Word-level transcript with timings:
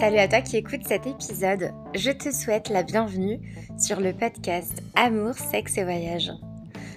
Salut 0.00 0.18
à 0.18 0.26
toi 0.26 0.40
qui 0.40 0.56
écoutes 0.56 0.86
cet 0.86 1.06
épisode. 1.06 1.70
Je 1.94 2.10
te 2.10 2.32
souhaite 2.32 2.70
la 2.70 2.82
bienvenue 2.82 3.40
sur 3.78 4.00
le 4.00 4.12
podcast 4.12 4.72
Amour, 4.96 5.34
sexe 5.34 5.76
et 5.76 5.84
voyage. 5.84 6.32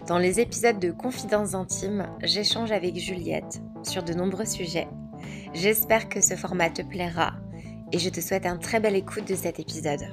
Dans 0.08 0.18
les 0.18 0.40
épisodes 0.40 0.80
de 0.80 0.92
Confidences 0.92 1.54
intimes, 1.54 2.08
j'échange 2.24 2.72
avec 2.72 2.96
Juliette 2.96 3.60
sur 3.84 4.02
de 4.02 4.14
nombreux 4.14 4.46
sujets. 4.46 4.88
J'espère 5.54 6.10
que 6.10 6.22
ce 6.22 6.36
format 6.36 6.70
te 6.70 6.82
plaira 6.82 7.34
et 7.92 8.00
je 8.00 8.10
te 8.10 8.22
souhaite 8.22 8.46
un 8.46 8.58
très 8.58 8.80
bel 8.80 8.96
écoute 8.96 9.28
de 9.28 9.36
cet 9.36 9.60
épisode. 9.60 10.08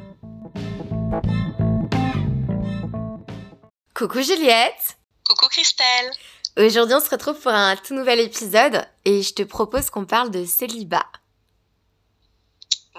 Coucou 3.95 4.23
Juliette 4.23 4.99
Coucou 5.29 5.47
Christelle 5.49 6.11
Aujourd'hui 6.59 6.97
on 6.97 7.01
se 7.01 7.11
retrouve 7.11 7.41
pour 7.41 7.53
un 7.53 7.77
tout 7.77 7.95
nouvel 7.95 8.21
épisode 8.21 8.85
et 9.05 9.23
je 9.23 9.33
te 9.33 9.43
propose 9.43 9.89
qu'on 9.89 10.05
parle 10.05 10.31
de 10.31 10.45
célibat. 10.45 11.07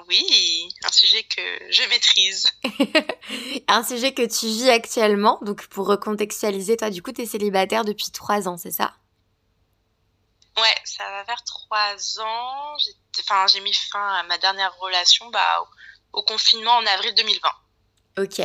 Oui, 0.07 0.69
un 0.83 0.91
sujet 0.91 1.23
que 1.23 1.41
je 1.69 1.89
maîtrise. 1.89 2.47
un 3.67 3.83
sujet 3.83 4.13
que 4.13 4.23
tu 4.23 4.47
vis 4.47 4.69
actuellement. 4.69 5.39
Donc, 5.41 5.67
pour 5.67 5.87
recontextualiser, 5.87 6.77
toi, 6.77 6.89
du 6.89 7.01
coup, 7.01 7.11
tu 7.11 7.21
es 7.21 7.25
célibataire 7.25 7.85
depuis 7.85 8.11
trois 8.11 8.47
ans, 8.47 8.57
c'est 8.57 8.71
ça? 8.71 8.93
Ouais, 10.57 10.75
ça 10.83 11.03
va 11.09 11.25
faire 11.25 11.43
trois 11.43 11.95
ans. 12.21 12.75
Enfin, 13.19 13.47
j'ai 13.47 13.59
mis 13.61 13.73
fin 13.73 14.15
à 14.15 14.23
ma 14.23 14.37
dernière 14.37 14.75
relation 14.79 15.29
bah, 15.31 15.67
au, 16.11 16.21
confinement 16.23 16.73
en 16.73 16.85
avril 16.85 17.13
2020. 17.15 17.49
Ok. 18.23 18.41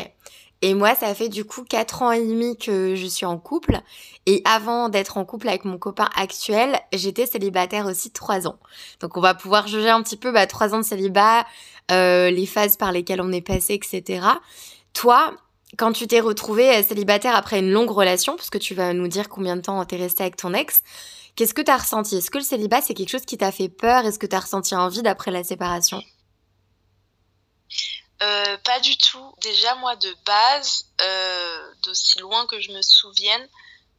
Et 0.61 0.75
moi, 0.75 0.95
ça 0.95 1.15
fait 1.15 1.29
du 1.29 1.45
coup 1.45 1.63
quatre 1.65 2.03
ans 2.03 2.11
et 2.11 2.21
demi 2.21 2.57
que 2.57 2.95
je 2.97 3.07
suis 3.07 3.27
en 3.27 3.39
couple. 3.39 3.81
Et 4.27 4.43
avant 4.45 4.89
d'être 4.89 5.17
en 5.17 5.25
couple 5.25 5.49
avec 5.49 5.65
mon 5.65 5.79
copain 5.79 6.09
actuel, 6.17 6.79
j'étais 6.93 7.27
célibataire 7.27 7.87
aussi 7.87 8.11
trois 8.11 8.47
ans. 8.49 8.59
Donc 9.01 9.17
on 9.17 9.21
va 9.21 9.35
pouvoir 9.35 9.69
juger 9.69 9.89
un 9.89 10.03
petit 10.03 10.17
peu 10.17 10.33
bah, 10.33 10.47
trois 10.47 10.75
ans 10.75 10.79
de 10.79 10.85
célibat, 10.85 11.47
euh, 11.91 12.31
les 12.31 12.47
phases 12.47 12.77
par 12.77 12.93
lesquelles 12.93 13.21
on 13.21 13.33
est 13.33 13.41
passé, 13.41 13.75
etc. 13.75 14.27
Toi, 14.93 15.33
quand 15.77 15.93
tu 15.93 16.07
t'es 16.07 16.21
retrouvé 16.21 16.69
euh, 16.77 16.83
célibataire 16.83 17.37
après 17.37 17.61
une 17.61 17.71
longue 17.71 17.91
relation, 17.91 18.37
parce 18.37 18.51
que 18.51 18.59
tu 18.59 18.75
vas 18.75 18.93
nous 18.93 19.09
dire 19.09 19.29
combien 19.29 19.57
de 19.57 19.63
temps 19.63 19.85
t'es 19.85 19.97
resté 19.97 20.25
avec 20.25 20.37
ton 20.37 20.55
ex, 20.55 20.83
qu'est-ce 21.37 21.55
que 21.55 21.63
t'as 21.63 21.77
ressenti? 21.77 22.17
Est-ce 22.17 22.31
que 22.31 22.39
le 22.39 22.45
célibat, 22.45 22.83
c'est 22.83 22.95
quelque 22.95 23.11
chose 23.11 23.25
qui 23.25 23.39
t'a 23.39 23.53
fait 23.53 23.69
peur? 23.69 24.05
Est-ce 24.05 24.19
que 24.19 24.27
t'as 24.27 24.41
ressenti 24.41 24.75
un 24.75 24.89
vide 24.89 25.07
après 25.07 25.31
la 25.31 25.45
séparation? 25.45 26.03
Euh, 28.23 28.57
pas 28.59 28.81
du 28.81 28.97
tout. 28.97 29.35
Déjà, 29.39 29.75
moi, 29.77 29.97
de 29.97 30.13
base, 30.25 30.87
euh, 31.01 31.75
d'aussi 31.83 32.19
loin 32.19 32.47
que 32.47 32.61
je 32.61 32.73
me 32.73 32.83
souvienne, 32.83 33.49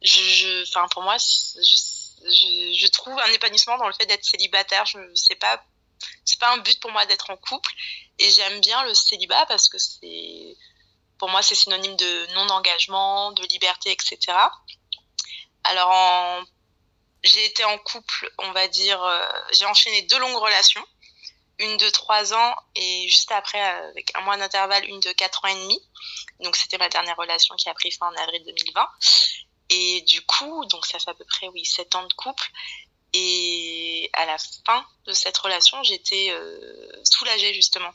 je, 0.02 0.62
enfin, 0.68 0.86
pour 0.88 1.02
moi, 1.02 1.16
je, 1.18 2.74
je, 2.74 2.86
trouve 2.88 3.18
un 3.18 3.32
épanouissement 3.32 3.78
dans 3.78 3.86
le 3.86 3.94
fait 3.94 4.06
d'être 4.06 4.24
célibataire. 4.24 4.84
Je 4.86 4.98
sais 5.14 5.36
pas, 5.36 5.62
c'est 6.24 6.38
pas 6.38 6.52
un 6.52 6.58
but 6.58 6.78
pour 6.80 6.90
moi 6.90 7.06
d'être 7.06 7.30
en 7.30 7.36
couple, 7.36 7.72
et 8.18 8.30
j'aime 8.30 8.60
bien 8.60 8.84
le 8.84 8.94
célibat 8.94 9.46
parce 9.46 9.68
que 9.68 9.78
c'est, 9.78 10.56
pour 11.18 11.28
moi, 11.30 11.42
c'est 11.42 11.54
synonyme 11.54 11.96
de 11.96 12.34
non-engagement, 12.34 13.32
de 13.32 13.42
liberté, 13.46 13.90
etc. 13.90 14.36
Alors, 15.64 16.44
j'ai 17.22 17.44
été 17.44 17.64
en 17.64 17.78
couple, 17.78 18.30
on 18.38 18.52
va 18.52 18.68
dire, 18.68 19.02
euh, 19.02 19.26
j'ai 19.52 19.66
enchaîné 19.66 20.02
deux 20.02 20.18
longues 20.18 20.36
relations 20.42 20.84
une 21.60 21.76
de 21.76 21.88
trois 21.90 22.34
ans 22.34 22.56
et 22.74 23.06
juste 23.08 23.30
après, 23.32 23.60
avec 23.60 24.10
un 24.16 24.22
mois 24.22 24.36
d'intervalle, 24.36 24.84
une 24.86 24.98
de 25.00 25.12
quatre 25.12 25.44
ans 25.44 25.48
et 25.48 25.54
demi. 25.54 25.80
Donc 26.40 26.56
c'était 26.56 26.78
ma 26.78 26.88
dernière 26.88 27.16
relation 27.16 27.54
qui 27.56 27.68
a 27.68 27.74
pris 27.74 27.92
fin 27.92 28.08
en 28.08 28.16
avril 28.16 28.42
2020. 28.44 28.88
Et 29.68 30.00
du 30.02 30.22
coup, 30.22 30.64
donc 30.66 30.86
ça 30.86 30.98
fait 30.98 31.10
à 31.10 31.14
peu 31.14 31.24
près 31.24 31.48
oui 31.48 31.64
sept 31.64 31.94
ans 31.94 32.06
de 32.06 32.12
couple. 32.14 32.50
Et 33.12 34.08
à 34.14 34.24
la 34.24 34.36
fin 34.66 34.86
de 35.06 35.12
cette 35.12 35.36
relation, 35.36 35.82
j'étais 35.82 36.28
euh, 36.30 36.90
soulagée 37.04 37.52
justement. 37.52 37.92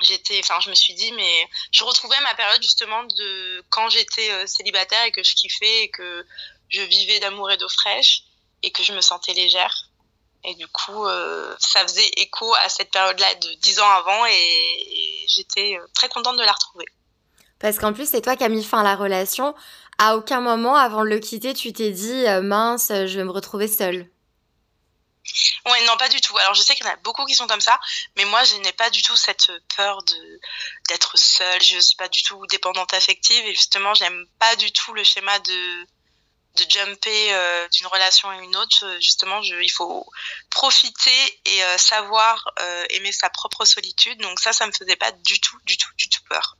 J'étais, 0.00 0.40
enfin, 0.40 0.60
je 0.60 0.70
me 0.70 0.74
suis 0.74 0.94
dit, 0.94 1.12
mais 1.12 1.48
je 1.72 1.84
retrouvais 1.84 2.20
ma 2.20 2.34
période 2.34 2.62
justement 2.62 3.02
de 3.04 3.64
quand 3.70 3.88
j'étais 3.88 4.30
euh, 4.30 4.46
célibataire 4.46 5.04
et 5.04 5.12
que 5.12 5.22
je 5.22 5.34
kiffais 5.34 5.84
et 5.84 5.90
que 5.90 6.26
je 6.68 6.82
vivais 6.82 7.18
d'amour 7.20 7.50
et 7.50 7.56
d'eau 7.56 7.68
fraîche 7.68 8.22
et 8.62 8.70
que 8.70 8.82
je 8.82 8.92
me 8.92 9.00
sentais 9.00 9.32
légère. 9.32 9.85
Et 10.44 10.54
du 10.54 10.66
coup, 10.68 11.06
euh, 11.06 11.54
ça 11.58 11.82
faisait 11.82 12.08
écho 12.16 12.52
à 12.64 12.68
cette 12.68 12.90
période-là 12.90 13.34
de 13.34 13.54
dix 13.60 13.80
ans 13.80 13.90
avant 13.90 14.26
et, 14.26 15.26
j'étais 15.28 15.76
euh, 15.76 15.86
très 15.92 16.08
contente 16.08 16.36
de 16.36 16.42
la 16.42 16.52
retrouver. 16.52 16.86
Parce 17.58 17.78
qu'en 17.78 17.92
plus, 17.92 18.08
c'est 18.08 18.20
toi 18.20 18.36
qui 18.36 18.44
as 18.44 18.48
mis 18.48 18.62
fin 18.62 18.80
à 18.80 18.84
la 18.84 18.94
relation. 18.94 19.54
À 19.98 20.16
aucun 20.16 20.40
moment, 20.40 20.76
avant 20.76 21.02
de 21.02 21.08
le 21.08 21.18
quitter, 21.18 21.52
tu 21.52 21.72
t'es 21.72 21.90
dit 21.90 22.26
euh, 22.26 22.42
mince, 22.42 22.88
je 22.88 23.16
vais 23.16 23.24
me 23.24 23.30
retrouver 23.30 23.66
seule. 23.66 24.08
Ouais, 25.66 25.84
non, 25.86 25.96
pas 25.96 26.08
du 26.08 26.20
tout. 26.20 26.36
Alors, 26.38 26.54
je 26.54 26.62
sais 26.62 26.74
qu'il 26.74 26.86
y 26.86 26.88
en 26.88 26.92
a 26.92 26.96
beaucoup 26.96 27.24
qui 27.24 27.34
sont 27.34 27.48
comme 27.48 27.60
ça, 27.60 27.78
mais 28.16 28.24
moi, 28.24 28.44
je 28.44 28.54
n'ai 28.56 28.72
pas 28.72 28.90
du 28.90 29.02
tout 29.02 29.16
cette 29.16 29.50
peur 29.76 30.02
de 30.04 30.40
d'être 30.88 31.18
seule. 31.18 31.60
Je 31.62 31.80
suis 31.80 31.96
pas 31.96 32.08
du 32.08 32.22
tout 32.22 32.46
dépendante 32.46 32.94
affective 32.94 33.44
et 33.46 33.54
justement, 33.54 33.94
j'aime 33.94 34.24
pas 34.38 34.54
du 34.56 34.70
tout 34.70 34.92
le 34.94 35.02
schéma 35.02 35.36
de 35.40 35.86
de 36.56 36.70
jumper 36.70 37.32
euh, 37.32 37.68
d'une 37.68 37.86
relation 37.86 38.28
à 38.28 38.36
une 38.38 38.56
autre. 38.56 38.84
Justement, 39.00 39.42
je, 39.42 39.54
il 39.62 39.70
faut 39.70 40.06
profiter 40.50 41.10
et 41.44 41.64
euh, 41.64 41.78
savoir 41.78 42.52
euh, 42.60 42.84
aimer 42.90 43.12
sa 43.12 43.30
propre 43.30 43.64
solitude. 43.64 44.20
Donc 44.20 44.40
ça, 44.40 44.52
ça 44.52 44.66
me 44.66 44.72
faisait 44.72 44.96
pas 44.96 45.12
du 45.12 45.40
tout, 45.40 45.56
du 45.64 45.76
tout, 45.76 45.90
du 45.96 46.08
tout 46.08 46.20
peur. 46.28 46.56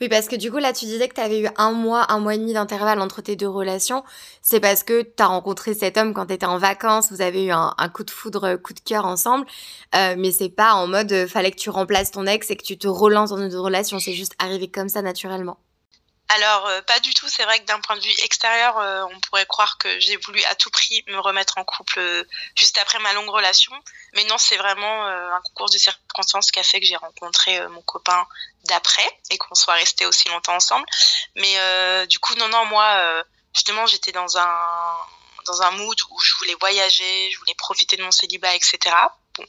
Oui, 0.00 0.08
parce 0.08 0.28
que 0.28 0.36
du 0.36 0.50
coup, 0.50 0.58
là, 0.58 0.72
tu 0.72 0.84
disais 0.84 1.08
que 1.08 1.14
tu 1.14 1.20
avais 1.20 1.40
eu 1.40 1.48
un 1.56 1.72
mois, 1.72 2.10
un 2.12 2.18
mois 2.18 2.34
et 2.34 2.38
demi 2.38 2.52
d'intervalle 2.52 3.00
entre 3.00 3.22
tes 3.22 3.36
deux 3.36 3.48
relations. 3.48 4.04
C'est 4.42 4.60
parce 4.60 4.82
que 4.82 5.02
tu 5.02 5.22
as 5.22 5.26
rencontré 5.26 5.74
cet 5.74 5.96
homme 5.96 6.12
quand 6.12 6.26
tu 6.26 6.34
étais 6.34 6.46
en 6.46 6.58
vacances, 6.58 7.10
vous 7.10 7.22
avez 7.22 7.44
eu 7.44 7.50
un, 7.52 7.74
coup 7.94 8.04
de 8.04 8.10
foudre, 8.10 8.56
coup 8.56 8.74
de 8.74 8.80
cœur 8.80 9.06
ensemble. 9.06 9.46
mais 9.94 10.32
c'est 10.32 10.50
pas 10.50 10.74
en 10.74 10.86
mode 10.86 11.26
fallait 11.28 11.52
que 11.52 11.56
tu 11.56 11.70
remplaces 11.70 12.10
ton 12.10 12.26
ex 12.26 12.50
et 12.50 12.56
que 12.56 12.64
tu 12.64 12.78
te 12.78 12.88
relances 12.88 13.30
dans 13.30 13.38
une 13.38 13.54
relation. 13.56 13.98
C'est 14.00 14.12
juste 14.12 14.34
arrivé 14.38 14.68
comme 14.68 14.88
ça 14.88 15.02
naturellement. 15.02 15.58
Alors, 16.32 16.68
euh, 16.68 16.80
pas 16.82 17.00
du 17.00 17.12
tout. 17.12 17.28
C'est 17.28 17.42
vrai 17.42 17.58
que 17.58 17.64
d'un 17.64 17.80
point 17.80 17.96
de 17.96 18.00
vue 18.00 18.14
extérieur, 18.22 18.78
euh, 18.78 19.02
on 19.10 19.18
pourrait 19.18 19.46
croire 19.46 19.78
que 19.78 19.98
j'ai 19.98 20.16
voulu 20.16 20.40
à 20.44 20.54
tout 20.54 20.70
prix 20.70 21.02
me 21.08 21.18
remettre 21.18 21.58
en 21.58 21.64
couple 21.64 21.98
euh, 21.98 22.24
juste 22.54 22.78
après 22.78 23.00
ma 23.00 23.12
longue 23.14 23.28
relation. 23.30 23.72
Mais 24.14 24.22
non, 24.24 24.38
c'est 24.38 24.56
vraiment 24.56 25.06
un 25.06 25.40
concours 25.40 25.70
de 25.70 25.78
circonstances 25.78 26.52
qui 26.52 26.60
a 26.60 26.62
fait 26.62 26.78
que 26.80 26.86
j'ai 26.86 26.96
rencontré 26.96 27.66
mon 27.68 27.82
copain 27.82 28.26
d'après 28.64 29.08
et 29.30 29.38
qu'on 29.38 29.54
soit 29.54 29.74
resté 29.74 30.06
aussi 30.06 30.28
longtemps 30.28 30.54
ensemble. 30.54 30.86
Mais 31.36 32.06
du 32.06 32.18
coup, 32.18 32.34
non, 32.34 32.48
non, 32.48 32.64
moi, 32.66 33.24
justement, 33.54 33.86
j'étais 33.86 34.12
dans 34.12 34.36
un 34.36 34.68
dans 35.46 35.62
un 35.62 35.70
mood 35.70 35.96
où 36.10 36.20
je 36.20 36.34
voulais 36.36 36.56
voyager, 36.60 37.30
je 37.30 37.38
voulais 37.38 37.54
profiter 37.54 37.96
de 37.96 38.02
mon 38.02 38.10
célibat, 38.10 38.54
etc. 38.54 38.78
Bon, 39.34 39.46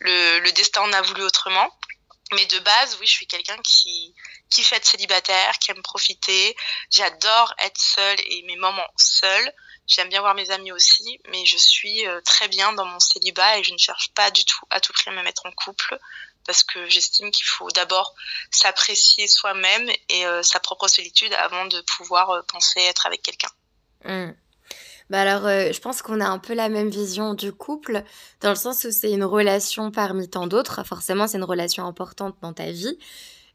le, 0.00 0.40
le 0.40 0.52
destin 0.52 0.80
en 0.80 0.92
a 0.92 1.02
voulu 1.02 1.22
autrement. 1.22 1.70
Mais 2.32 2.46
de 2.46 2.58
base, 2.60 2.96
oui, 3.00 3.06
je 3.06 3.12
suis 3.12 3.26
quelqu'un 3.26 3.58
qui, 3.62 4.14
qui 4.50 4.62
fait 4.62 4.76
être 4.76 4.86
célibataire, 4.86 5.58
qui 5.58 5.70
aime 5.70 5.82
profiter. 5.82 6.56
J'adore 6.90 7.54
être 7.58 7.78
seule 7.80 8.18
et 8.20 8.42
mes 8.46 8.56
moments 8.56 8.88
seuls. 8.96 9.52
J'aime 9.86 10.08
bien 10.08 10.20
voir 10.20 10.34
mes 10.34 10.50
amis 10.50 10.72
aussi, 10.72 11.20
mais 11.28 11.44
je 11.44 11.58
suis 11.58 12.06
euh, 12.06 12.20
très 12.22 12.48
bien 12.48 12.72
dans 12.72 12.86
mon 12.86 12.98
célibat 12.98 13.58
et 13.58 13.64
je 13.64 13.72
ne 13.72 13.78
cherche 13.78 14.12
pas 14.14 14.30
du 14.30 14.44
tout 14.44 14.64
à 14.70 14.80
tout 14.80 14.94
prix 14.94 15.10
à 15.10 15.12
me 15.12 15.22
mettre 15.22 15.44
en 15.44 15.52
couple 15.52 15.98
parce 16.46 16.62
que 16.62 16.88
j'estime 16.88 17.30
qu'il 17.30 17.46
faut 17.46 17.70
d'abord 17.70 18.14
s'apprécier 18.50 19.28
soi-même 19.28 19.90
et 20.08 20.26
euh, 20.26 20.42
sa 20.42 20.60
propre 20.60 20.88
solitude 20.88 21.32
avant 21.34 21.66
de 21.66 21.80
pouvoir 21.82 22.30
euh, 22.30 22.42
penser 22.42 22.80
être 22.80 23.06
avec 23.06 23.22
quelqu'un. 23.22 23.50
Mmh. 24.04 24.32
Bah 25.10 25.20
alors, 25.20 25.48
je 25.48 25.80
pense 25.80 26.00
qu'on 26.00 26.20
a 26.20 26.26
un 26.26 26.38
peu 26.38 26.54
la 26.54 26.68
même 26.68 26.88
vision 26.88 27.34
du 27.34 27.52
couple, 27.52 28.02
dans 28.40 28.48
le 28.50 28.56
sens 28.56 28.84
où 28.84 28.90
c'est 28.90 29.12
une 29.12 29.24
relation 29.24 29.90
parmi 29.90 30.28
tant 30.28 30.46
d'autres. 30.46 30.84
Forcément, 30.86 31.26
c'est 31.26 31.36
une 31.38 31.44
relation 31.44 31.86
importante 31.86 32.36
dans 32.40 32.54
ta 32.54 32.70
vie 32.72 32.98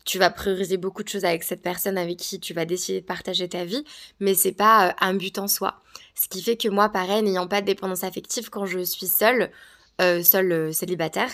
tu 0.10 0.18
vas 0.18 0.32
prioriser 0.32 0.78
beaucoup 0.78 1.04
de 1.04 1.08
choses 1.08 1.24
avec 1.24 1.44
cette 1.44 1.62
personne 1.62 1.98
avec 1.98 2.18
qui 2.18 2.40
tu 2.40 2.54
vas 2.56 2.66
décider 2.66 3.02
de 3.02 3.06
partager 3.06 3.48
ta 3.48 3.64
vie, 3.64 3.84
mais 4.20 4.34
c'est 4.34 4.52
pas 4.52 4.90
euh, 4.90 4.94
un 5.02 5.14
but 5.14 5.38
en 5.38 5.48
soi. 5.48 5.82
Ce 6.16 6.28
qui 6.28 6.42
fait 6.42 6.58
que 6.58 6.68
moi, 6.68 6.90
pareil, 6.90 7.22
n'ayant 7.22 7.48
pas 7.48 7.62
de 7.62 7.68
dépendance 7.68 8.04
affective, 8.04 8.50
quand 8.50 8.66
je 8.66 8.80
suis 8.80 9.06
seule, 9.06 9.52
euh, 10.02 10.24
seule 10.24 10.52
euh, 10.52 10.72
célibataire, 10.72 11.30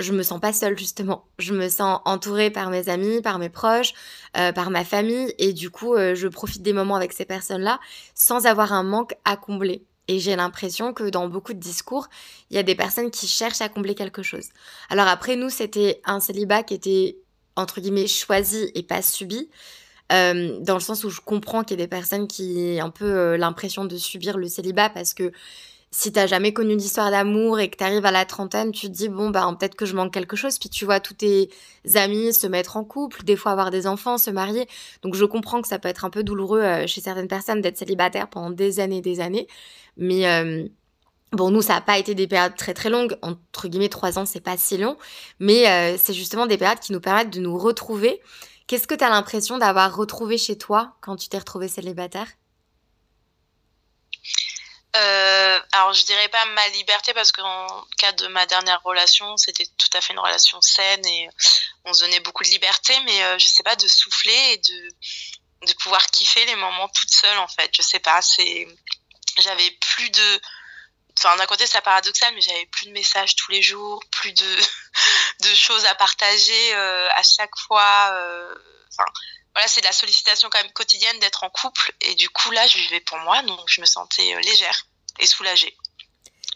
je 0.00 0.12
me 0.12 0.22
sens 0.22 0.40
pas 0.40 0.52
seule 0.52 0.78
justement. 0.78 1.26
Je 1.38 1.54
me 1.54 1.68
sens 1.68 2.00
entourée 2.04 2.50
par 2.50 2.70
mes 2.70 2.88
amis, 2.88 3.20
par 3.22 3.38
mes 3.38 3.48
proches, 3.48 3.94
par 4.32 4.70
ma 4.70 4.84
famille, 4.84 5.34
et 5.38 5.52
du 5.52 5.70
coup, 5.70 5.96
je 5.96 6.28
profite 6.28 6.62
des 6.62 6.72
moments 6.72 6.96
avec 6.96 7.12
ces 7.12 7.24
personnes-là 7.24 7.80
sans 8.14 8.46
avoir 8.46 8.72
un 8.72 8.84
manque 8.84 9.14
à 9.24 9.36
combler. 9.36 9.84
Et 10.06 10.20
j'ai 10.20 10.36
l'impression 10.36 10.92
que 10.92 11.10
dans 11.10 11.28
beaucoup 11.28 11.52
de 11.52 11.58
discours, 11.58 12.08
il 12.50 12.56
y 12.56 12.58
a 12.58 12.62
des 12.62 12.74
personnes 12.74 13.10
qui 13.10 13.26
cherchent 13.26 13.60
à 13.60 13.68
combler 13.68 13.94
quelque 13.94 14.22
chose. 14.22 14.48
Alors 14.88 15.08
après, 15.08 15.36
nous, 15.36 15.50
c'était 15.50 16.00
un 16.04 16.20
célibat 16.20 16.62
qui 16.62 16.74
était 16.74 17.18
entre 17.58 17.80
guillemets, 17.80 18.06
choisi 18.06 18.70
et 18.74 18.82
pas 18.82 19.02
subi. 19.02 19.50
Euh, 20.10 20.58
dans 20.60 20.74
le 20.74 20.80
sens 20.80 21.04
où 21.04 21.10
je 21.10 21.20
comprends 21.20 21.64
qu'il 21.64 21.78
y 21.78 21.82
a 21.82 21.84
des 21.84 21.88
personnes 21.88 22.28
qui 22.28 22.78
ont 22.80 22.86
un 22.86 22.90
peu 22.90 23.04
euh, 23.04 23.36
l'impression 23.36 23.84
de 23.84 23.96
subir 23.98 24.38
le 24.38 24.48
célibat 24.48 24.88
parce 24.88 25.12
que 25.12 25.32
si 25.90 26.12
t'as 26.12 26.26
jamais 26.26 26.52
connu 26.52 26.76
d'histoire 26.76 27.10
d'amour 27.10 27.60
et 27.60 27.70
que 27.70 27.76
t'arrives 27.76 28.04
à 28.04 28.10
la 28.10 28.24
trentaine, 28.24 28.72
tu 28.72 28.88
te 28.88 28.92
dis 28.92 29.08
bon 29.08 29.30
bah 29.30 29.48
peut-être 29.58 29.74
que 29.74 29.86
je 29.86 29.94
manque 29.94 30.12
quelque 30.12 30.36
chose. 30.36 30.58
Puis 30.58 30.68
tu 30.68 30.84
vois 30.84 31.00
tous 31.00 31.14
tes 31.14 31.50
amis 31.94 32.32
se 32.34 32.46
mettre 32.46 32.76
en 32.76 32.84
couple, 32.84 33.24
des 33.24 33.36
fois 33.36 33.52
avoir 33.52 33.70
des 33.70 33.86
enfants, 33.86 34.18
se 34.18 34.30
marier. 34.30 34.68
Donc 35.02 35.14
je 35.14 35.24
comprends 35.24 35.62
que 35.62 35.68
ça 35.68 35.78
peut 35.78 35.88
être 35.88 36.04
un 36.04 36.10
peu 36.10 36.22
douloureux 36.22 36.60
euh, 36.60 36.86
chez 36.86 37.00
certaines 37.00 37.28
personnes 37.28 37.60
d'être 37.60 37.78
célibataire 37.78 38.28
pendant 38.28 38.50
des 38.50 38.80
années, 38.80 38.98
et 38.98 39.02
des 39.02 39.20
années. 39.20 39.48
Mais 39.96 40.26
Bon, 41.32 41.50
nous, 41.50 41.60
ça 41.60 41.74
n'a 41.74 41.80
pas 41.82 41.98
été 41.98 42.14
des 42.14 42.26
périodes 42.26 42.56
très 42.56 42.72
très 42.72 42.88
longues. 42.88 43.18
Entre 43.20 43.68
guillemets, 43.68 43.90
trois 43.90 44.18
ans, 44.18 44.24
c'est 44.24 44.40
pas 44.40 44.56
si 44.56 44.78
long. 44.78 44.96
Mais 45.40 45.68
euh, 45.68 45.98
c'est 45.98 46.14
justement 46.14 46.46
des 46.46 46.56
périodes 46.56 46.80
qui 46.80 46.92
nous 46.92 47.00
permettent 47.00 47.32
de 47.32 47.40
nous 47.40 47.58
retrouver. 47.58 48.20
Qu'est-ce 48.66 48.86
que 48.86 48.94
tu 48.94 49.04
as 49.04 49.10
l'impression 49.10 49.58
d'avoir 49.58 49.94
retrouvé 49.94 50.38
chez 50.38 50.56
toi 50.56 50.96
quand 51.02 51.16
tu 51.16 51.28
t'es 51.28 51.38
retrouvée 51.38 51.68
célibataire? 51.68 52.28
Euh, 54.98 55.60
alors 55.72 55.92
je 55.92 56.04
dirais 56.04 56.28
pas 56.28 56.44
ma 56.46 56.68
liberté 56.68 57.14
parce 57.14 57.32
qu'en 57.32 57.66
cas 57.98 58.12
de 58.12 58.26
ma 58.28 58.46
dernière 58.46 58.82
relation, 58.82 59.36
c'était 59.36 59.66
tout 59.66 59.88
à 59.94 60.00
fait 60.00 60.12
une 60.12 60.18
relation 60.18 60.60
saine 60.60 61.04
et 61.06 61.28
on 61.84 61.92
se 61.92 62.04
donnait 62.04 62.20
beaucoup 62.20 62.44
de 62.44 62.48
liberté, 62.48 62.94
mais 63.04 63.22
euh, 63.24 63.38
je 63.38 63.46
sais 63.46 63.62
pas 63.62 63.76
de 63.76 63.88
souffler 63.88 64.52
et 64.52 64.58
de 64.58 64.88
de 65.66 65.72
pouvoir 65.74 66.06
kiffer 66.06 66.44
les 66.46 66.56
moments 66.56 66.88
toute 66.88 67.12
seule 67.12 67.38
en 67.38 67.48
fait. 67.48 67.70
Je 67.74 67.82
sais 67.82 67.98
pas, 67.98 68.22
c'est 68.22 68.68
j'avais 69.38 69.70
plus 69.80 70.10
de 70.10 70.40
enfin 71.18 71.36
d'un 71.36 71.46
côté 71.46 71.66
c'est 71.66 71.80
paradoxal 71.80 72.32
mais 72.34 72.40
j'avais 72.40 72.66
plus 72.66 72.86
de 72.86 72.92
messages 72.92 73.34
tous 73.34 73.50
les 73.50 73.62
jours 73.62 74.02
plus 74.10 74.32
de 74.32 74.56
de 75.40 75.54
choses 75.54 75.84
à 75.86 75.94
partager 75.94 76.74
euh, 76.74 77.08
à 77.14 77.22
chaque 77.22 77.56
fois 77.66 78.10
euh, 78.12 78.54
enfin 78.92 79.04
voilà 79.54 79.68
c'est 79.68 79.80
de 79.80 79.86
la 79.86 79.92
sollicitation 79.92 80.48
quand 80.50 80.62
même 80.62 80.72
quotidienne 80.72 81.18
d'être 81.18 81.44
en 81.44 81.50
couple 81.50 81.92
et 82.00 82.14
du 82.14 82.28
coup 82.28 82.50
là 82.50 82.66
je 82.66 82.78
vivais 82.78 83.00
pour 83.00 83.18
moi 83.18 83.42
donc 83.42 83.60
je 83.66 83.80
me 83.80 83.86
sentais 83.86 84.34
euh, 84.34 84.40
légère 84.40 84.86
et 85.18 85.26
soulagée 85.26 85.76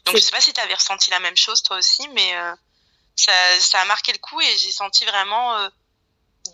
donc 0.04 0.16
je 0.16 0.20
sais 0.20 0.30
pas 0.30 0.40
si 0.40 0.52
tu 0.52 0.60
avais 0.60 0.74
ressenti 0.74 1.10
la 1.10 1.20
même 1.20 1.36
chose 1.36 1.62
toi 1.62 1.78
aussi 1.78 2.08
mais 2.08 2.32
ça, 3.16 3.32
ça 3.60 3.80
a 3.80 3.84
marqué 3.84 4.12
le 4.12 4.18
coup 4.18 4.40
et 4.40 4.58
j'ai 4.58 4.72
senti 4.72 5.04
vraiment 5.04 5.56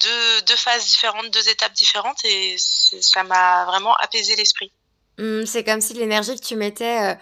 deux, 0.01 0.43
deux 0.43 0.57
phases 0.57 0.87
différentes 0.87 1.31
deux 1.31 1.49
étapes 1.49 1.73
différentes 1.73 2.23
et 2.25 2.57
ça 2.59 3.25
m'a 3.25 3.65
vraiment 3.65 3.95
apaisé 3.97 4.37
l'esprit 4.37 4.73
mmh, 5.19 5.47
c'est 5.47 5.65
comme 5.65 5.81
si 5.81 5.95
l'énergie 5.95 6.39
que 6.39 6.45
tu 6.45 6.57
mettais 6.57 7.17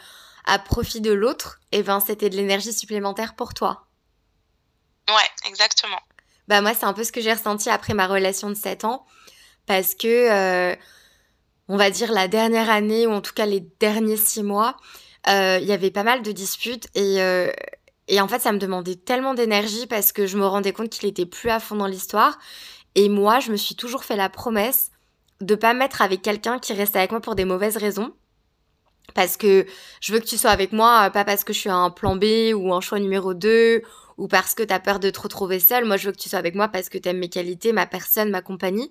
à 0.46 0.58
profit 0.58 1.00
de 1.00 1.12
l'autre, 1.12 1.60
et 1.72 1.78
eh 1.78 1.82
ben 1.82 2.00
c'était 2.00 2.30
de 2.30 2.36
l'énergie 2.36 2.72
supplémentaire 2.72 3.34
pour 3.34 3.52
toi. 3.52 3.86
Ouais, 5.08 5.48
exactement. 5.48 6.00
Bah 6.48 6.60
moi 6.60 6.72
c'est 6.74 6.84
un 6.84 6.92
peu 6.92 7.02
ce 7.02 7.12
que 7.12 7.20
j'ai 7.20 7.32
ressenti 7.32 7.68
après 7.68 7.94
ma 7.94 8.06
relation 8.06 8.48
de 8.48 8.54
7 8.54 8.84
ans 8.84 9.04
parce 9.66 9.96
que 9.96 10.06
euh, 10.06 10.76
on 11.68 11.76
va 11.76 11.90
dire 11.90 12.12
la 12.12 12.28
dernière 12.28 12.70
année 12.70 13.06
ou 13.06 13.12
en 13.12 13.20
tout 13.20 13.32
cas 13.32 13.46
les 13.46 13.60
derniers 13.80 14.16
6 14.16 14.42
mois, 14.42 14.76
euh, 15.28 15.58
il 15.60 15.66
y 15.66 15.72
avait 15.72 15.90
pas 15.90 16.04
mal 16.04 16.22
de 16.22 16.32
disputes 16.32 16.88
et 16.94 17.20
euh, 17.22 17.50
et 18.08 18.20
en 18.20 18.28
fait 18.28 18.40
ça 18.40 18.52
me 18.52 18.58
demandait 18.58 18.94
tellement 18.94 19.34
d'énergie 19.34 19.86
parce 19.86 20.12
que 20.12 20.26
je 20.26 20.36
me 20.38 20.46
rendais 20.46 20.72
compte 20.72 20.90
qu'il 20.90 21.08
était 21.08 21.26
plus 21.26 21.50
à 21.50 21.58
fond 21.60 21.76
dans 21.76 21.86
l'histoire 21.86 22.38
et 22.94 23.08
moi 23.08 23.40
je 23.40 23.50
me 23.50 23.56
suis 23.56 23.74
toujours 23.74 24.04
fait 24.04 24.16
la 24.16 24.28
promesse 24.28 24.92
de 25.40 25.54
pas 25.54 25.74
mettre 25.74 26.02
avec 26.02 26.22
quelqu'un 26.22 26.58
qui 26.58 26.72
restait 26.72 26.98
avec 26.98 27.10
moi 27.10 27.20
pour 27.20 27.34
des 27.34 27.44
mauvaises 27.44 27.76
raisons 27.76 28.12
parce 29.14 29.36
que 29.36 29.66
je 30.00 30.12
veux 30.12 30.20
que 30.20 30.26
tu 30.26 30.36
sois 30.36 30.50
avec 30.50 30.72
moi, 30.72 31.10
pas 31.10 31.24
parce 31.24 31.44
que 31.44 31.52
je 31.52 31.58
suis 31.58 31.70
un 31.70 31.90
plan 31.90 32.16
B 32.16 32.52
ou 32.54 32.72
un 32.74 32.80
choix 32.80 32.98
numéro 32.98 33.34
2 33.34 33.82
ou 34.18 34.28
parce 34.28 34.54
que 34.54 34.62
tu 34.62 34.72
as 34.72 34.80
peur 34.80 35.00
de 35.00 35.10
te 35.10 35.20
retrouver 35.20 35.60
seule. 35.60 35.84
Moi, 35.84 35.96
je 35.96 36.06
veux 36.06 36.12
que 36.12 36.18
tu 36.18 36.28
sois 36.28 36.38
avec 36.38 36.54
moi 36.54 36.68
parce 36.68 36.88
que 36.88 36.98
tu 36.98 37.08
aimes 37.08 37.18
mes 37.18 37.28
qualités, 37.28 37.72
ma 37.72 37.86
personne, 37.86 38.30
ma 38.30 38.42
compagnie. 38.42 38.90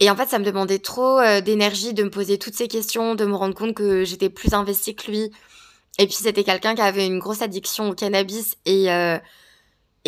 Et 0.00 0.10
en 0.10 0.16
fait, 0.16 0.28
ça 0.28 0.38
me 0.38 0.44
demandait 0.44 0.78
trop 0.78 1.18
euh, 1.20 1.40
d'énergie 1.40 1.94
de 1.94 2.02
me 2.02 2.10
poser 2.10 2.38
toutes 2.38 2.54
ces 2.54 2.68
questions, 2.68 3.14
de 3.14 3.24
me 3.24 3.34
rendre 3.34 3.54
compte 3.54 3.74
que 3.74 4.04
j'étais 4.04 4.28
plus 4.28 4.52
investie 4.52 4.94
que 4.94 5.10
lui. 5.10 5.30
Et 5.98 6.06
puis, 6.06 6.14
c'était 6.14 6.44
quelqu'un 6.44 6.74
qui 6.74 6.82
avait 6.82 7.06
une 7.06 7.18
grosse 7.18 7.42
addiction 7.42 7.90
au 7.90 7.94
cannabis 7.94 8.56
et... 8.64 8.90
Euh, 8.92 9.18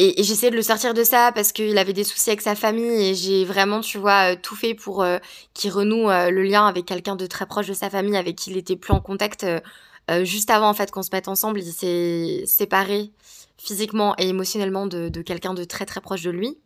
et, 0.01 0.23
j'essayais 0.23 0.53
de 0.53 0.57
le 0.57 0.63
sortir 0.63 0.95
de 0.95 1.03
ça 1.03 1.33
parce 1.35 1.51
qu'il 1.51 1.77
avait 1.77 1.93
des 1.93 2.05
soucis 2.05 2.31
avec 2.31 2.41
sa 2.41 2.55
famille 2.55 3.09
et 3.09 3.15
j'ai 3.17 3.45
vraiment, 3.45 3.81
tu 3.81 3.99
vois, 3.99 4.33
euh, 4.33 4.37
tout 4.41 4.55
fait 4.55 4.75
pour 4.75 5.05
qu'il 5.55 5.73
renoue 5.73 6.07
le 6.07 6.43
lien 6.45 6.69
avec 6.69 6.85
quelqu'un 6.87 7.17
de 7.17 7.27
très 7.27 7.47
proche 7.47 7.67
de 7.67 7.75
sa 7.75 7.91
famille 7.91 8.17
avec 8.17 8.37
qui 8.37 8.53
il 8.53 8.57
était 8.57 8.77
plus 8.77 8.93
en 8.93 9.01
contact 9.01 9.45
juste 10.23 10.51
avant 10.51 10.69
en 10.69 10.75
fait 10.75 10.93
qu'on 10.93 11.03
se 11.03 11.09
mette 11.13 11.27
ensemble. 11.27 11.59
Il 11.59 11.73
s'est 11.73 12.45
séparé 12.47 13.11
physiquement 13.57 14.15
et 14.19 14.29
émotionnellement 14.29 14.87
de, 14.87 15.09
de 15.09 15.21
quelqu'un 15.21 15.53
de 15.53 15.65
très 15.65 15.85
très 15.85 16.01
proche 16.01 16.23
de 16.23 16.31
lui. 16.31 16.59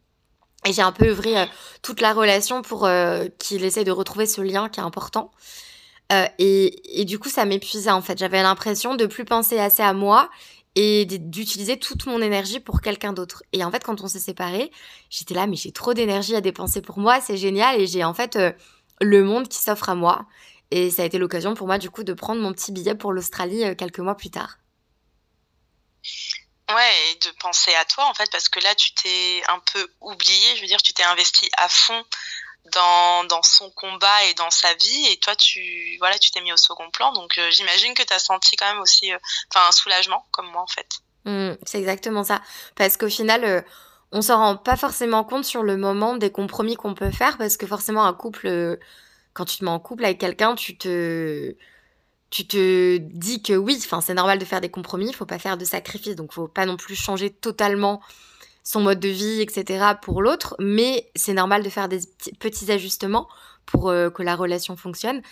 Et 0.67 0.73
j'ai 0.73 0.82
un 0.82 0.93
peu 0.93 1.06
œuvré 1.09 1.35
toute 1.82 2.00
la 2.00 2.12
relation 2.12 2.62
pour 2.62 2.88
qu'il 3.38 3.64
essaie 3.64 3.85
de 3.85 3.91
retrouver 3.91 4.26
ce 4.26 4.41
lien 4.41 4.69
qui 4.69 4.79
est 4.79 4.85
important. 4.85 5.32
et, 6.38 7.00
et, 7.00 7.05
du 7.05 7.19
coup, 7.19 7.29
ça 7.29 7.44
m'épuisait 7.44 7.91
en 7.91 8.00
fait. 8.00 8.19
J'avais 8.19 8.43
l'impression 8.43 8.94
de 8.94 9.06
plus 9.06 9.25
penser 9.25 9.59
assez 9.59 9.82
à 9.82 9.93
moi 9.93 10.31
et 10.75 11.05
d'utiliser 11.05 11.79
toute 11.79 12.06
mon 12.06 12.20
énergie 12.23 12.61
pour 12.61 12.81
quelqu'un 12.81 13.12
d'autre. 13.12 13.43
Et 13.53 13.62
en 13.64 13.70
fait, 13.70 13.85
quand 13.85 14.00
on 14.03 14.09
s'est 14.09 14.19
séparés, 14.19 14.70
j'étais 15.11 15.35
là, 15.35 15.47
mais 15.47 15.56
j'ai 15.56 15.73
trop 15.73 15.93
d'énergie 15.94 16.35
à 16.35 16.41
dépenser 16.41 16.81
pour 16.81 16.99
moi, 16.99 17.20
c'est 17.20 17.37
génial. 17.37 17.81
Et 17.81 17.87
j'ai 17.87 18.05
en 18.05 18.15
fait 18.15 18.37
euh, 18.37 18.53
le 19.00 19.23
monde 19.23 19.49
qui 19.49 19.58
s'offre 19.58 19.88
à 19.91 19.94
moi. 19.94 20.26
Et 20.70 20.91
ça 20.91 21.03
a 21.03 21.05
été 21.05 21.19
l'occasion 21.19 21.55
pour 21.55 21.67
moi, 21.67 21.76
du 21.79 21.91
coup, 21.91 22.05
de 22.05 22.15
prendre 22.15 22.41
mon 22.41 22.53
petit 22.53 22.73
billet 22.73 22.94
pour 22.94 23.12
l'Australie 23.12 23.65
euh, 23.65 23.75
quelques 23.75 23.99
mois 23.99 24.17
plus 24.17 24.31
tard. 24.31 24.58
Ouais, 26.74 27.10
et 27.10 27.14
de 27.26 27.30
penser 27.38 27.74
à 27.74 27.84
toi, 27.84 28.06
en 28.06 28.14
fait, 28.14 28.30
parce 28.30 28.48
que 28.48 28.60
là, 28.60 28.74
tu 28.74 28.92
t'es 28.94 29.42
un 29.48 29.58
peu 29.58 29.88
oublié. 30.00 30.56
Je 30.56 30.62
veux 30.62 30.66
dire, 30.66 30.82
tu 30.82 30.92
t'es 30.92 31.02
investi 31.02 31.50
à 31.56 31.69
fond 31.69 32.04
dans, 32.70 33.42
son 33.42 33.70
combat 33.70 34.24
et 34.30 34.34
dans 34.34 34.50
sa 34.50 34.72
vie. 34.74 35.06
Et 35.10 35.16
toi 35.19 35.34
tu 35.36 35.96
voilà 35.98 36.19
tu 36.19 36.30
t'es 36.30 36.40
mis 36.40 36.52
au 36.52 36.56
second 36.56 36.90
plan. 36.90 37.12
Donc 37.12 37.38
euh, 37.38 37.50
j'imagine 37.50 37.94
que 37.94 38.02
tu 38.02 38.12
as 38.12 38.19
senti 38.19 38.56
quand 38.56 38.70
même 38.72 38.80
aussi 38.80 39.12
euh, 39.12 39.19
un 39.54 39.72
soulagement 39.72 40.24
comme 40.30 40.50
moi 40.50 40.62
en 40.62 40.66
fait. 40.66 40.86
Mmh, 41.24 41.56
c'est 41.66 41.78
exactement 41.78 42.24
ça. 42.24 42.40
Parce 42.76 42.96
qu'au 42.96 43.08
final 43.08 43.44
euh, 43.44 43.60
on 44.12 44.22
s'en 44.22 44.38
rend 44.38 44.56
pas 44.56 44.76
forcément 44.76 45.24
compte 45.24 45.44
sur 45.44 45.62
le 45.62 45.76
moment 45.76 46.16
des 46.16 46.30
compromis 46.30 46.76
qu'on 46.76 46.94
peut 46.94 47.10
faire. 47.10 47.38
Parce 47.38 47.56
que 47.56 47.66
forcément 47.66 48.04
un 48.04 48.14
couple 48.14 48.78
quand 49.34 49.44
tu 49.44 49.58
te 49.58 49.64
mets 49.64 49.70
en 49.70 49.80
couple 49.80 50.04
avec 50.04 50.19
quelqu'un 50.19 50.54
tu 50.54 50.76
te 50.76 51.54
tu 52.32 52.46
te 52.46 52.96
dis 52.96 53.43
que 53.43 53.52
oui 53.52 53.79
c'est 53.79 54.14
normal 54.14 54.38
de 54.38 54.44
faire 54.44 54.62
des 54.62 54.70
compromis 54.70 55.08
il 55.08 55.14
faut 55.14 55.26
pas 55.26 55.38
faire 55.38 55.58
de 55.58 55.67
sacrifices 55.67 56.17
donc 56.17 56.32
faut 56.32 56.49
pas 56.49 56.64
non 56.64 56.79
plus 56.79 56.96
changer 56.96 57.29
totalement 57.29 58.00
son 58.62 58.81
mode 58.81 59.00
de 59.00 59.08
vie, 59.08 59.40
etc. 59.40 59.94
pour 60.00 60.23
l'autre, 60.23 60.55
mais 60.58 61.11
c'est 61.17 61.34
normal 61.34 61.62
de 61.62 61.69
faire 61.69 61.88
des 61.88 62.00
petits 62.38 62.70
ajustements 62.70 63.29
pour 63.67 63.90
euh, 63.90 64.11
que 64.11 64.23
la 64.23 64.37
relation 64.37 64.76
fonctionne. 64.76 65.23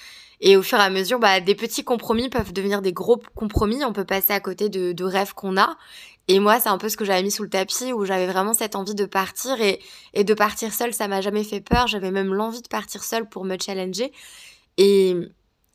Et 0.41 0.57
au 0.57 0.63
fur 0.63 0.79
et 0.79 0.83
à 0.83 0.91
mesure, 0.91 1.19
bah, 1.19 1.41
des 1.41 1.55
petits 1.55 1.85
compromis 1.85 2.29
peuvent 2.29 2.53
devenir 2.53 2.81
des 2.81 2.93
gros 2.93 3.21
compromis. 3.35 3.85
On 3.85 3.93
peut 3.93 4.05
passer 4.05 4.33
à 4.33 4.41
côté 4.41 4.69
de, 4.69 4.93
de 4.93 5.05
rêves 5.05 5.35
qu'on 5.35 5.59
a. 5.59 5.77
Et 6.29 6.39
moi, 6.39 6.59
c'est 6.61 6.71
un 6.71 6.79
peu 6.79 6.89
ce 6.89 6.97
que 6.97 7.05
j'avais 7.05 7.23
mis 7.23 7.31
sous 7.31 7.43
le 7.43 7.51
tapis, 7.51 7.93
où 7.93 8.05
j'avais 8.05 8.27
vraiment 8.27 8.55
cette 8.55 8.75
envie 8.75 8.95
de 8.95 9.05
partir. 9.05 9.61
Et, 9.61 9.81
et 10.15 10.25
de 10.25 10.33
partir 10.33 10.73
seule, 10.73 10.95
ça 10.95 11.09
m'a 11.09 11.21
jamais 11.21 11.45
fait 11.45 11.61
peur. 11.61 11.89
J'avais 11.89 12.11
même 12.11 12.33
l'envie 12.33 12.63
de 12.63 12.69
partir 12.69 13.05
seule 13.05 13.29
pour 13.29 13.45
me 13.45 13.57
challenger. 13.63 14.13
Et, 14.79 15.15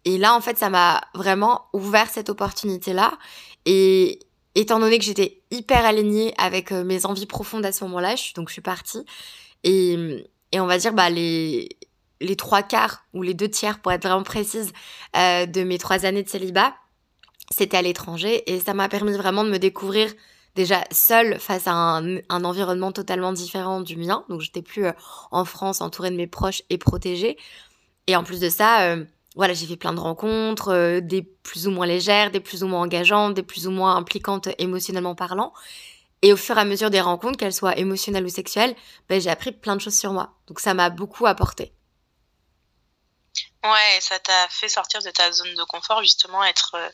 et 0.06 0.19
là, 0.19 0.36
en 0.36 0.42
fait, 0.42 0.57
ça 0.57 0.69
m'a 0.69 1.02
vraiment 1.16 1.66
ouvert 1.74 2.10
cette 2.10 2.30
opportunité-là. 2.30 3.18
Et, 3.66 4.19
étant 4.54 4.80
donné 4.80 5.00
que 5.00 5.04
j'étais 5.04 5.41
hyper 5.51 5.84
alignée 5.84 6.34
avec 6.38 6.72
euh, 6.72 6.84
mes 6.84 7.06
envies 7.06 7.25
profondes 7.25 7.65
à 7.65 7.72
ce 7.72 7.84
moment-là, 7.84 8.15
donc 8.36 8.48
je 8.48 8.53
suis 8.53 8.62
partie. 8.62 9.03
Et, 9.63 10.25
et 10.51 10.60
on 10.60 10.68
va 10.68 10.77
dire, 10.77 10.94
bah, 10.94 11.10
les, 11.10 11.70
les 12.22 12.36
trois 12.36 12.63
quarts 12.63 13.03
ou 13.13 13.24
les 13.24 13.34
deux 13.34 13.50
tiers, 13.50 13.79
pour 13.79 13.91
être 13.91 14.03
vraiment 14.03 14.24
précise, 14.24 14.72
euh, 15.18 15.48
de 15.48 15.63
mes 15.63 15.79
trois 15.79 16.06
années 16.06 16.24
de 16.24 16.29
célibat, 16.29 16.74
c'était 17.50 17.77
à 17.77 17.82
l'étranger. 17.82 18.50
Et 18.50 18.60
ça 18.60 18.74
m'a 18.75 18.88
permis 18.88 19.13
vraiment 19.13 19.44
de 19.44 19.50
me 19.50 19.60
découvrir 19.60 20.13
déjà 20.56 20.84
seule 20.91 21.39
face 21.39 21.68
à 21.68 21.74
un, 21.74 22.18
un 22.29 22.44
environnement 22.46 22.91
totalement 22.91 23.34
différent 23.34 23.82
du 23.82 23.98
mien. 23.98 24.24
Donc 24.29 24.41
j'étais 24.41 24.62
plus 24.62 24.86
euh, 24.86 24.91
en 25.32 25.46
France 25.46 25.82
entourée 25.82 26.12
de 26.12 26.15
mes 26.15 26.27
proches 26.27 26.62
et 26.70 26.77
protégée. 26.77 27.38
Et 28.08 28.15
en 28.15 28.24
plus 28.24 28.39
de 28.39 28.50
ça, 28.50 28.96
voilà, 29.36 29.54
j'ai 29.54 29.68
fait 29.68 29.75
plein 29.75 29.94
de 29.94 30.00
rencontres, 30.00 30.70
euh, 30.70 31.01
des 31.01 31.22
plus 31.22 31.68
ou 31.68 31.72
moins 31.72 31.86
légères, 31.86 32.32
des 32.32 32.39
plus 32.39 32.63
ou 32.63 32.68
moins 32.68 32.82
engageantes, 32.82 33.34
des 33.34 33.44
plus 33.44 33.68
ou 33.68 33.72
moins 33.72 33.96
impliquantes 33.98 34.48
émotionnellement 34.58 35.13
parlant. 35.13 35.54
Et 36.22 36.32
au 36.32 36.38
fur 36.38 36.58
et 36.58 36.62
à 36.62 36.65
mesure 36.65 36.89
des 36.89 37.01
rencontres, 37.01 37.38
qu'elles 37.38 37.54
soient 37.54 37.77
émotionnelles 37.77 38.25
ou 38.25 38.30
sexuelles, 38.30 38.75
ben, 39.10 39.20
j'ai 39.20 39.30
appris 39.30 39.51
plein 39.51 39.75
de 39.75 39.82
choses 39.82 39.98
sur 39.98 40.13
moi. 40.13 40.34
Donc 40.48 40.60
ça 40.60 40.74
m'a 40.74 40.89
beaucoup 40.89 41.27
apporté. 41.27 41.74
Ouais, 43.63 44.00
ça 44.00 44.20
t'a 44.20 44.48
fait 44.50 44.70
sortir 44.70 45.01
de 45.01 45.10
ta 45.10 45.32
zone 45.32 45.54
de 45.54 45.63
confort, 45.65 46.01
justement, 46.01 46.44
être 46.44 46.75
euh, 46.75 46.89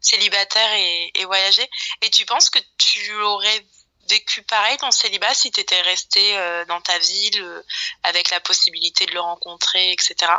célibataire 0.00 0.72
et, 0.74 1.24
voyager. 1.24 1.68
Et 2.02 2.10
tu 2.10 2.26
penses 2.26 2.50
que 2.50 2.58
tu 2.76 3.14
aurais 3.22 3.66
vécu 4.10 4.42
pareil 4.42 4.76
ton 4.76 4.90
célibat 4.90 5.32
si 5.34 5.50
tu 5.50 5.60
étais 5.60 5.80
resté 5.80 6.36
euh, 6.36 6.64
dans 6.66 6.80
ta 6.80 6.98
ville 6.98 7.62
avec 8.02 8.30
la 8.30 8.40
possibilité 8.40 9.06
de 9.06 9.12
le 9.12 9.20
rencontrer, 9.20 9.92
etc. 9.92 10.30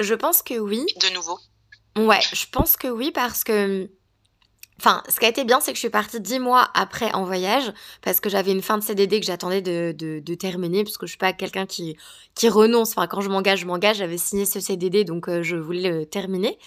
Je 0.00 0.14
pense 0.14 0.42
que 0.42 0.58
oui. 0.58 0.84
De 1.00 1.14
nouveau 1.14 1.38
Ouais, 1.96 2.20
je 2.32 2.46
pense 2.50 2.76
que 2.76 2.88
oui 2.88 3.12
parce 3.12 3.44
que... 3.44 3.88
Enfin, 4.78 5.02
ce 5.10 5.20
qui 5.20 5.26
a 5.26 5.28
été 5.28 5.44
bien, 5.44 5.60
c'est 5.60 5.72
que 5.72 5.76
je 5.76 5.80
suis 5.80 5.90
partie 5.90 6.20
dix 6.20 6.38
mois 6.38 6.70
après 6.72 7.12
en 7.12 7.24
voyage 7.24 7.70
parce 8.00 8.18
que 8.18 8.30
j'avais 8.30 8.52
une 8.52 8.62
fin 8.62 8.78
de 8.78 8.82
CDD 8.82 9.20
que 9.20 9.26
j'attendais 9.26 9.60
de, 9.60 9.92
de, 9.92 10.34
terminer 10.34 10.84
parce 10.84 10.96
que 10.96 11.04
je 11.04 11.10
suis 11.10 11.18
pas 11.18 11.34
quelqu'un 11.34 11.66
qui, 11.66 11.98
qui 12.34 12.48
renonce. 12.48 12.92
Enfin, 12.92 13.06
quand 13.06 13.20
je 13.20 13.28
m'engage, 13.28 13.60
je 13.60 13.66
m'engage. 13.66 13.98
J'avais 13.98 14.16
signé 14.16 14.46
ce 14.46 14.58
CDD 14.58 15.04
donc 15.04 15.28
euh, 15.28 15.42
je 15.42 15.56
voulais 15.56 15.90
le 15.90 16.06
terminer. 16.06 16.58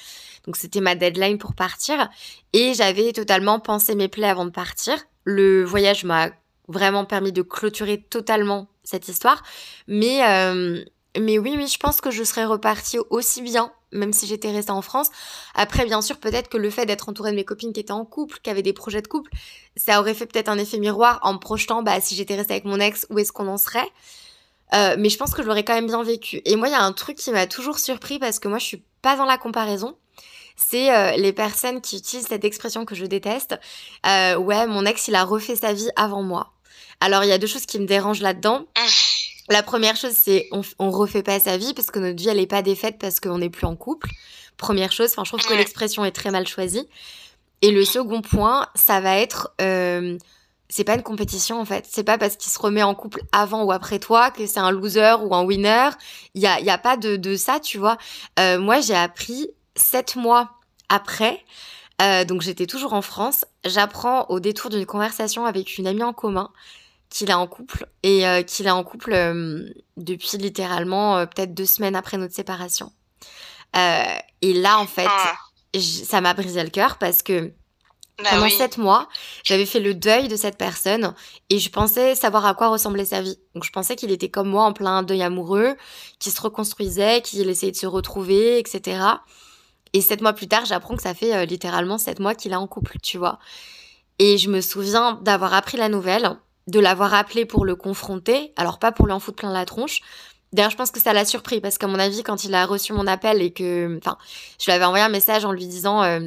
Donc 0.46 0.58
c'était 0.58 0.82
ma 0.82 0.94
deadline 0.94 1.40
pour 1.40 1.56
partir 1.56 2.08
et 2.52 2.76
j'avais 2.76 3.14
totalement 3.14 3.60
pensé 3.60 3.96
mes 3.96 4.10
plaies 4.10 4.30
avant 4.30 4.46
de 4.46 4.52
partir. 4.52 4.96
Le 5.24 5.64
voyage 5.64 6.04
m'a 6.04 6.30
vraiment 6.68 7.06
permis 7.06 7.32
de 7.32 7.42
clôturer 7.42 8.00
totalement 8.02 8.68
cette 8.84 9.08
histoire, 9.08 9.42
mais 9.88 10.24
euh, 10.24 10.84
mais 11.20 11.38
oui, 11.38 11.54
oui, 11.56 11.68
je 11.68 11.78
pense 11.78 12.02
que 12.02 12.12
je 12.12 12.24
serais 12.24 12.46
repartie 12.46 12.98
aussi 13.10 13.42
bien, 13.42 13.72
même 13.92 14.14
si 14.14 14.26
j'étais 14.26 14.52
restée 14.52 14.72
en 14.72 14.82
France. 14.82 15.10
Après, 15.54 15.86
bien 15.86 16.02
sûr, 16.02 16.18
peut-être 16.18 16.50
que 16.50 16.58
le 16.58 16.70
fait 16.70 16.86
d'être 16.86 17.10
entourée 17.10 17.32
de 17.32 17.36
mes 17.36 17.46
copines 17.46 17.74
qui 17.74 17.80
étaient 17.80 17.92
en 17.92 18.06
couple, 18.06 18.40
qui 18.42 18.50
avaient 18.50 18.64
des 18.64 18.74
projets 18.74 19.02
de 19.02 19.08
couple, 19.08 19.32
ça 19.76 20.00
aurait 20.00 20.14
fait 20.14 20.26
peut-être 20.26 20.50
un 20.50 20.58
effet 20.58 20.80
miroir 20.80 21.20
en 21.22 21.34
me 21.34 21.40
projetant, 21.40 21.84
bah, 21.84 22.02
si 22.02 22.16
j'étais 22.16 22.36
restée 22.36 22.54
avec 22.54 22.66
mon 22.66 22.80
ex, 22.80 23.06
où 23.10 23.20
est-ce 23.20 23.32
qu'on 23.32 23.48
en 23.48 23.58
serait? 23.58 23.90
Euh, 24.74 24.96
mais 24.98 25.10
je 25.10 25.18
pense 25.18 25.34
que 25.34 25.44
je 25.44 25.48
l'aurais 25.48 25.64
quand 25.64 25.76
même 25.76 25.88
bien 25.88 26.04
vécu. 26.04 26.42
Et 26.46 26.56
moi, 26.56 26.68
il 26.68 26.72
y 26.72 26.76
a 26.76 26.84
un 26.84 26.94
truc 26.94 27.18
qui 27.18 27.32
m'a 27.32 27.46
toujours 27.46 27.78
surpris 27.78 28.18
parce 28.18 28.40
que 28.40 28.48
moi, 28.48 28.58
je 28.58 28.66
suis 28.66 28.84
pas 29.02 29.16
dans 29.16 29.26
la 29.26 29.38
comparaison. 29.38 29.96
C'est 30.56 30.94
euh, 30.94 31.16
les 31.18 31.34
personnes 31.34 31.82
qui 31.82 31.98
utilisent 31.98 32.28
cette 32.28 32.46
expression 32.46 32.86
que 32.86 32.96
je 32.96 33.06
déteste. 33.06 33.60
Euh, 34.06 34.36
ouais, 34.36 34.66
mon 34.68 34.86
ex, 34.86 35.08
il 35.08 35.16
a 35.16 35.24
refait 35.24 35.56
sa 35.56 35.74
vie 35.74 35.90
avant 35.96 36.24
moi. 36.24 36.54
Alors, 37.00 37.24
il 37.24 37.30
y 37.30 37.34
a 37.34 37.38
deux 37.38 37.48
choses 37.48 37.66
qui 37.66 37.80
me 37.80 37.86
dérangent 37.86 38.22
là-dedans. 38.22 38.66
La 39.50 39.64
première 39.64 39.96
chose, 39.96 40.14
c'est 40.14 40.48
on, 40.52 40.62
on 40.80 40.90
refait 40.90 41.24
pas 41.24 41.40
sa 41.40 41.58
vie 41.58 41.74
parce 41.74 41.92
que 41.92 42.00
notre 42.00 42.18
vie, 42.18 42.30
elle 42.30 42.40
est 42.40 42.48
pas 42.48 42.62
défaite 42.62 42.98
parce 43.00 43.20
qu'on 43.20 43.40
n'est 43.40 43.50
plus 43.50 43.66
en 43.66 43.76
couple. 43.76 44.10
Première 44.58 44.92
chose, 44.92 45.12
enfin, 45.12 45.24
je 45.26 45.32
trouve 45.32 45.46
que 45.46 45.54
l'expression 45.54 46.06
est 46.06 46.12
très 46.12 46.32
mal 46.32 46.48
choisie. 46.48 46.88
Et 47.62 47.72
le 47.72 47.84
second 47.86 48.22
point, 48.22 48.68
ça 48.76 49.00
va 49.02 49.18
être, 49.18 49.54
euh, 49.62 50.18
c'est 50.70 50.84
pas 50.84 50.96
une 50.96 51.04
compétition 51.04 51.60
en 51.60 51.66
fait. 51.66 51.86
C'est 51.90 52.04
pas 52.04 52.18
parce 52.18 52.36
qu'il 52.36 52.52
se 52.52 52.60
remet 52.60 52.84
en 52.84 52.96
couple 52.96 53.22
avant 53.32 53.64
ou 53.64 53.72
après 53.72 54.00
toi 54.00 54.32
que 54.32 54.46
c'est 54.46 54.60
un 54.60 54.72
loser 54.72 55.16
ou 55.24 55.34
un 55.34 55.44
winner. 55.44 55.90
Il 56.36 56.42
y 56.42 56.48
a, 56.48 56.60
y 56.60 56.70
a 56.70 56.78
pas 56.78 56.98
de, 56.98 57.16
de 57.16 57.36
ça, 57.36 57.60
tu 57.60 57.78
vois. 57.78 57.98
Euh, 58.40 58.60
moi, 58.60 58.80
j'ai 58.82 58.96
appris 58.96 59.50
sept 59.76 60.16
mois 60.16 60.52
après. 60.90 61.44
Euh, 62.02 62.26
donc 62.26 62.42
j'étais 62.42 62.66
toujours 62.66 62.94
en 62.94 63.02
France. 63.02 63.46
J'apprends 63.66 64.26
au 64.30 64.40
détour 64.40 64.70
d'une 64.70 64.86
conversation 64.86 65.46
avec 65.46 65.78
une 65.78 65.88
amie 65.88 66.04
en 66.04 66.14
commun 66.14 66.52
qu'il 67.14 67.30
est 67.30 67.34
en 67.34 67.46
couple 67.46 67.86
et 68.02 68.28
euh, 68.28 68.42
qu'il 68.42 68.66
est 68.66 68.72
en 68.72 68.84
couple 68.84 69.14
euh, 69.14 69.70
depuis 69.98 70.38
littéralement 70.40 71.20
euh, 71.20 71.26
peut-être 71.28 71.54
deux 71.54 71.68
semaines 71.68 71.96
après 71.96 72.18
notre 72.18 72.34
séparation. 72.34 72.92
et 73.76 74.54
là, 74.54 74.80
en 74.80 74.88
fait, 74.88 75.08
ah. 75.08 75.36
ça 75.80 76.22
m'a 76.22 76.34
brisé 76.34 76.64
le 76.64 76.72
cœur 76.72 76.98
parce 76.98 77.22
que 77.22 77.54
bah 78.18 78.30
pendant 78.32 78.50
sept 78.50 78.78
mois, 78.78 79.10
j'avais 79.44 79.66
fait 79.66 79.80
le 79.80 79.94
deuil 79.94 80.28
de 80.28 80.36
cette 80.36 80.58
personne 80.58 81.14
et 81.50 81.60
je 81.60 81.70
pensais 81.70 82.16
savoir 82.16 82.46
à 82.48 82.56
quoi 82.56 82.70
ressemblait 82.70 83.06
sa 83.06 83.22
vie. 83.22 83.38
Donc 83.54 83.64
je 83.64 83.72
pensais 83.72 83.96
qu'il 83.96 84.12
était 84.12 84.30
comme 84.30 84.50
moi 84.50 84.66
en 84.66 84.74
plein 84.74 85.04
deuil 85.04 85.22
amoureux, 85.22 85.76
qu'il 86.20 86.32
se 86.32 86.42
reconstruisait, 86.42 87.22
qu'il 87.22 87.48
essayait 87.48 87.72
de 87.72 87.78
se 87.78 87.88
retrouver, 87.88 88.58
etc. 88.58 89.06
Et 89.94 90.02
sept 90.02 90.22
mois 90.22 90.34
plus 90.34 90.48
tard, 90.48 90.66
j'apprends 90.66 90.96
que 90.96 91.04
ça 91.04 91.14
fait 91.14 91.46
littéralement 91.46 92.00
sept 92.00 92.20
mois 92.20 92.34
qu'il 92.34 92.54
est 92.54 92.56
en 92.56 92.68
couple, 92.68 92.98
tu 93.04 93.20
vois. 93.20 93.38
Et 94.18 94.40
je 94.40 94.50
me 94.50 94.62
souviens 94.62 95.20
d'avoir 95.22 95.54
appris 95.54 95.78
la 95.78 95.90
nouvelle 95.90 96.38
de 96.68 96.80
l'avoir 96.80 97.14
appelé 97.14 97.46
pour 97.46 97.66
le 97.66 97.76
confronter, 97.76 98.54
alors 98.56 98.80
pas 98.80 98.92
pour 98.92 99.06
lui 99.06 99.14
en 99.14 99.20
foutre 99.20 99.38
plein 99.38 99.52
la 99.52 99.66
tronche. 99.66 100.02
D'ailleurs, 100.54 100.70
je 100.70 100.78
pense 100.78 100.92
que 100.92 101.00
ça 101.00 101.14
l'a 101.14 101.26
surpris 101.26 101.60
parce 101.60 101.78
qu'à 101.78 101.88
mon 101.88 102.00
avis, 102.00 102.24
quand 102.24 102.44
il 102.44 102.54
a 102.54 102.66
reçu 102.66 102.94
mon 102.94 103.08
appel 103.08 103.42
et 103.42 103.52
que, 103.52 103.98
enfin, 103.98 104.18
je 104.60 104.66
lui 104.66 104.72
avais 104.72 104.86
envoyé 104.86 105.04
un 105.04 105.10
message 105.10 105.46
en 105.46 105.52
lui 105.52 105.66
disant, 105.66 106.04
euh, 106.04 106.20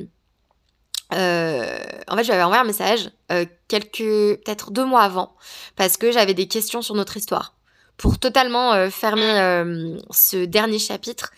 euh, 1.14 1.78
en 2.08 2.16
fait, 2.16 2.24
je 2.24 2.28
lui 2.28 2.34
avais 2.34 2.42
envoyé 2.42 2.60
un 2.60 2.66
message 2.66 3.10
euh, 3.30 3.46
quelques, 3.68 3.98
peut-être 3.98 4.72
deux 4.72 4.84
mois 4.84 5.02
avant, 5.02 5.36
parce 5.76 5.96
que 5.96 6.10
j'avais 6.10 6.34
des 6.34 6.48
questions 6.48 6.82
sur 6.82 6.96
notre 6.96 7.16
histoire. 7.16 7.54
Pour 7.96 8.18
totalement 8.18 8.90
fermer 8.90 9.96
ce 10.10 10.44
dernier 10.44 10.78
chapitre, 10.78 11.30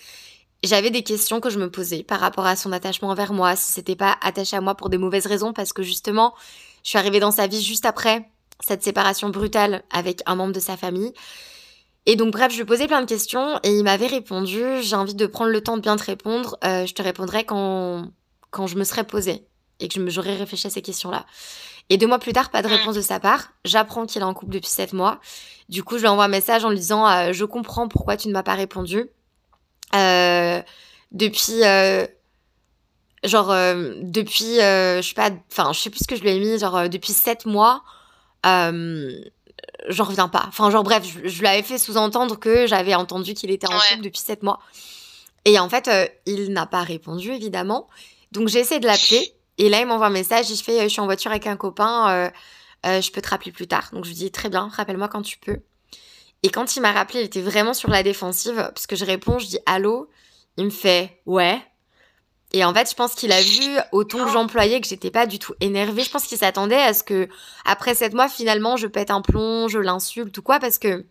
j'avais 0.64 0.90
des 0.90 1.04
questions 1.04 1.38
que 1.38 1.50
je 1.50 1.58
me 1.60 1.70
posais 1.70 2.02
par 2.02 2.18
rapport 2.18 2.46
à 2.46 2.56
son 2.56 2.72
attachement 2.72 3.10
envers 3.10 3.32
moi, 3.32 3.54
si 3.54 3.70
c'était 3.70 3.94
pas 3.94 4.16
attaché 4.22 4.56
à 4.56 4.60
moi 4.60 4.74
pour 4.74 4.88
des 4.88 4.98
mauvaises 4.98 5.26
raisons, 5.26 5.52
parce 5.52 5.72
que 5.72 5.84
justement, 5.84 6.34
je 6.82 6.88
suis 6.88 6.98
arrivée 6.98 7.20
dans 7.20 7.30
sa 7.30 7.46
vie 7.46 7.62
juste 7.62 7.86
après 7.86 8.28
cette 8.60 8.82
séparation 8.82 9.30
brutale 9.30 9.82
avec 9.90 10.22
un 10.26 10.34
membre 10.34 10.52
de 10.52 10.60
sa 10.60 10.76
famille. 10.76 11.12
Et 12.08 12.16
donc 12.16 12.32
bref, 12.32 12.50
je 12.50 12.56
lui 12.56 12.64
posais 12.64 12.86
plein 12.86 13.02
de 13.02 13.06
questions 13.06 13.60
et 13.62 13.70
il 13.76 13.84
m'avait 13.84 14.06
répondu, 14.06 14.62
j'ai 14.80 14.96
envie 14.96 15.14
de 15.14 15.26
prendre 15.26 15.50
le 15.50 15.60
temps 15.60 15.76
de 15.76 15.82
bien 15.82 15.96
te 15.96 16.04
répondre, 16.04 16.56
euh, 16.64 16.86
je 16.86 16.94
te 16.94 17.02
répondrai 17.02 17.44
quand, 17.44 18.10
quand 18.50 18.66
je 18.66 18.76
me 18.76 18.84
serai 18.84 19.04
posée 19.04 19.46
et 19.78 19.88
que 19.88 20.08
j'aurais 20.08 20.34
réfléchi 20.34 20.66
à 20.66 20.70
ces 20.70 20.80
questions-là. 20.80 21.26
Et 21.90 21.98
deux 21.98 22.06
mois 22.06 22.18
plus 22.18 22.32
tard, 22.32 22.48
pas 22.48 22.62
de 22.62 22.68
réponse 22.68 22.94
de 22.94 23.02
sa 23.02 23.20
part. 23.20 23.50
J'apprends 23.66 24.06
qu'il 24.06 24.22
est 24.22 24.24
en 24.24 24.32
couple 24.32 24.52
depuis 24.52 24.70
sept 24.70 24.94
mois. 24.94 25.20
Du 25.68 25.84
coup, 25.84 25.96
je 25.96 26.02
lui 26.02 26.08
envoie 26.08 26.24
un 26.24 26.28
message 26.28 26.64
en 26.64 26.70
lui 26.70 26.78
disant 26.78 27.06
euh, 27.06 27.32
Je 27.32 27.44
comprends 27.44 27.88
pourquoi 27.88 28.16
tu 28.16 28.28
ne 28.28 28.32
m'as 28.32 28.42
pas 28.42 28.54
répondu. 28.54 29.04
Euh, 29.94 30.62
depuis. 31.12 31.60
genre, 33.22 33.48
depuis. 34.02 34.56
je 34.56 35.00
sais 35.02 35.14
pas. 35.14 35.30
Enfin, 35.52 35.74
je 35.74 35.80
sais 35.80 35.90
plus 35.90 36.00
ce 36.00 36.08
que 36.08 36.16
je 36.16 36.22
lui 36.22 36.30
ai 36.30 36.38
mis. 36.38 36.58
Genre, 36.58 36.88
depuis 36.88 37.12
sept 37.12 37.44
mois, 37.44 37.82
euh, 38.46 39.20
j'en 39.88 40.04
reviens 40.04 40.28
pas. 40.28 40.44
Enfin, 40.48 40.70
genre, 40.70 40.82
bref, 40.82 41.04
je, 41.04 41.28
je 41.28 41.42
l'avais 41.42 41.62
fait 41.62 41.78
sous-entendre 41.78 42.38
que 42.38 42.66
j'avais 42.66 42.94
entendu 42.94 43.34
qu'il 43.34 43.50
était 43.50 43.66
en 43.66 43.78
couple 43.78 44.02
depuis 44.02 44.20
7 44.20 44.42
mois. 44.42 44.60
Et 45.44 45.58
en 45.58 45.68
fait, 45.68 45.88
euh, 45.88 46.06
il 46.26 46.52
n'a 46.52 46.66
pas 46.66 46.82
répondu, 46.82 47.32
évidemment. 47.32 47.88
Donc, 48.32 48.48
j'ai 48.48 48.58
essayé 48.58 48.80
de 48.80 48.86
l'appeler. 48.86 49.32
Et 49.58 49.68
là, 49.68 49.80
il 49.80 49.86
m'envoie 49.86 50.06
un 50.08 50.10
message. 50.10 50.50
Il 50.50 50.56
fait 50.56 50.82
Je 50.84 50.88
suis 50.88 51.00
en 51.00 51.06
voiture 51.06 51.30
avec 51.30 51.46
un 51.46 51.56
copain. 51.56 52.30
Euh, 52.86 53.00
je 53.00 53.10
peux 53.10 53.20
te 53.20 53.28
rappeler 53.28 53.52
plus 53.52 53.66
tard. 53.66 53.90
Donc, 53.92 54.04
je 54.04 54.10
lui 54.10 54.16
dis 54.16 54.30
Très 54.30 54.48
bien, 54.48 54.68
rappelle-moi 54.72 55.08
quand 55.08 55.22
tu 55.22 55.38
peux. 55.38 55.58
Et 56.42 56.50
quand 56.50 56.76
il 56.76 56.80
m'a 56.80 56.92
rappelé, 56.92 57.20
il 57.20 57.24
était 57.26 57.40
vraiment 57.42 57.74
sur 57.74 57.90
la 57.90 58.02
défensive. 58.02 58.54
Parce 58.56 58.86
que 58.86 58.94
je 58.96 59.04
réponds, 59.04 59.38
je 59.38 59.46
dis 59.46 59.58
Allô? 59.66 60.08
Il 60.56 60.64
me 60.64 60.70
fait 60.70 61.20
Ouais. 61.24 61.60
Et 62.52 62.64
en 62.64 62.72
fait, 62.72 62.88
je 62.88 62.94
pense 62.94 63.14
qu'il 63.14 63.30
a 63.32 63.42
vu 63.42 63.76
au 63.92 64.04
ton 64.04 64.24
que 64.24 64.30
j'employais 64.30 64.80
que 64.80 64.88
j'étais 64.88 65.10
pas 65.10 65.26
du 65.26 65.38
tout 65.38 65.54
énervée. 65.60 66.02
Je 66.02 66.10
pense 66.10 66.24
qu'il 66.24 66.38
s'attendait 66.38 66.80
à 66.80 66.94
ce 66.94 67.02
que, 67.02 67.28
après 67.66 67.94
sept 67.94 68.14
mois, 68.14 68.28
finalement, 68.28 68.76
je 68.76 68.86
pète 68.86 69.10
un 69.10 69.20
plomb, 69.20 69.68
je 69.68 69.78
l'insulte 69.78 70.36
ou 70.38 70.42
quoi, 70.42 70.58
parce 70.58 70.78
que 70.78 71.04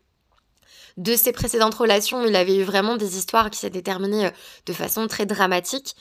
de 0.97 1.15
ses 1.15 1.31
précédentes 1.31 1.75
relations, 1.75 2.25
il 2.25 2.35
avait 2.35 2.57
eu 2.57 2.63
vraiment 2.63 2.97
des 2.97 3.17
histoires 3.17 3.51
qui 3.51 3.59
s'étaient 3.59 3.83
terminées 3.83 4.25
euh, 4.25 4.31
de 4.65 4.73
façon 4.73 5.05
très 5.07 5.27
dramatique. 5.27 5.95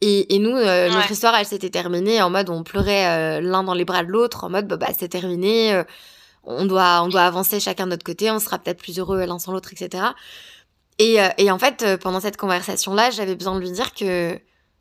Et, 0.00 0.34
et 0.34 0.38
nous, 0.38 0.56
euh, 0.56 0.88
notre 0.88 1.10
histoire, 1.10 1.34
elle 1.34 1.44
s'était 1.44 1.68
terminée 1.68 2.22
en 2.22 2.30
mode 2.30 2.48
on 2.48 2.62
pleurait 2.62 3.38
euh, 3.38 3.40
l'un 3.42 3.62
dans 3.62 3.74
les 3.74 3.84
bras 3.84 4.02
de 4.02 4.08
l'autre, 4.08 4.44
en 4.44 4.48
mode 4.48 4.66
bah, 4.66 4.78
bah 4.78 4.88
c'est 4.98 5.08
terminé, 5.10 5.82
on 6.42 6.64
doit 6.64 7.02
on 7.02 7.08
doit 7.08 7.20
avancer 7.20 7.60
chacun 7.60 7.84
de 7.84 7.90
notre 7.90 8.04
côté, 8.04 8.30
on 8.30 8.38
sera 8.38 8.58
peut-être 8.58 8.78
plus 8.78 8.98
heureux 8.98 9.26
l'un 9.26 9.38
sans 9.38 9.52
l'autre, 9.52 9.74
etc. 9.74 10.04
Et, 10.98 11.18
et 11.36 11.50
en 11.50 11.58
fait, 11.58 11.84
pendant 12.00 12.20
cette 12.20 12.38
conversation-là, 12.38 13.10
j'avais 13.10 13.34
besoin 13.34 13.54
de 13.56 13.60
lui 13.60 13.70
dire 13.70 13.92
que 13.92 14.40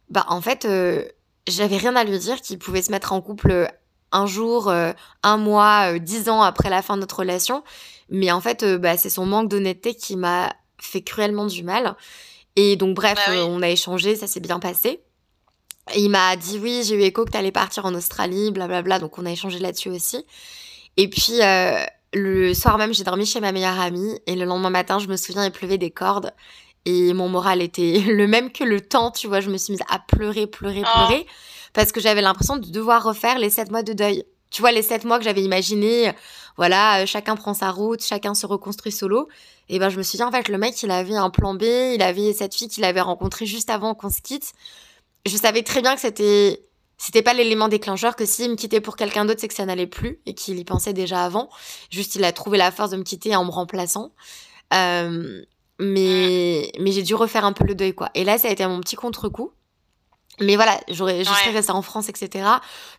bah 0.10 0.26
en 0.30 0.42
fait, 0.42 0.66
euh, 0.66 1.06
j'avais 1.48 1.78
rien 1.78 1.96
à 1.96 2.04
lui 2.04 2.18
dire 2.18 2.42
qu'il 2.42 2.58
pouvait 2.58 2.82
se 2.82 2.92
mettre 2.92 3.14
en 3.14 3.22
couple 3.22 3.52
euh, 3.52 3.68
un 4.12 4.26
jour, 4.26 4.70
euh, 4.70 4.92
un 5.24 5.38
mois, 5.38 6.00
dix 6.00 6.30
ans 6.30 6.42
après 6.42 6.70
la 6.70 6.82
fin 6.82 6.96
de 6.96 7.02
notre 7.02 7.20
relation. 7.20 7.64
Mais 8.10 8.32
en 8.32 8.42
fait, 8.42 8.66
bah, 8.66 8.98
c'est 8.98 9.10
son 9.10 9.26
manque 9.26 9.50
d'honnêteté 9.50 9.94
qui 9.94 10.16
m'a 10.16 10.52
fait 10.82 11.02
cruellement 11.02 11.46
du 11.46 11.64
mal. 11.64 11.96
Et 12.56 12.76
donc, 12.76 12.96
bref, 12.96 13.20
bah 13.28 13.46
on 13.46 13.62
a 13.62 13.70
échangé, 13.70 14.16
ça 14.16 14.26
s'est 14.26 14.40
bien 14.40 14.60
passé. 14.60 15.04
Et 15.94 16.02
il 16.02 16.10
m'a 16.10 16.36
dit 16.36 16.60
oui, 16.60 16.82
j'ai 16.84 16.96
eu 16.96 17.02
écho 17.02 17.24
que 17.24 17.32
t'allais 17.32 17.52
partir 17.52 17.86
en 17.86 17.94
Australie, 17.94 18.52
blablabla. 18.52 18.98
Donc, 18.98 19.20
on 19.20 19.26
a 19.28 19.32
échangé 19.32 19.60
là-dessus 19.60 19.90
aussi. 19.90 20.26
Et 20.98 21.08
puis, 21.08 21.40
le 22.14 22.54
soir 22.56 22.80
même, 22.80 22.96
j'ai 22.96 23.04
dormi 23.04 23.28
chez 23.28 23.40
ma 23.40 23.52
meilleure 23.52 23.80
amie. 23.80 24.20
Et 24.26 24.36
le 24.36 24.46
lendemain 24.46 24.72
matin, 24.72 24.98
je 24.98 25.08
me 25.08 25.18
souviens, 25.18 25.46
il 25.46 25.52
pleuvait 25.52 25.78
des 25.78 25.92
cordes. 25.92 26.34
Et 26.90 27.14
mon 27.14 27.30
moral 27.30 27.62
était 27.62 28.00
le 28.08 28.28
même 28.28 28.52
que 28.52 28.64
le 28.64 28.82
temps, 28.82 29.12
tu 29.12 29.28
vois. 29.28 29.42
Je 29.42 29.50
me 29.50 29.58
suis 29.58 29.74
mise 29.74 29.84
à 29.90 30.00
pleurer, 30.00 30.48
pleurer, 30.48 30.84
oh. 30.84 30.98
pleurer. 31.08 31.26
Parce 31.74 31.92
que 31.92 32.00
j'avais 32.00 32.22
l'impression 32.22 32.58
de 32.58 32.68
devoir 32.70 33.04
refaire 33.04 33.38
les 33.38 33.50
sept 33.50 33.70
mois 33.70 33.84
de 33.84 33.94
deuil. 33.94 34.24
Tu 34.50 34.62
vois, 34.62 34.72
les 34.72 34.82
sept 34.82 35.04
mois 35.04 35.20
que 35.20 35.24
j'avais 35.24 35.44
imaginé, 35.44 36.12
voilà, 36.58 37.02
euh, 37.02 37.06
chacun 37.06 37.36
prend 37.36 37.54
sa 37.54 37.70
route, 37.70 38.04
chacun 38.04 38.34
se 38.34 38.48
reconstruit 38.48 38.92
solo. 38.92 39.28
Et 39.70 39.78
ben, 39.78 39.90
je 39.90 39.98
me 39.98 40.04
suis 40.04 40.18
dit, 40.18 40.24
en 40.24 40.32
fait, 40.32 40.50
le 40.50 40.58
mec, 40.58 40.82
il 40.82 40.90
avait 40.90 41.16
un 41.16 41.30
plan 41.30 41.54
B, 41.54 41.62
il 41.62 42.02
avait 42.02 42.34
cette 42.34 42.56
fille 42.56 42.68
qu'il 42.68 42.84
avait 42.84 43.02
rencontrée 43.02 43.46
juste 43.46 43.70
avant 43.70 43.94
qu'on 43.94 44.10
se 44.10 44.22
quitte. 44.22 44.54
Je 45.28 45.38
savais 45.38 45.62
très 45.62 45.84
bien 45.84 45.94
que 45.94 46.02
c'était, 46.02 46.66
c'était 46.98 47.22
pas 47.22 47.36
l'élément 47.36 47.68
déclencheur, 47.68 48.16
que 48.16 48.26
s'il 48.26 48.50
me 48.50 48.56
quittait 48.56 48.82
pour 48.82 48.96
quelqu'un 48.96 49.26
d'autre, 49.26 49.40
c'est 49.42 49.48
que 49.48 49.54
ça 49.54 49.66
n'allait 49.66 49.86
plus, 49.86 50.20
et 50.26 50.34
qu'il 50.34 50.58
y 50.58 50.64
pensait 50.64 50.94
déjà 50.94 51.24
avant. 51.24 51.50
Juste, 51.92 52.16
il 52.16 52.24
a 52.24 52.32
trouvé 52.32 52.58
la 52.58 52.72
force 52.72 52.90
de 52.90 52.98
me 52.98 53.04
quitter 53.04 53.36
en 53.36 53.46
me 53.46 53.52
remplaçant. 53.52 54.12
Euh, 54.74 55.44
mais, 55.80 56.72
mais 56.80 56.92
j'ai 56.92 57.04
dû 57.04 57.16
refaire 57.16 57.46
un 57.46 57.54
peu 57.54 57.64
le 57.64 57.76
deuil, 57.76 57.94
quoi. 57.94 58.10
Et 58.14 58.24
là, 58.24 58.38
ça 58.38 58.50
a 58.50 58.52
été 58.52 58.66
mon 58.68 58.82
petit 58.82 58.96
contre-coup. 58.96 59.54
Mais 60.42 60.56
voilà, 60.56 60.80
j'aurais, 60.88 61.24
je 61.24 61.30
serais 61.30 61.52
restée 61.52 61.72
en 61.72 61.82
France, 61.82 62.08
etc. 62.08 62.48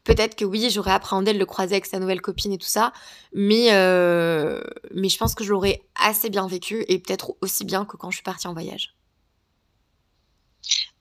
Peut-être 0.04 0.36
que 0.36 0.44
oui, 0.44 0.68
j'aurais 0.70 0.92
appréhendé 0.92 1.32
de 1.32 1.38
le 1.38 1.46
croiser 1.46 1.74
avec 1.74 1.86
sa 1.86 1.98
nouvelle 1.98 2.20
copine 2.20 2.52
et 2.52 2.58
tout 2.58 2.66
ça. 2.66 2.92
Mais, 3.32 3.72
euh, 3.72 4.62
mais 4.94 5.08
je 5.08 5.16
pense 5.16 5.34
que 5.34 5.42
je 5.42 5.50
l'aurais 5.50 5.82
assez 5.94 6.28
bien 6.28 6.46
vécu 6.46 6.84
et 6.88 6.98
peut-être 6.98 7.34
aussi 7.40 7.64
bien 7.64 7.86
que 7.86 7.96
quand 7.96 8.10
je 8.10 8.16
suis 8.16 8.22
partie 8.22 8.46
en 8.46 8.52
voyage. 8.52 8.94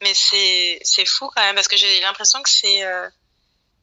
Mais 0.02 0.14
c'est, 0.14 0.80
c'est 0.84 1.06
fou 1.06 1.30
quand 1.36 1.42
même 1.42 1.56
parce 1.56 1.68
que 1.68 1.76
j'ai 1.76 2.00
l'impression 2.00 2.42
que 2.42 2.50
c'est, 2.50 2.86
euh, 2.86 3.10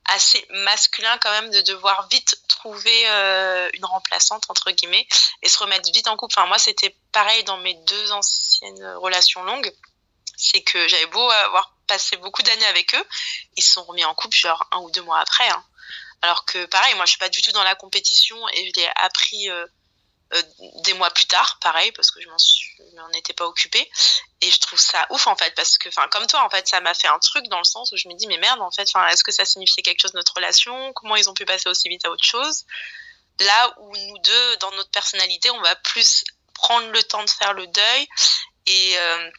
assez 0.09 0.47
masculin 0.51 1.19
quand 1.19 1.31
même 1.31 1.51
de 1.51 1.61
devoir 1.63 2.09
vite 2.09 2.41
trouver 2.49 3.09
euh, 3.09 3.69
une 3.75 3.85
remplaçante 3.85 4.45
entre 4.49 4.71
guillemets 4.71 5.07
et 5.43 5.49
se 5.49 5.59
remettre 5.59 5.91
vite 5.93 6.09
en 6.09 6.17
couple. 6.17 6.35
Enfin 6.37 6.47
moi 6.47 6.59
c'était 6.59 6.95
pareil 7.13 7.45
dans 7.45 7.59
mes 7.59 7.75
deux 7.75 8.13
anciennes 8.13 8.85
relations 8.97 9.43
longues, 9.43 9.73
c'est 10.37 10.63
que 10.63 10.89
j'avais 10.89 11.07
beau 11.07 11.31
avoir 11.31 11.75
passé 11.87 12.17
beaucoup 12.17 12.43
d'années 12.43 12.67
avec 12.67 12.95
eux, 12.95 13.05
ils 13.57 13.63
se 13.63 13.75
sont 13.75 13.85
remis 13.85 14.05
en 14.05 14.15
couple 14.15 14.37
genre 14.37 14.67
un 14.73 14.79
ou 14.79 14.91
deux 14.91 15.03
mois 15.03 15.21
après. 15.21 15.49
Hein. 15.49 15.65
Alors 16.23 16.45
que 16.45 16.65
pareil, 16.67 16.95
moi 16.95 17.05
je 17.05 17.11
suis 17.11 17.19
pas 17.19 17.29
du 17.29 17.43
tout 17.43 17.53
dans 17.53 17.63
la 17.63 17.75
compétition 17.75 18.37
et 18.49 18.67
je 18.69 18.81
l'ai 18.81 18.91
appris 18.97 19.51
euh, 19.51 19.67
euh, 20.35 20.43
des 20.83 20.93
mois 20.95 21.11
plus 21.11 21.27
tard, 21.27 21.59
pareil, 21.61 21.93
parce 21.93 22.11
que 22.11 22.21
je 22.21 22.29
m'en 22.29 23.09
étais 23.15 23.33
pas 23.33 23.47
occupée. 23.47 23.89
Et 24.41 24.51
je 24.51 24.59
trouve 24.59 24.79
ça 24.79 25.07
ouf, 25.11 25.29
en 25.29 25.37
fait, 25.37 25.55
parce 25.55 25.79
que, 25.79 25.89
enfin, 25.89 26.09
comme 26.09 26.27
toi, 26.27 26.45
en 26.45 26.51
fait, 26.51 26.67
ça 26.67 26.81
m'a 26.81 26.95
fait 26.95 27.07
un 27.07 27.19
truc 27.21 27.47
dans 27.47 27.59
le 27.59 27.65
sens 27.65 27.93
où 27.93 27.97
je 27.97 28.09
me 28.09 28.15
dis, 28.15 28.27
mais 28.27 28.39
merde, 28.39 28.61
en 28.61 28.73
fait, 28.73 28.89
est-ce 29.11 29.23
que 29.23 29.31
ça 29.31 29.45
signifiait 29.45 29.83
quelque 29.85 30.01
chose 30.01 30.15
notre 30.15 30.35
relation? 30.35 30.93
Comment 30.95 31.15
ils 31.15 31.31
ont 31.31 31.35
pu 31.35 31.45
passer 31.45 31.69
aussi 31.69 31.89
vite 31.89 32.05
à 32.05 32.11
autre 32.11 32.25
chose? 32.25 32.65
Là 33.39 33.75
où 33.79 33.97
nous 33.97 34.19
deux, 34.19 34.57
dans 34.57 34.73
notre 34.73 34.91
personnalité, 34.91 35.49
on 35.51 35.61
va 35.61 35.77
plus 35.77 36.25
prendre 36.55 36.89
le 36.91 37.03
temps 37.05 37.23
de 37.23 37.31
faire 37.31 37.53
le 37.53 37.67
deuil 37.69 38.09
et, 38.67 38.99
euh, 38.99 39.31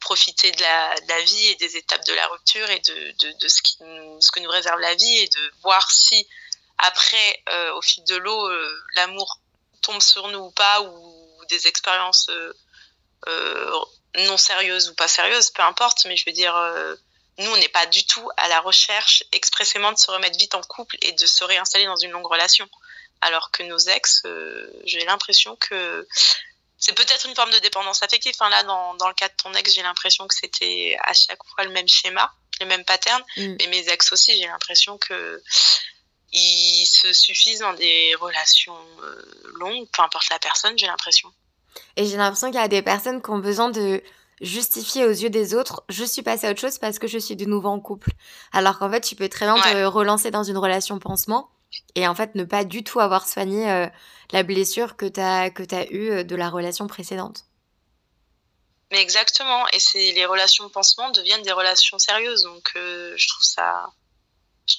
profiter 0.00 0.52
de 0.52 0.62
la, 0.62 1.20
vie 1.22 1.46
et 1.46 1.54
des 1.56 1.76
étapes 1.76 2.04
de 2.06 2.12
la 2.12 2.26
rupture 2.28 2.70
et 2.70 2.80
de, 2.80 3.48
ce, 3.48 4.30
que 4.30 4.40
nous 4.40 4.50
réserve 4.50 4.78
la 4.78 4.94
vie 4.94 5.18
et 5.18 5.28
de 5.28 5.52
voir 5.62 5.90
si 5.90 6.26
après, 6.78 7.42
euh, 7.48 7.74
au 7.74 7.82
fil 7.82 8.04
de 8.04 8.16
l'eau, 8.16 8.50
l'amour 8.94 9.41
tombe 9.82 10.00
sur 10.00 10.28
nous 10.28 10.38
ou 10.38 10.50
pas, 10.50 10.80
ou 10.82 11.44
des 11.48 11.66
expériences 11.66 12.28
euh, 12.30 12.52
euh, 13.28 13.80
non 14.16 14.36
sérieuses 14.36 14.88
ou 14.88 14.94
pas 14.94 15.08
sérieuses, 15.08 15.50
peu 15.50 15.62
importe, 15.62 16.04
mais 16.06 16.16
je 16.16 16.24
veux 16.26 16.32
dire, 16.32 16.56
euh, 16.56 16.94
nous, 17.38 17.50
on 17.50 17.56
n'est 17.56 17.68
pas 17.68 17.86
du 17.86 18.04
tout 18.06 18.28
à 18.36 18.48
la 18.48 18.60
recherche 18.60 19.24
expressément 19.32 19.92
de 19.92 19.98
se 19.98 20.10
remettre 20.10 20.38
vite 20.38 20.54
en 20.54 20.62
couple 20.62 20.96
et 21.02 21.12
de 21.12 21.26
se 21.26 21.44
réinstaller 21.44 21.86
dans 21.86 21.96
une 21.96 22.10
longue 22.10 22.26
relation. 22.26 22.68
Alors 23.20 23.50
que 23.52 23.62
nos 23.62 23.78
ex, 23.78 24.22
j'ai 24.84 25.04
l'impression 25.04 25.54
que 25.56 26.06
c'est 26.76 26.94
peut-être 26.94 27.26
une 27.26 27.36
forme 27.36 27.52
de 27.52 27.58
dépendance 27.60 28.02
affective. 28.02 28.32
Enfin, 28.34 28.50
là, 28.50 28.64
dans, 28.64 28.94
dans 28.94 29.06
le 29.06 29.14
cas 29.14 29.28
de 29.28 29.34
ton 29.40 29.54
ex, 29.54 29.72
j'ai 29.72 29.82
l'impression 29.82 30.26
que 30.26 30.34
c'était 30.34 30.96
à 31.00 31.14
chaque 31.14 31.38
fois 31.44 31.62
le 31.62 31.70
même 31.70 31.86
schéma, 31.86 32.34
les 32.58 32.66
mêmes 32.66 32.84
patterns. 32.84 33.22
Mm. 33.36 33.56
Mais 33.60 33.66
mes 33.68 33.88
ex 33.88 34.12
aussi, 34.12 34.36
j'ai 34.36 34.48
l'impression 34.48 34.98
que 34.98 35.40
ils 36.32 36.86
se 36.86 37.12
suffisent 37.12 37.60
dans 37.60 37.74
des 37.74 38.14
relations 38.20 38.76
euh, 39.02 39.22
longues, 39.58 39.86
peu 39.92 40.02
importe 40.02 40.28
la 40.30 40.38
personne, 40.38 40.76
j'ai 40.76 40.86
l'impression. 40.86 41.30
Et 41.96 42.06
j'ai 42.06 42.16
l'impression 42.16 42.50
qu'il 42.50 42.60
y 42.60 42.64
a 42.64 42.68
des 42.68 42.82
personnes 42.82 43.22
qui 43.22 43.30
ont 43.30 43.38
besoin 43.38 43.70
de 43.70 44.02
justifier 44.40 45.04
aux 45.04 45.10
yeux 45.10 45.30
des 45.30 45.54
autres, 45.54 45.84
je 45.88 46.04
suis 46.04 46.22
passée 46.22 46.48
à 46.48 46.50
autre 46.50 46.60
chose 46.60 46.78
parce 46.78 46.98
que 46.98 47.06
je 47.06 47.18
suis 47.18 47.36
de 47.36 47.44
nouveau 47.44 47.68
en 47.68 47.80
couple. 47.80 48.10
Alors 48.52 48.78
qu'en 48.78 48.90
fait, 48.90 49.00
tu 49.00 49.14
peux 49.14 49.28
très 49.28 49.46
bien 49.46 49.54
ouais. 49.54 49.72
te 49.72 49.84
relancer 49.84 50.30
dans 50.30 50.42
une 50.42 50.58
relation 50.58 50.98
pansement 50.98 51.48
et 51.94 52.06
en 52.06 52.14
fait 52.14 52.34
ne 52.34 52.44
pas 52.44 52.64
du 52.64 52.84
tout 52.84 53.00
avoir 53.00 53.26
soigné 53.26 53.70
euh, 53.70 53.86
la 54.32 54.42
blessure 54.42 54.96
que 54.96 55.06
tu 55.06 55.20
as, 55.20 55.50
que 55.50 55.62
as 55.74 55.90
eue 55.90 56.10
euh, 56.10 56.24
de 56.24 56.36
la 56.36 56.50
relation 56.50 56.86
précédente. 56.86 57.44
Mais 58.90 59.00
exactement, 59.00 59.66
et 59.68 59.78
c'est 59.78 60.12
les 60.12 60.26
relations 60.26 60.68
pansement 60.68 61.10
deviennent 61.12 61.42
des 61.42 61.52
relations 61.52 61.98
sérieuses, 61.98 62.42
donc 62.42 62.72
euh, 62.76 63.14
je 63.16 63.28
trouve 63.28 63.44
ça, 63.44 63.86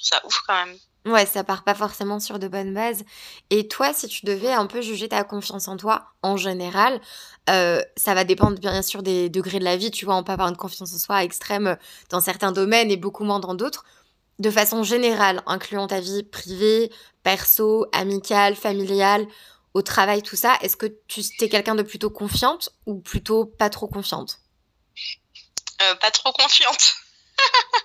trouve 0.04 0.20
ça 0.20 0.26
ouf 0.26 0.40
quand 0.46 0.64
même. 0.64 0.76
Ouais, 1.06 1.26
ça 1.26 1.44
part 1.44 1.64
pas 1.64 1.74
forcément 1.74 2.18
sur 2.18 2.38
de 2.38 2.48
bonnes 2.48 2.72
bases. 2.72 3.04
Et 3.50 3.68
toi, 3.68 3.92
si 3.92 4.08
tu 4.08 4.24
devais 4.24 4.52
un 4.52 4.66
peu 4.66 4.80
juger 4.80 5.08
ta 5.08 5.22
confiance 5.22 5.68
en 5.68 5.76
toi, 5.76 6.06
en 6.22 6.38
général, 6.38 6.98
euh, 7.50 7.82
ça 7.96 8.14
va 8.14 8.24
dépendre 8.24 8.58
bien 8.58 8.80
sûr 8.80 9.02
des 9.02 9.28
degrés 9.28 9.58
de 9.58 9.64
la 9.64 9.76
vie. 9.76 9.90
Tu 9.90 10.06
vois, 10.06 10.16
on 10.16 10.24
peut 10.24 10.32
avoir 10.32 10.48
une 10.48 10.56
confiance 10.56 10.94
en 10.94 10.98
soi 10.98 11.22
extrême 11.22 11.76
dans 12.08 12.20
certains 12.20 12.52
domaines 12.52 12.90
et 12.90 12.96
beaucoup 12.96 13.24
moins 13.24 13.38
dans 13.38 13.54
d'autres. 13.54 13.84
De 14.38 14.50
façon 14.50 14.82
générale, 14.82 15.42
incluant 15.46 15.86
ta 15.86 16.00
vie 16.00 16.22
privée, 16.22 16.90
perso, 17.22 17.86
amicale, 17.92 18.56
familiale, 18.56 19.26
au 19.74 19.82
travail, 19.82 20.22
tout 20.22 20.36
ça, 20.36 20.56
est-ce 20.62 20.76
que 20.76 20.86
tu 21.06 21.20
es 21.40 21.48
quelqu'un 21.48 21.74
de 21.74 21.82
plutôt 21.82 22.10
confiante 22.10 22.70
ou 22.86 23.00
plutôt 23.00 23.44
pas 23.44 23.68
trop 23.68 23.88
confiante? 23.88 24.40
Euh, 25.82 25.94
Pas 25.96 26.10
trop 26.10 26.32
confiante. 26.32 26.94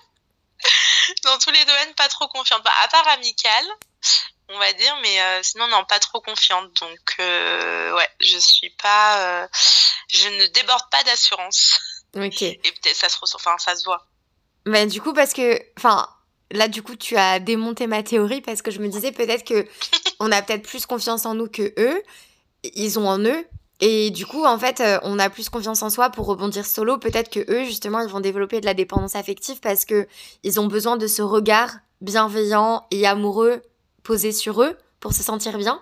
dans 1.24 1.38
tous 1.38 1.50
les 1.50 1.64
domaines, 1.64 1.94
pas 1.94 2.08
trop 2.08 2.28
confiante. 2.28 2.62
Bah, 2.64 2.72
à 2.84 2.88
part 2.88 3.08
amicale, 3.08 3.66
on 4.48 4.58
va 4.58 4.72
dire, 4.72 4.96
mais 5.02 5.20
euh, 5.20 5.40
sinon, 5.42 5.68
non, 5.68 5.84
pas 5.84 5.98
trop 5.98 6.20
confiante. 6.20 6.72
Donc, 6.80 7.16
euh, 7.20 7.94
ouais, 7.94 8.08
je 8.20 8.38
suis 8.38 8.70
pas. 8.70 9.42
Euh, 9.42 9.48
je 10.08 10.28
ne 10.28 10.46
déborde 10.48 10.88
pas 10.90 11.02
d'assurance. 11.04 11.80
Ok. 12.16 12.42
Et 12.42 12.58
peut-être 12.62 12.96
ça 12.96 13.08
se 13.08 13.18
ressent, 13.18 13.36
enfin, 13.36 13.56
ça 13.58 13.76
se 13.76 13.84
voit. 13.84 14.06
Mais 14.66 14.86
du 14.86 15.00
coup, 15.00 15.12
parce 15.12 15.32
que. 15.32 15.60
Enfin. 15.76 16.08
Là, 16.52 16.66
du 16.66 16.82
coup, 16.82 16.96
tu 16.96 17.16
as 17.16 17.38
démonté 17.38 17.86
ma 17.86 18.02
théorie 18.02 18.40
parce 18.40 18.60
que 18.60 18.72
je 18.72 18.80
me 18.80 18.88
disais 18.88 19.12
peut-être 19.12 19.44
que 19.44 19.68
on 20.18 20.32
a 20.32 20.42
peut-être 20.42 20.66
plus 20.66 20.84
confiance 20.84 21.24
en 21.24 21.34
nous 21.34 21.46
que 21.46 21.72
eux. 21.78 22.02
Ils 22.64 22.98
ont 22.98 23.08
en 23.08 23.20
eux, 23.20 23.46
et 23.80 24.10
du 24.10 24.26
coup, 24.26 24.44
en 24.44 24.58
fait, 24.58 24.80
euh, 24.80 24.98
on 25.02 25.18
a 25.18 25.30
plus 25.30 25.48
confiance 25.48 25.82
en 25.82 25.88
soi 25.90 26.10
pour 26.10 26.26
rebondir 26.26 26.66
solo. 26.66 26.98
Peut-être 26.98 27.30
que 27.30 27.40
eux, 27.50 27.64
justement, 27.64 28.00
ils 28.00 28.08
vont 28.08 28.20
développer 28.20 28.60
de 28.60 28.66
la 28.66 28.74
dépendance 28.74 29.16
affective 29.16 29.60
parce 29.60 29.84
que 29.86 30.06
ils 30.42 30.60
ont 30.60 30.66
besoin 30.66 30.96
de 30.96 31.06
ce 31.06 31.22
regard 31.22 31.70
bienveillant 32.02 32.86
et 32.90 33.06
amoureux 33.06 33.62
posé 34.02 34.32
sur 34.32 34.62
eux 34.62 34.76
pour 35.00 35.14
se 35.14 35.22
sentir 35.22 35.56
bien. 35.56 35.80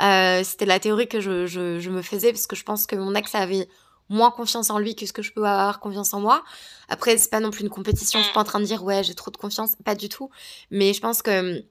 Euh, 0.00 0.42
C'était 0.44 0.66
la 0.66 0.78
théorie 0.78 1.08
que 1.08 1.20
je, 1.20 1.46
je, 1.46 1.80
je, 1.80 1.90
me 1.90 2.02
faisais 2.02 2.32
parce 2.32 2.46
que 2.46 2.56
je 2.56 2.64
pense 2.64 2.86
que 2.86 2.96
mon 2.96 3.14
ex 3.14 3.34
avait 3.34 3.68
moins 4.08 4.30
confiance 4.30 4.70
en 4.70 4.78
lui 4.78 4.94
que 4.94 5.06
ce 5.06 5.12
que 5.12 5.22
je 5.22 5.32
peux 5.32 5.44
avoir 5.44 5.80
confiance 5.80 6.14
en 6.14 6.20
moi. 6.20 6.44
Après, 6.88 7.16
c'est 7.18 7.30
pas 7.30 7.40
non 7.40 7.50
plus 7.50 7.62
une 7.62 7.70
compétition. 7.70 8.20
Je 8.20 8.24
suis 8.24 8.34
pas 8.34 8.40
en 8.40 8.44
train 8.44 8.60
de 8.60 8.64
dire 8.64 8.84
ouais, 8.84 9.02
j'ai 9.02 9.14
trop 9.14 9.30
de 9.32 9.36
confiance, 9.36 9.74
pas 9.84 9.94
du 9.96 10.08
tout. 10.08 10.30
Mais 10.70 10.92
je 10.92 11.00
pense 11.00 11.22
que 11.22 11.64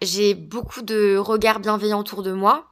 j'ai 0.00 0.34
beaucoup 0.34 0.82
de 0.82 1.16
regards 1.16 1.60
bienveillants 1.60 2.00
autour 2.00 2.22
de 2.22 2.32
moi 2.32 2.71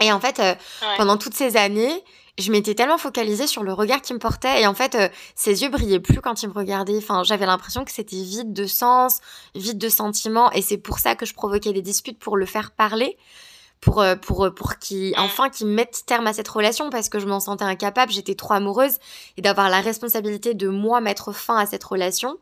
et 0.00 0.12
en 0.12 0.20
fait, 0.20 0.40
euh, 0.40 0.54
ouais. 0.82 0.96
pendant 0.96 1.16
toutes 1.16 1.34
ces 1.34 1.56
années, 1.56 2.04
je 2.38 2.52
m'étais 2.52 2.74
tellement 2.74 2.98
focalisée 2.98 3.46
sur 3.46 3.62
le 3.62 3.72
regard 3.72 4.02
qui 4.02 4.12
me 4.12 4.18
portait 4.18 4.60
et 4.60 4.66
en 4.66 4.74
fait, 4.74 4.94
euh, 4.94 5.08
ses 5.34 5.62
yeux 5.62 5.70
brillaient 5.70 6.00
plus 6.00 6.20
quand 6.20 6.42
il 6.42 6.48
me 6.48 6.54
regardait. 6.54 6.98
Enfin, 6.98 7.22
j'avais 7.24 7.46
l'impression 7.46 7.84
que 7.84 7.90
c'était 7.90 8.16
vide 8.16 8.52
de 8.52 8.66
sens, 8.66 9.20
vide 9.54 9.78
de 9.78 9.88
sentiments 9.88 10.50
et 10.52 10.60
c'est 10.60 10.76
pour 10.76 10.98
ça 10.98 11.14
que 11.14 11.24
je 11.24 11.32
provoquais 11.32 11.72
des 11.72 11.82
disputes 11.82 12.18
pour 12.18 12.36
le 12.36 12.44
faire 12.44 12.72
parler, 12.72 13.16
pour 13.80 14.02
euh, 14.02 14.16
pour 14.16 14.52
pour 14.54 14.76
qu'il 14.76 15.14
enfin 15.16 15.48
qu'il 15.48 15.68
mette 15.68 16.02
terme 16.04 16.26
à 16.26 16.34
cette 16.34 16.48
relation 16.48 16.90
parce 16.90 17.08
que 17.08 17.18
je 17.18 17.26
m'en 17.26 17.40
sentais 17.40 17.64
incapable, 17.64 18.12
j'étais 18.12 18.34
trop 18.34 18.52
amoureuse 18.52 18.96
et 19.38 19.42
d'avoir 19.42 19.70
la 19.70 19.80
responsabilité 19.80 20.52
de 20.52 20.68
moi 20.68 21.00
mettre 21.00 21.32
fin 21.32 21.56
à 21.56 21.64
cette 21.64 21.84
relation. 21.84 22.36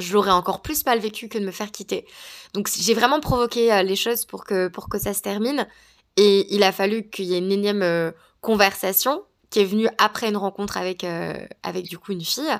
Je 0.00 0.12
l'aurais 0.12 0.32
encore 0.32 0.60
plus 0.60 0.84
mal 0.86 0.98
vécu 0.98 1.28
que 1.28 1.38
de 1.38 1.46
me 1.46 1.52
faire 1.52 1.70
quitter. 1.70 2.04
Donc 2.52 2.68
j'ai 2.76 2.94
vraiment 2.94 3.20
provoqué 3.20 3.80
les 3.84 3.94
choses 3.94 4.24
pour 4.24 4.42
que 4.44 4.66
pour 4.66 4.88
que 4.88 4.98
ça 4.98 5.14
se 5.14 5.22
termine. 5.22 5.68
Et 6.16 6.54
il 6.54 6.62
a 6.62 6.72
fallu 6.72 7.08
qu'il 7.08 7.26
y 7.26 7.34
ait 7.34 7.38
une 7.38 7.52
énième 7.52 7.82
euh, 7.82 8.12
conversation 8.40 9.22
qui 9.50 9.60
est 9.60 9.64
venue 9.64 9.88
après 9.98 10.28
une 10.28 10.36
rencontre 10.36 10.76
avec, 10.76 11.04
euh, 11.04 11.34
avec 11.62 11.88
du 11.88 11.98
coup 11.98 12.12
une 12.12 12.24
fille, 12.24 12.50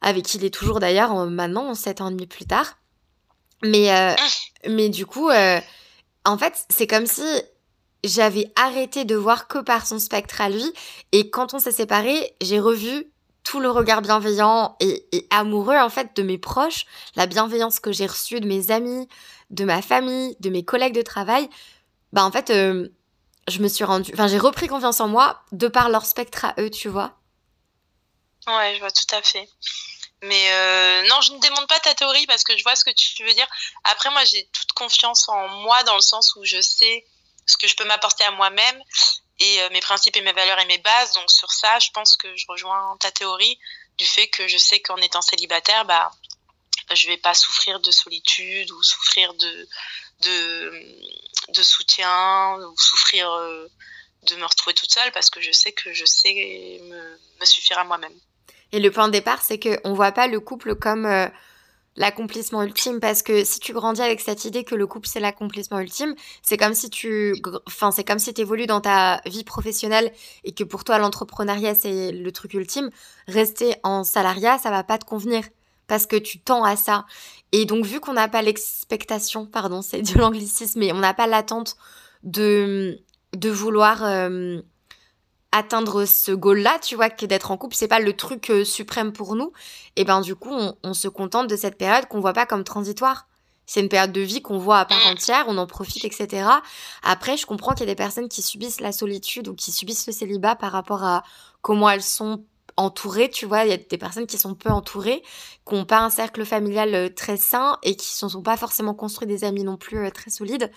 avec 0.00 0.24
qui 0.24 0.38
il 0.38 0.44
est 0.44 0.54
toujours 0.54 0.80
d'ailleurs 0.80 1.14
maintenant, 1.26 1.74
sept 1.74 2.00
ans 2.00 2.08
et 2.08 2.12
demi 2.12 2.26
plus 2.26 2.46
tard. 2.46 2.78
Mais, 3.62 3.90
euh, 3.92 4.14
mais 4.68 4.88
du 4.88 5.06
coup, 5.06 5.30
en 5.30 6.38
fait, 6.38 6.66
c'est 6.68 6.86
comme 6.86 7.06
si 7.06 7.24
j'avais 8.04 8.52
arrêté 8.56 9.04
de 9.04 9.16
voir 9.16 9.48
que 9.48 9.58
par 9.58 9.86
son 9.86 9.98
spectre 9.98 10.40
à 10.40 10.50
lui. 10.50 10.72
Et 11.12 11.30
quand 11.30 11.54
on 11.54 11.58
s'est 11.58 11.72
séparés, 11.72 12.34
j'ai 12.42 12.60
revu 12.60 13.06
tout 13.42 13.60
le 13.60 13.70
regard 13.70 14.02
bienveillant 14.02 14.76
et, 14.80 15.06
et, 15.12 15.26
amoureux 15.30 15.76
en 15.76 15.88
fait 15.88 16.16
de 16.16 16.22
mes 16.22 16.36
proches, 16.36 16.84
la 17.14 17.26
bienveillance 17.26 17.78
que 17.78 17.92
j'ai 17.92 18.06
reçue 18.06 18.40
de 18.40 18.46
mes 18.48 18.72
amis, 18.72 19.08
de 19.50 19.64
ma 19.64 19.82
famille, 19.82 20.36
de 20.40 20.50
mes 20.50 20.64
collègues 20.64 20.94
de 20.94 21.02
travail 21.02 21.48
bah 22.16 22.24
en 22.24 22.32
fait, 22.32 22.48
euh, 22.48 22.88
je 23.46 23.58
me 23.58 23.68
suis 23.68 23.84
rendue, 23.84 24.10
enfin 24.14 24.26
j'ai 24.26 24.38
repris 24.38 24.68
confiance 24.68 25.00
en 25.00 25.06
moi 25.06 25.44
de 25.52 25.68
par 25.68 25.90
leur 25.90 26.06
spectre 26.06 26.46
à 26.46 26.54
eux, 26.58 26.70
tu 26.70 26.88
vois. 26.88 27.12
Ouais, 28.46 28.74
je 28.74 28.80
vois 28.80 28.90
tout 28.90 29.14
à 29.14 29.20
fait. 29.20 29.46
Mais 30.22 30.50
euh, 30.50 31.08
non, 31.10 31.20
je 31.20 31.32
ne 31.34 31.38
démonte 31.40 31.68
pas 31.68 31.78
ta 31.78 31.94
théorie 31.94 32.26
parce 32.26 32.42
que 32.42 32.56
je 32.56 32.62
vois 32.62 32.74
ce 32.74 32.84
que 32.84 32.90
tu 32.90 33.22
veux 33.22 33.34
dire. 33.34 33.46
Après, 33.84 34.08
moi, 34.08 34.24
j'ai 34.24 34.48
toute 34.50 34.72
confiance 34.72 35.28
en 35.28 35.46
moi 35.48 35.82
dans 35.82 35.94
le 35.94 36.00
sens 36.00 36.34
où 36.36 36.44
je 36.46 36.58
sais 36.58 37.04
ce 37.44 37.58
que 37.58 37.68
je 37.68 37.76
peux 37.76 37.84
m'apporter 37.84 38.24
à 38.24 38.30
moi-même 38.30 38.82
et 39.38 39.60
euh, 39.60 39.68
mes 39.72 39.80
principes 39.82 40.16
et 40.16 40.22
mes 40.22 40.32
valeurs 40.32 40.58
et 40.58 40.64
mes 40.64 40.78
bases. 40.78 41.12
Donc 41.12 41.30
sur 41.30 41.52
ça, 41.52 41.78
je 41.80 41.90
pense 41.90 42.16
que 42.16 42.34
je 42.34 42.46
rejoins 42.48 42.96
ta 42.98 43.10
théorie 43.10 43.58
du 43.98 44.06
fait 44.06 44.28
que 44.28 44.48
je 44.48 44.56
sais 44.56 44.80
qu'en 44.80 44.96
étant 44.96 45.20
célibataire, 45.20 45.84
bah, 45.84 46.10
je 46.94 47.08
vais 47.08 47.18
pas 47.18 47.34
souffrir 47.34 47.78
de 47.80 47.90
solitude 47.90 48.70
ou 48.70 48.82
souffrir 48.82 49.34
de 49.34 49.68
de, 50.22 51.62
soutien 51.62 52.58
ou 52.58 52.76
souffrir 52.76 53.30
euh, 53.30 53.66
de 54.28 54.36
me 54.36 54.44
retrouver 54.44 54.74
toute 54.74 54.92
seule 54.92 55.10
parce 55.12 55.30
que 55.30 55.40
je 55.40 55.52
sais 55.52 55.72
que 55.72 55.92
je 55.92 56.04
sais 56.04 56.32
me, 56.82 57.40
me 57.40 57.44
suffire 57.44 57.78
à 57.78 57.84
moi-même. 57.84 58.14
Et 58.72 58.80
le 58.80 58.90
point 58.90 59.06
de 59.06 59.12
départ, 59.12 59.42
c'est 59.42 59.58
qu'on 59.58 59.90
ne 59.90 59.94
voit 59.94 60.12
pas 60.12 60.26
le 60.26 60.40
couple 60.40 60.74
comme 60.74 61.06
euh, 61.06 61.28
l'accomplissement 61.96 62.62
ultime 62.62 63.00
parce 63.00 63.22
que 63.22 63.44
si 63.44 63.60
tu 63.60 63.72
grandis 63.72 64.02
avec 64.02 64.20
cette 64.20 64.44
idée 64.44 64.64
que 64.64 64.74
le 64.74 64.86
couple 64.86 65.08
c'est 65.08 65.20
l'accomplissement 65.20 65.78
ultime, 65.80 66.14
c'est 66.42 66.56
comme 66.56 66.74
si 66.74 66.90
tu 66.90 67.34
enfin 67.66 67.90
c'est 67.90 68.04
comme 68.04 68.18
si 68.18 68.34
évolues 68.36 68.66
dans 68.66 68.80
ta 68.80 69.20
vie 69.26 69.44
professionnelle 69.44 70.12
et 70.44 70.52
que 70.52 70.64
pour 70.64 70.84
toi 70.84 70.98
l'entrepreneuriat 70.98 71.74
c'est 71.74 72.12
le 72.12 72.32
truc 72.32 72.54
ultime, 72.54 72.90
rester 73.28 73.76
en 73.82 74.04
salariat, 74.04 74.58
ça 74.58 74.70
va 74.70 74.84
pas 74.84 74.98
te 74.98 75.04
convenir 75.04 75.44
parce 75.86 76.06
que 76.06 76.16
tu 76.16 76.40
tends 76.40 76.64
à 76.64 76.76
ça. 76.76 77.04
Et 77.52 77.64
donc, 77.64 77.84
vu 77.84 78.00
qu'on 78.00 78.14
n'a 78.14 78.28
pas 78.28 78.42
l'expectation, 78.42 79.46
pardon, 79.46 79.82
c'est 79.82 80.02
de 80.02 80.18
l'anglicisme, 80.18 80.80
mais 80.80 80.92
on 80.92 80.98
n'a 80.98 81.14
pas 81.14 81.26
l'attente 81.26 81.76
de, 82.22 83.00
de 83.34 83.50
vouloir 83.50 84.04
euh, 84.04 84.60
atteindre 85.52 86.04
ce 86.04 86.32
goal-là, 86.32 86.78
tu 86.82 86.96
vois, 86.96 87.10
que 87.10 87.24
d'être 87.26 87.50
en 87.50 87.56
couple, 87.56 87.76
c'est 87.76 87.88
pas 87.88 88.00
le 88.00 88.14
truc 88.14 88.50
euh, 88.50 88.64
suprême 88.64 89.12
pour 89.12 89.36
nous, 89.36 89.52
et 89.96 90.04
ben 90.04 90.20
du 90.20 90.34
coup, 90.34 90.52
on, 90.52 90.76
on, 90.82 90.94
se 90.94 91.08
contente 91.08 91.48
de 91.48 91.56
cette 91.56 91.78
période 91.78 92.06
qu'on 92.08 92.20
voit 92.20 92.32
pas 92.32 92.46
comme 92.46 92.64
transitoire. 92.64 93.28
c'est 93.64 93.80
une 93.80 93.88
période 93.88 94.12
de 94.12 94.20
vie 94.20 94.42
qu'on 94.42 94.58
voit 94.58 94.78
à 94.80 94.84
part 94.84 95.06
entière, 95.06 95.46
on 95.48 95.56
en 95.56 95.66
profite, 95.66 96.04
etc. 96.04 96.48
Après, 97.02 97.36
je 97.36 97.46
comprends 97.46 97.72
qu'il 97.72 97.86
y 97.86 97.90
a 97.90 97.92
des 97.92 97.96
personnes 97.96 98.28
qui 98.28 98.42
subissent 98.42 98.80
la 98.80 98.92
solitude 98.92 99.48
ou 99.48 99.54
qui 99.54 99.72
subissent 99.72 100.06
le 100.06 100.12
célibat 100.12 100.56
par 100.56 100.72
rapport 100.72 101.04
à 101.04 101.22
comment 101.62 101.88
elles 101.88 102.02
sont 102.02 102.44
entourées, 102.76 103.30
tu 103.30 103.46
vois, 103.46 103.64
il 103.64 103.70
y 103.70 103.72
a 103.72 103.76
des 103.76 103.98
personnes 103.98 104.26
qui 104.26 104.38
sont 104.38 104.54
peu 104.54 104.70
entourées, 104.70 105.22
qui 105.66 105.74
n'ont 105.74 105.84
pas 105.84 106.00
un 106.00 106.10
cercle 106.10 106.44
familial 106.44 106.94
euh, 106.94 107.08
très 107.08 107.36
sain 107.36 107.78
et 107.82 107.96
qui 107.96 108.24
ne 108.24 108.28
sont 108.28 108.42
pas 108.42 108.56
forcément 108.56 108.94
construits 108.94 109.28
des 109.28 109.44
amis 109.44 109.64
non 109.64 109.76
plus 109.76 109.98
euh, 109.98 110.10
très 110.10 110.30
solides. 110.30 110.70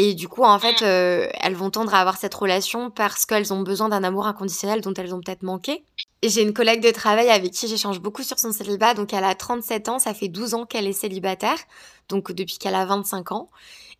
Et 0.00 0.14
du 0.14 0.28
coup, 0.28 0.44
en 0.44 0.58
fait, 0.60 0.80
mm. 0.80 0.84
euh, 0.84 1.28
elles 1.40 1.54
vont 1.54 1.70
tendre 1.70 1.92
à 1.92 2.00
avoir 2.00 2.16
cette 2.16 2.34
relation 2.34 2.90
parce 2.90 3.26
qu'elles 3.26 3.52
ont 3.52 3.62
besoin 3.62 3.88
d'un 3.88 4.04
amour 4.04 4.26
inconditionnel 4.26 4.80
dont 4.80 4.94
elles 4.94 5.12
ont 5.12 5.20
peut-être 5.20 5.42
manqué. 5.42 5.84
J'ai 6.22 6.42
une 6.42 6.52
collègue 6.52 6.82
de 6.82 6.90
travail 6.90 7.30
avec 7.30 7.52
qui 7.52 7.66
j'échange 7.66 8.00
beaucoup 8.00 8.22
sur 8.22 8.38
son 8.38 8.52
célibat. 8.52 8.94
Donc, 8.94 9.12
elle 9.12 9.24
a 9.24 9.34
37 9.34 9.88
ans, 9.88 9.98
ça 9.98 10.14
fait 10.14 10.28
12 10.28 10.54
ans 10.54 10.66
qu'elle 10.66 10.86
est 10.86 10.92
célibataire, 10.92 11.58
donc 12.08 12.32
depuis 12.32 12.58
qu'elle 12.58 12.76
a 12.76 12.84
25 12.84 13.32
ans. 13.32 13.48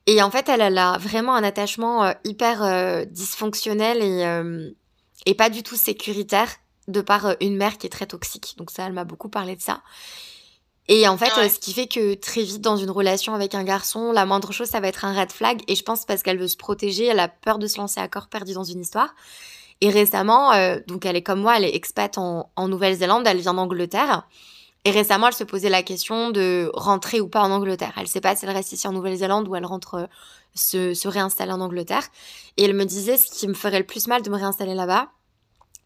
Et 0.07 0.23
en 0.23 0.31
fait, 0.31 0.49
elle, 0.49 0.79
a 0.79 0.99
vraiment 0.99 1.35
un 1.35 1.43
attachement 1.43 2.15
hyper 2.25 2.63
euh, 2.63 3.05
dysfonctionnel 3.05 3.99
et, 3.99 4.25
euh, 4.25 4.71
et 5.27 5.35
pas 5.35 5.51
du 5.51 5.63
tout 5.63 5.77
sécuritaire 5.77 6.49
de 6.89 7.01
par 7.01 7.37
une 7.41 7.57
mère 7.57 7.79
qui 7.79 7.87
est 7.87 7.91
très 7.91 8.07
toxique. 8.07 8.55
Donc 8.57 8.71
ça, 8.71 8.87
elle 8.87 8.93
m'a 8.93 9.05
beaucoup 9.05 9.29
parlé 9.29 9.55
de 9.55 9.63
ça. 9.63 9.83
Et 10.89 11.07
en 11.07 11.19
fait, 11.19 11.31
ce 11.51 11.59
qui 11.59 11.75
fait 11.75 11.87
que 11.87 12.15
très 12.15 12.43
vite 12.43 12.63
dans 12.63 12.79
une 12.79 12.91
relation 12.91 13.35
avec 13.35 13.55
un 13.55 13.63
garçon, 13.63 14.11
la 14.11 14.25
moindre 14.25 14.53
chose, 14.53 14.69
ça 14.69 14.81
va 14.81 14.89
être 14.89 15.05
un 15.05 15.19
red 15.19 15.31
flag. 15.31 15.61
Et 15.69 15.75
je 15.75 15.83
pense 15.83 16.07
parce 16.07 16.23
qu'elle 16.23 16.39
veut 16.39 16.49
se 16.49 16.57
protéger, 16.57 17.05
elle 17.05 17.21
a 17.21 17.29
peur 17.29 17.59
de 17.59 17.67
se 17.67 17.77
lancer 17.77 18.01
à 18.01 18.09
corps 18.09 18.29
perdu 18.29 18.55
dans 18.55 18.65
une 18.65 18.81
histoire. 18.81 19.15
Et 19.83 19.91
récemment, 19.91 20.53
euh, 20.55 20.79
donc 20.87 21.05
elle 21.05 21.15
est 21.15 21.23
comme 21.23 21.41
moi, 21.41 21.59
elle 21.59 21.65
est 21.65 21.75
expat 21.77 22.17
en, 22.17 22.51
Nouvelle-Zélande, 22.57 23.27
elle 23.27 23.39
vient 23.39 23.55
d'Angleterre. 23.55 24.27
Et 24.87 24.91
récemment, 24.91 25.27
elle 25.29 25.35
se 25.35 25.45
posait 25.45 25.69
la 25.69 25.83
question 25.83 26.31
de 26.31 26.71
rentrer 26.73 27.21
ou 27.21 27.29
pas 27.29 27.43
en 27.43 27.51
Angleterre. 27.51 27.93
Elle 27.99 28.09
sait 28.09 28.23
pas 28.23 28.35
si 28.35 28.47
elle 28.47 28.53
reste 28.53 28.73
ici 28.73 28.89
en 28.89 28.93
Nouvelle-Zélande 28.93 29.47
ou 29.47 29.57
elle 29.57 29.67
rentre 29.67 29.95
euh, 29.95 30.07
se, 30.55 30.95
se 30.95 31.07
réinstaller 31.07 31.53
en 31.53 31.61
Angleterre. 31.61 32.05
Et 32.57 32.65
elle 32.65 32.75
me 32.75 32.87
disait, 32.87 33.19
ce 33.19 33.31
qui 33.31 33.47
me 33.47 33.55
ferait 33.55 33.79
le 33.79 33.87
plus 33.87 34.07
mal 34.07 34.23
de 34.23 34.31
me 34.31 34.37
réinstaller 34.37 34.75
là-bas, 34.75 35.11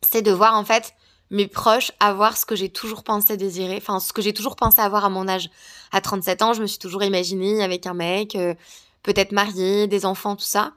c'est 0.02 0.22
de 0.22 0.32
voir 0.32 0.54
en 0.54 0.64
fait 0.64 0.94
mes 1.30 1.46
proches 1.46 1.92
avoir 1.98 2.36
ce 2.36 2.44
que 2.44 2.54
j'ai 2.54 2.68
toujours 2.68 3.02
pensé 3.02 3.36
désirer, 3.36 3.76
enfin 3.76 4.00
ce 4.00 4.12
que 4.12 4.20
j'ai 4.22 4.34
toujours 4.34 4.56
pensé 4.56 4.80
avoir 4.80 5.04
à 5.04 5.08
mon 5.08 5.28
âge. 5.28 5.50
À 5.90 6.00
37 6.00 6.42
ans, 6.42 6.52
je 6.52 6.62
me 6.62 6.66
suis 6.66 6.78
toujours 6.78 7.02
imaginée 7.02 7.62
avec 7.62 7.86
un 7.86 7.94
mec, 7.94 8.34
euh, 8.34 8.54
peut-être 9.02 9.32
marié, 9.32 9.86
des 9.86 10.04
enfants, 10.04 10.36
tout 10.36 10.44
ça. 10.44 10.72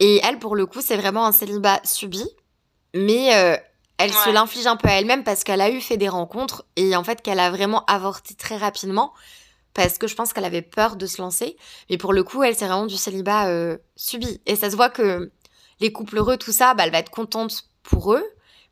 Et 0.00 0.20
elle, 0.24 0.38
pour 0.38 0.56
le 0.56 0.66
coup, 0.66 0.80
c'est 0.80 0.96
vraiment 0.96 1.26
un 1.26 1.32
célibat 1.32 1.80
subi, 1.84 2.24
mais 2.94 3.34
euh, 3.36 3.56
elle 3.98 4.12
se 4.12 4.30
l'inflige 4.30 4.66
un 4.66 4.76
peu 4.76 4.88
à 4.88 4.92
elle-même 4.92 5.24
parce 5.24 5.44
qu'elle 5.44 5.60
a 5.60 5.70
eu 5.70 5.80
fait 5.80 5.96
des 5.96 6.08
rencontres 6.08 6.64
et 6.76 6.96
en 6.96 7.04
fait 7.04 7.22
qu'elle 7.22 7.38
a 7.38 7.50
vraiment 7.50 7.84
avorté 7.86 8.34
très 8.34 8.56
rapidement 8.56 9.12
parce 9.72 9.98
que 9.98 10.06
je 10.06 10.14
pense 10.14 10.32
qu'elle 10.32 10.44
avait 10.44 10.62
peur 10.62 10.96
de 10.96 11.06
se 11.06 11.20
lancer. 11.20 11.56
Mais 11.90 11.98
pour 11.98 12.12
le 12.12 12.22
coup, 12.22 12.42
elle, 12.42 12.54
c'est 12.54 12.66
vraiment 12.66 12.86
du 12.86 12.96
célibat 12.96 13.48
euh, 13.48 13.76
subi. 13.96 14.40
Et 14.46 14.56
ça 14.56 14.70
se 14.70 14.76
voit 14.76 14.90
que 14.90 15.32
les 15.80 15.92
couples 15.92 16.18
heureux, 16.18 16.36
tout 16.36 16.52
ça, 16.52 16.74
bah, 16.74 16.84
elle 16.84 16.92
va 16.92 16.98
être 16.98 17.10
contente 17.10 17.68
pour 17.82 18.14
eux, 18.14 18.24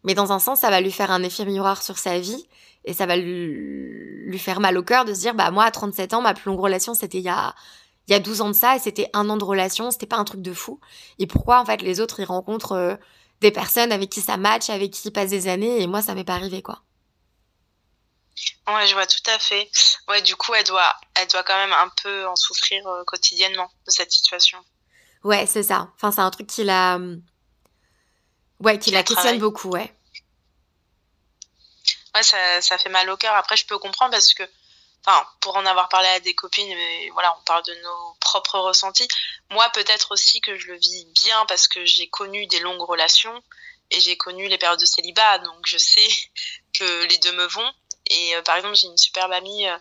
mais 0.05 0.15
dans 0.15 0.33
un 0.33 0.39
sens, 0.39 0.61
ça 0.61 0.71
va 0.71 0.81
lui 0.81 0.93
faire 0.93 1.11
un 1.11 1.23
effet 1.23 1.45
miroir 1.45 1.83
sur 1.83 1.99
sa 1.99 2.19
vie 2.19 2.47
et 2.85 2.93
ça 2.93 3.07
va 3.07 3.17
lui, 3.17 4.27
lui 4.27 4.39
faire 4.39 4.61
mal 4.61 4.77
au 4.77 4.83
cœur 4.83 5.05
de 5.05 5.15
se 5.15 5.21
dire, 5.21 5.35
bah 5.35 5.51
moi, 5.51 5.65
à 5.65 5.71
37 5.71 6.15
ans, 6.15 6.23
ma 6.23 6.35
plus 6.35 6.51
longue 6.51 6.61
relation, 6.61 6.95
c'était 6.95 7.19
il 7.19 7.25
y 7.25 7.29
a 7.29 7.55
il 8.09 8.13
y 8.13 8.15
a 8.15 8.21
12 8.21 8.41
ans 8.41 8.49
de 8.49 8.55
ça 8.55 8.77
et 8.77 8.79
c'était 8.79 9.09
un 9.13 9.29
an 9.31 9.37
de 9.37 9.45
relation, 9.45 9.91
c'était 9.91 10.07
pas 10.07 10.17
un 10.17 10.25
truc 10.25 10.43
de 10.43 10.53
fou. 10.53 10.81
Et 11.19 11.27
pourquoi 11.27 11.61
en 11.61 11.65
fait 11.65 11.83
les 11.83 12.01
autres 12.01 12.21
ils 12.21 12.25
rencontrent 12.25 12.73
euh, 12.73 12.97
des 13.41 13.53
personnes 13.53 13.93
avec 13.93 14.11
qui 14.11 14.21
ça 14.21 14.37
match, 14.37 14.71
avec 14.71 14.91
qui 14.91 15.09
ils 15.09 15.13
passent 15.13 15.31
des 15.31 15.49
années 15.49 15.81
et 15.81 15.87
moi 15.87 16.03
ça 16.03 16.15
m'est 16.15 16.25
pas 16.25 16.35
arrivé 16.35 16.63
quoi. 16.63 16.83
Ouais, 18.67 18.87
je 18.87 18.95
vois 18.95 19.07
tout 19.07 19.31
à 19.31 19.39
fait. 19.39 19.71
Ouais, 20.09 20.23
du 20.23 20.37
coup, 20.37 20.55
elle 20.55 20.65
doit, 20.65 20.93
elle 21.15 21.29
doit 21.29 21.43
quand 21.43 21.57
même 21.57 21.73
un 21.73 21.91
peu 22.03 22.27
en 22.27 22.35
souffrir 22.35 22.87
euh, 22.87 23.05
quotidiennement 23.05 23.71
de 23.87 23.91
cette 23.91 24.11
situation. 24.11 24.59
Ouais, 25.23 25.47
c'est 25.47 25.63
ça. 25.63 25.91
Enfin, 25.97 26.13
c'est 26.13 26.21
un 26.21 26.31
truc 26.31 26.47
qui 26.47 26.65
la, 26.65 26.99
ouais, 28.63 28.79
qui, 28.79 28.91
la 28.91 29.03
questionne 29.03 29.39
beaucoup, 29.39 29.71
ouais. 29.71 29.93
Ouais, 32.15 32.23
ça, 32.23 32.61
ça 32.61 32.79
fait 32.79 32.91
mal 32.91 33.09
au 33.11 33.17
cœur. 33.17 33.35
Après, 33.35 33.57
je 33.57 33.67
peux 33.67 33.79
comprendre 33.79 34.13
parce 34.13 34.35
que 34.35 34.43
enfin 35.05 35.27
pour 35.41 35.57
en 35.57 35.67
avoir 35.67 35.89
parlé 35.89 36.09
à 36.09 36.21
des 36.21 36.35
copines 36.35 36.69
mais 36.69 37.11
voilà 37.11 37.35
on 37.39 37.43
parle 37.43 37.65
de 37.65 37.75
nos 37.83 38.17
propres 38.21 38.59
ressentis 38.59 39.09
moi 39.51 39.69
peut-être 39.71 40.13
aussi 40.13 40.41
que 40.41 40.57
je 40.57 40.69
le 40.69 40.79
vis 40.79 41.07
bien 41.07 41.45
parce 41.47 41.67
que 41.67 41.85
j'ai 41.85 42.07
connu 42.07 42.47
des 42.47 42.61
longues 42.61 42.83
relations 42.83 43.43
et 43.91 44.01
j'ai 44.01 44.17
connu 44.17 44.49
les 44.49 44.59
périodes 44.59 44.81
de 44.81 44.85
célibat 44.85 45.39
donc 45.39 45.67
je 45.67 45.79
sais 45.79 46.09
que 46.79 47.05
les 47.05 47.19
deux 47.19 47.33
me 47.33 47.47
vont 47.47 47.73
et 48.07 48.37
euh, 48.37 48.43
par 48.43 48.57
exemple 48.57 48.77
j'ai 48.77 48.87
une 48.87 48.99
superbe 48.99 49.33
amie 49.33 49.67
euh, 49.69 49.77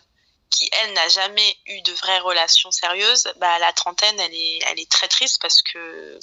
qui 0.52 0.68
elle 0.72 0.92
n'a 0.92 1.08
jamais 1.08 1.56
eu 1.66 1.80
de 1.82 1.92
vraies 1.94 2.20
relations 2.20 2.70
sérieuses 2.70 3.32
bah 3.36 3.54
à 3.54 3.58
la 3.58 3.72
trentaine 3.72 4.18
elle 4.20 4.34
est 4.34 4.58
elle 4.68 4.78
est 4.78 4.90
très 4.90 5.08
triste 5.08 5.40
parce 5.40 5.62
que 5.62 6.18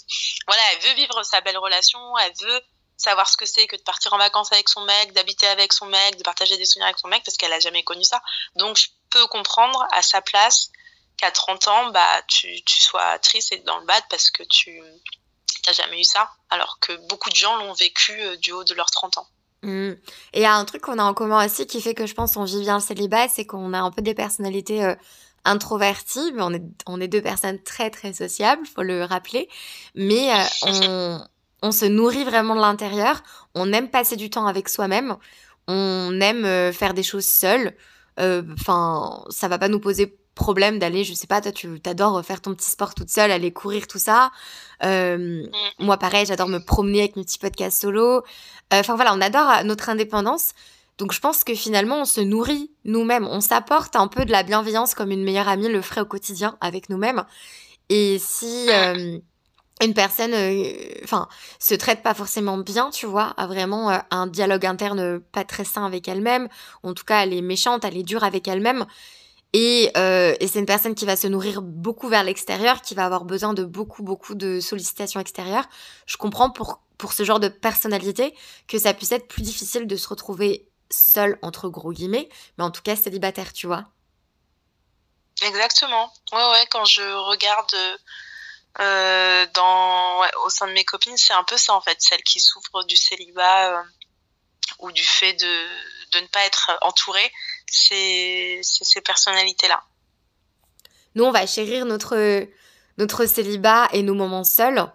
voilà 0.48 0.62
elle 0.74 0.82
veut 0.88 0.96
vivre 0.96 1.22
sa 1.24 1.42
belle 1.42 1.58
relation 1.58 2.00
elle 2.20 2.34
veut 2.40 2.62
savoir 3.00 3.30
ce 3.30 3.38
que 3.38 3.46
c'est 3.46 3.66
que 3.68 3.76
de 3.76 3.82
partir 3.82 4.14
en 4.14 4.18
vacances 4.18 4.52
avec 4.52 4.68
son 4.68 4.82
mec, 4.82 5.14
d'habiter 5.14 5.48
avec 5.48 5.72
son 5.72 5.86
mec, 5.86 6.18
de 6.18 6.24
partager 6.24 6.58
des 6.58 6.66
souvenirs 6.66 6.88
avec 6.88 7.00
son 7.00 7.08
mec 7.08 7.24
parce 7.24 7.38
qu'elle 7.38 7.54
a 7.54 7.60
jamais 7.60 7.84
connu 7.84 8.04
ça. 8.04 8.22
Donc 8.56 8.78
je 8.78 8.88
peux 9.10 9.26
comprendre 9.28 9.88
à 9.92 10.02
sa 10.02 10.22
place 10.22 10.70
qu'à 11.18 11.32
30 11.32 11.68
ans, 11.70 11.90
bah 11.92 12.22
tu, 12.28 12.62
tu 12.64 12.82
sois 12.82 13.18
triste 13.20 13.52
et 13.52 13.58
dans 13.60 13.80
le 13.80 13.86
bad 13.86 14.04
parce 14.10 14.30
que 14.32 14.44
tu 14.44 14.82
n'as 15.66 15.74
jamais 15.74 16.00
eu 16.00 16.04
ça, 16.04 16.30
alors 16.50 16.80
que 16.80 16.94
beaucoup 17.08 17.30
de 17.30 17.36
gens 17.36 17.56
l'ont 17.58 17.74
vécu 17.74 18.20
euh, 18.22 18.38
du 18.38 18.52
haut 18.52 18.64
de 18.64 18.74
leurs 18.74 18.92
30 18.92 19.18
ans. 19.18 19.28
Mmh. 19.64 19.90
Et 20.34 20.40
il 20.40 20.42
y 20.42 20.46
a 20.46 20.56
un 20.56 20.66
truc 20.66 20.82
qu'on 20.82 21.00
a 21.00 21.04
en 21.04 21.14
commun 21.14 21.46
aussi 21.46 21.68
qui 21.68 21.82
fait 21.82 21.94
que 21.94 22.06
je 22.06 22.14
pense 22.14 22.34
qu'on 22.34 22.46
vit 22.46 22.62
bien 22.62 22.76
le 22.76 22.82
célibat, 22.82 23.28
c'est 23.28 23.46
qu'on 23.46 23.74
a 23.74 23.80
un 23.80 23.92
peu 23.92 24.02
des 24.02 24.14
personnalités 24.14 24.84
euh, 24.86 24.96
introverties, 25.46 26.32
mais 26.34 26.42
on 26.42 26.54
est, 26.54 26.64
on 26.86 27.02
est 27.02 27.08
deux 27.08 27.22
personnes 27.22 27.62
très 27.62 27.90
très 27.90 28.14
sociables, 28.14 28.66
faut 28.66 28.84
le 28.84 29.04
rappeler. 29.04 29.50
Mais 29.96 30.32
euh, 30.32 30.44
on, 30.64 31.20
on 31.62 31.72
se 31.72 31.86
nourrit 31.86 32.24
vraiment 32.24 32.56
de 32.56 32.62
l'intérieur, 32.62 33.22
on 33.56 33.74
aime 33.74 33.90
passer 33.90 34.16
du 34.16 34.30
temps 34.30 34.48
avec 34.48 34.70
soi-même, 34.70 35.18
on 35.68 36.20
aime 36.22 36.46
euh, 36.46 36.72
faire 36.72 36.94
des 36.94 37.04
choses 37.04 37.26
seules. 37.26 37.76
Euh, 38.20 38.44
enfin, 38.54 39.24
ça 39.30 39.48
va 39.48 39.58
pas 39.58 39.70
nous 39.70 39.80
poser 39.80 40.18
problème 40.40 40.80
d'aller, 40.80 41.04
je 41.04 41.14
sais 41.14 41.28
pas, 41.28 41.42
toi 41.42 41.52
tu 41.52 41.80
t'adores 41.80 42.24
faire 42.26 42.42
ton 42.42 42.56
petit 42.56 42.72
sport 42.72 42.96
toute 42.96 43.10
seule, 43.10 43.32
aller 43.32 43.52
courir 43.52 43.86
tout 43.88 44.00
ça. 44.00 44.32
Euh, 44.84 45.44
mm. 45.44 45.86
moi 45.86 45.98
pareil, 45.98 46.26
j'adore 46.26 46.48
me 46.48 46.60
promener 46.60 47.02
avec 47.02 47.16
mes 47.16 47.24
petits 47.24 47.38
podcasts 47.38 47.82
solo. 47.82 48.24
Enfin 48.72 48.96
voilà, 48.96 49.14
on 49.14 49.22
adore 49.22 49.64
notre 49.66 49.90
indépendance. 49.90 50.54
Donc 50.98 51.14
je 51.14 51.20
pense 51.20 51.44
que 51.44 51.54
finalement 51.54 52.02
on 52.02 52.06
se 52.06 52.22
nourrit 52.22 52.72
nous-mêmes, 52.86 53.28
on 53.28 53.42
s'apporte 53.42 53.96
un 53.96 54.08
peu 54.08 54.26
de 54.26 54.32
la 54.32 54.44
bienveillance 54.44 54.96
comme 54.96 55.12
une 55.12 55.24
meilleure 55.24 55.48
amie 55.48 55.70
le 55.70 55.82
ferait 55.82 56.02
au 56.02 56.06
quotidien 56.06 56.58
avec 56.62 56.90
nous-mêmes. 56.90 57.24
Et 57.90 58.18
si 58.20 58.68
mm 58.68 59.20
une 59.82 59.94
personne 59.94 60.34
euh, 60.34 60.74
enfin 61.04 61.28
se 61.60 61.74
traite 61.76 62.04
pas 62.04 62.14
forcément 62.14 62.58
bien 62.58 62.90
tu 62.90 63.06
vois 63.06 63.34
a 63.38 63.48
vraiment 63.48 63.90
euh, 63.90 63.98
un 64.12 64.28
dialogue 64.28 64.66
interne 64.66 65.20
pas 65.20 65.44
très 65.44 65.64
sain 65.64 65.86
avec 65.86 66.08
elle-même 66.08 66.50
en 66.84 66.94
tout 66.94 67.06
cas 67.06 67.24
elle 67.24 67.34
est 67.34 67.42
méchante 67.42 67.86
elle 67.86 67.98
est 67.98 68.04
dure 68.04 68.24
avec 68.24 68.48
elle-même 68.48 68.86
et, 69.54 69.92
euh, 69.98 70.36
et 70.40 70.48
c'est 70.48 70.60
une 70.60 70.66
personne 70.66 70.96
qui 70.96 71.06
va 71.06 71.16
se 71.16 71.28
nourrir 71.28 71.62
beaucoup 71.62 72.08
vers 72.08 72.24
l'extérieur 72.24 72.82
qui 72.82 72.96
va 72.96 73.06
avoir 73.06 73.26
besoin 73.26 73.54
de 73.54 73.64
beaucoup 73.64 74.04
beaucoup 74.04 74.36
de 74.36 74.60
sollicitations 74.60 75.20
extérieures. 75.20 75.68
Je 76.06 76.18
comprends 76.18 76.50
pour 76.50 76.82
pour 76.98 77.14
ce 77.14 77.24
genre 77.24 77.40
de 77.40 77.48
personnalité 77.48 78.36
que 78.68 78.78
ça 78.78 78.94
puisse 78.94 79.12
être 79.12 79.28
plus 79.28 79.42
difficile 79.42 79.88
de 79.88 79.96
se 79.96 80.08
retrouver 80.08 80.68
seule 80.92 81.40
entre 81.42 81.70
gros 81.70 81.92
guillemets 81.94 82.30
mais 82.58 82.64
en 82.64 82.72
tout 82.72 82.82
cas 82.82 82.96
célibataire 82.96 83.54
tu 83.54 83.68
vois. 83.68 83.86
Exactement. 85.42 86.12
Ouais 86.32 86.50
ouais 86.52 86.66
quand 86.70 86.86
je 86.86 87.02
regarde 87.02 87.74
euh, 88.80 89.46
dans, 89.56 90.22
au 90.46 90.50
sein 90.50 90.68
de 90.68 90.74
mes 90.74 90.86
copines, 90.86 91.18
c'est 91.18 91.34
un 91.34 91.44
peu 91.44 91.58
ça 91.58 91.74
en 91.74 91.82
fait, 91.82 92.02
celles 92.02 92.24
qui 92.24 92.40
souffrent 92.40 92.86
du 92.86 92.96
célibat 92.96 93.80
euh, 93.80 93.84
ou 94.80 94.92
du 94.92 95.04
fait 95.04 95.34
de, 95.34 95.68
de 96.14 96.20
ne 96.22 96.28
pas 96.28 96.46
être 96.46 96.72
ces 97.72 99.02
personnalités-là. 99.04 99.82
Nous, 101.16 101.24
on 101.24 101.32
va 101.32 101.46
chérir 101.46 101.86
notre, 101.86 102.46
notre 102.98 103.26
célibat 103.26 103.88
et 103.94 104.04
nos 104.04 104.14
moments 104.14 104.44
seuls, 104.44 104.86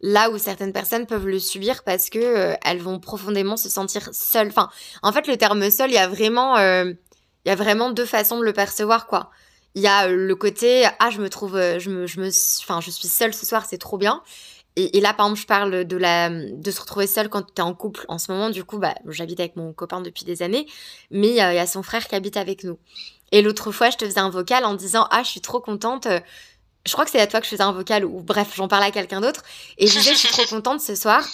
là 0.00 0.30
où 0.30 0.38
certaines 0.38 0.72
personnes 0.72 1.06
peuvent 1.06 1.26
le 1.26 1.38
subir 1.38 1.82
parce 1.82 2.10
que 2.10 2.18
euh, 2.18 2.54
elles 2.64 2.80
vont 2.80 3.00
profondément 3.00 3.56
se 3.56 3.68
sentir 3.68 4.08
seules. 4.12 4.48
Enfin, 4.48 4.70
en 5.02 5.12
fait, 5.12 5.26
le 5.26 5.36
terme 5.36 5.70
seul, 5.70 5.90
il 5.90 5.94
y 5.94 5.98
a 5.98 6.08
vraiment, 6.08 6.58
il 6.58 6.96
y 7.46 7.50
a 7.50 7.56
vraiment 7.56 7.90
deux 7.90 8.06
façons 8.06 8.38
de 8.38 8.44
le 8.44 8.52
percevoir, 8.52 9.06
quoi. 9.06 9.30
Il 9.74 9.82
y 9.82 9.88
a 9.88 10.06
euh, 10.06 10.14
le 10.14 10.36
côté 10.36 10.86
ah 11.00 11.10
je 11.10 11.20
me 11.20 11.28
trouve 11.28 11.56
euh, 11.56 11.78
je 11.78 11.90
me 11.90 12.06
je 12.06 12.20
me 12.20 12.28
enfin 12.62 12.80
je 12.80 12.90
suis 12.90 13.08
seule 13.08 13.34
ce 13.34 13.44
soir 13.44 13.66
c'est 13.66 13.78
trop 13.78 13.98
bien 13.98 14.22
et, 14.76 15.00
là 15.00 15.14
par 15.14 15.26
exemple 15.26 15.40
je 15.40 15.46
parle 15.46 15.84
de 15.84 15.96
la 15.96 16.30
de 16.30 16.70
se 16.70 16.80
retrouver 16.80 17.06
seule 17.06 17.28
quand 17.28 17.42
tu 17.42 17.52
es 17.58 17.60
en 17.60 17.74
couple 17.74 18.04
en 18.08 18.18
ce 18.18 18.32
moment 18.32 18.50
du 18.50 18.64
coup 18.64 18.78
bah 18.78 18.94
j'habite 19.08 19.40
avec 19.40 19.56
mon 19.56 19.72
copain 19.72 20.00
depuis 20.00 20.24
des 20.24 20.42
années 20.42 20.66
mais 21.10 21.28
il 21.28 21.36
y 21.36 21.40
a 21.40 21.66
son 21.66 21.82
frère 21.82 22.06
qui 22.08 22.14
habite 22.14 22.36
avec 22.36 22.64
nous 22.64 22.78
et 23.32 23.42
l'autre 23.42 23.72
fois 23.72 23.90
je 23.90 23.96
te 23.96 24.04
faisais 24.04 24.20
un 24.20 24.30
vocal 24.30 24.64
en 24.64 24.74
disant 24.74 25.06
ah 25.10 25.22
je 25.22 25.30
suis 25.30 25.40
trop 25.40 25.60
contente 25.60 26.06
euh, 26.06 26.20
je 26.86 26.92
crois 26.92 27.04
que 27.04 27.10
c'est 27.10 27.20
à 27.20 27.26
toi 27.26 27.40
que 27.40 27.46
je 27.46 27.50
faisais 27.50 27.62
un 27.62 27.72
vocal 27.72 28.04
ou 28.04 28.20
bref 28.20 28.52
j'en 28.56 28.68
parlais 28.68 28.86
à 28.86 28.90
quelqu'un 28.90 29.20
d'autre 29.20 29.42
et 29.78 29.86
je 29.86 29.98
disais 29.98 30.12
je 30.12 30.18
suis 30.18 30.28
trop 30.28 30.46
contente 30.46 30.80
ce 30.80 30.94
soir 30.94 31.24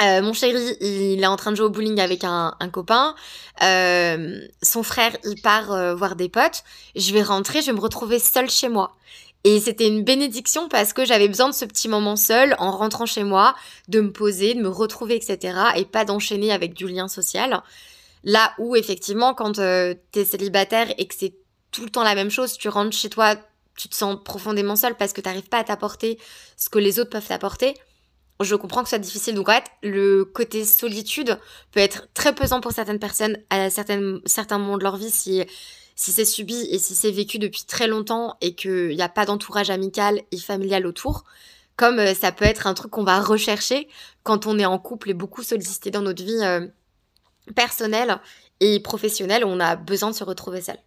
Euh, 0.00 0.22
mon 0.22 0.32
chéri, 0.32 0.76
il 0.80 1.22
est 1.22 1.26
en 1.26 1.36
train 1.36 1.50
de 1.50 1.56
jouer 1.56 1.66
au 1.66 1.70
bowling 1.70 2.00
avec 2.00 2.24
un, 2.24 2.56
copain. 2.72 3.14
Euh, 3.62 4.40
son 4.62 4.82
frère, 4.82 5.16
il 5.24 5.40
part 5.40 5.70
euh, 5.70 5.94
voir 5.94 6.16
des 6.16 6.28
potes. 6.28 6.64
Je 6.96 7.12
vais 7.12 7.22
rentrer, 7.22 7.60
je 7.60 7.66
vais 7.66 7.72
me 7.72 7.80
retrouver 7.80 8.18
seule 8.18 8.50
chez 8.50 8.68
moi. 8.68 8.96
Et 9.44 9.58
c'était 9.60 9.88
une 9.88 10.04
bénédiction 10.04 10.68
parce 10.68 10.92
que 10.92 11.04
j'avais 11.04 11.28
besoin 11.28 11.48
de 11.48 11.54
ce 11.54 11.64
petit 11.64 11.88
moment 11.88 12.16
seul 12.16 12.54
en 12.58 12.70
rentrant 12.70 13.06
chez 13.06 13.24
moi, 13.24 13.54
de 13.88 14.00
me 14.00 14.12
poser, 14.12 14.54
de 14.54 14.60
me 14.60 14.68
retrouver, 14.68 15.16
etc. 15.16 15.58
Et 15.76 15.84
pas 15.84 16.04
d'enchaîner 16.04 16.52
avec 16.52 16.74
du 16.74 16.86
lien 16.86 17.08
social. 17.08 17.62
Là 18.22 18.52
où 18.58 18.76
effectivement, 18.76 19.34
quand 19.34 19.54
t'es 19.54 20.24
célibataire 20.24 20.94
et 20.96 21.06
que 21.06 21.14
c'est 21.16 21.34
tout 21.72 21.84
le 21.84 21.90
temps 21.90 22.04
la 22.04 22.14
même 22.14 22.30
chose, 22.30 22.56
tu 22.56 22.68
rentres 22.68 22.96
chez 22.96 23.08
toi, 23.08 23.34
tu 23.76 23.88
te 23.88 23.96
sens 23.96 24.16
profondément 24.24 24.76
seul 24.76 24.96
parce 24.96 25.12
que 25.12 25.20
t'arrives 25.20 25.48
pas 25.48 25.58
à 25.58 25.64
t'apporter 25.64 26.18
ce 26.56 26.68
que 26.68 26.78
les 26.78 27.00
autres 27.00 27.10
peuvent 27.10 27.26
t'apporter 27.26 27.74
je 28.44 28.54
comprends 28.54 28.82
que 28.82 28.88
ce 28.88 28.96
soit 28.96 28.98
difficile. 28.98 29.34
Donc 29.34 29.48
en 29.48 29.54
fait, 29.54 29.64
le 29.82 30.24
côté 30.24 30.64
solitude 30.64 31.38
peut 31.72 31.80
être 31.80 32.08
très 32.14 32.34
pesant 32.34 32.60
pour 32.60 32.72
certaines 32.72 32.98
personnes 32.98 33.38
à 33.50 33.70
certaines, 33.70 34.20
certains 34.26 34.58
moments 34.58 34.78
de 34.78 34.82
leur 34.82 34.96
vie 34.96 35.10
si, 35.10 35.42
si 35.94 36.12
c'est 36.12 36.24
subi 36.24 36.66
et 36.70 36.78
si 36.78 36.94
c'est 36.94 37.10
vécu 37.10 37.38
depuis 37.38 37.64
très 37.64 37.86
longtemps 37.86 38.36
et 38.40 38.54
qu'il 38.54 38.88
n'y 38.88 39.02
a 39.02 39.08
pas 39.08 39.26
d'entourage 39.26 39.70
amical 39.70 40.22
et 40.30 40.38
familial 40.38 40.86
autour. 40.86 41.24
Comme 41.76 41.98
euh, 41.98 42.14
ça 42.14 42.32
peut 42.32 42.44
être 42.44 42.66
un 42.66 42.74
truc 42.74 42.90
qu'on 42.90 43.04
va 43.04 43.20
rechercher 43.20 43.88
quand 44.22 44.46
on 44.46 44.58
est 44.58 44.66
en 44.66 44.78
couple 44.78 45.10
et 45.10 45.14
beaucoup 45.14 45.42
sollicité 45.42 45.90
dans 45.90 46.02
notre 46.02 46.22
vie 46.22 46.42
euh, 46.42 46.66
personnelle 47.54 48.18
et 48.60 48.80
professionnelle, 48.80 49.44
on 49.44 49.58
a 49.60 49.76
besoin 49.76 50.10
de 50.10 50.14
se 50.14 50.24
retrouver 50.24 50.60
seul. 50.60 50.78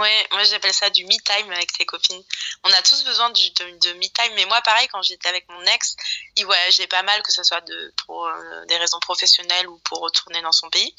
Ouais, 0.00 0.26
moi 0.32 0.42
j'appelle 0.44 0.72
ça 0.72 0.90
du 0.90 1.04
me 1.04 1.10
time 1.10 1.52
avec 1.52 1.72
tes 1.72 1.86
copines. 1.86 2.22
On 2.64 2.72
a 2.72 2.82
tous 2.82 3.04
besoin 3.04 3.30
de, 3.30 3.78
de, 3.78 3.92
me 3.92 4.08
time, 4.08 4.32
mais 4.34 4.44
moi 4.46 4.60
pareil 4.62 4.88
quand 4.88 5.02
j'étais 5.02 5.28
avec 5.28 5.48
mon 5.48 5.60
ex, 5.66 5.96
il 6.36 6.44
voyageait 6.44 6.86
pas 6.86 7.02
mal, 7.02 7.22
que 7.22 7.32
ce 7.32 7.44
soit 7.44 7.60
de, 7.60 7.94
pour 8.04 8.26
euh, 8.26 8.64
des 8.66 8.76
raisons 8.76 8.98
professionnelles 8.98 9.68
ou 9.68 9.78
pour 9.84 10.00
retourner 10.00 10.42
dans 10.42 10.52
son 10.52 10.68
pays. 10.70 10.94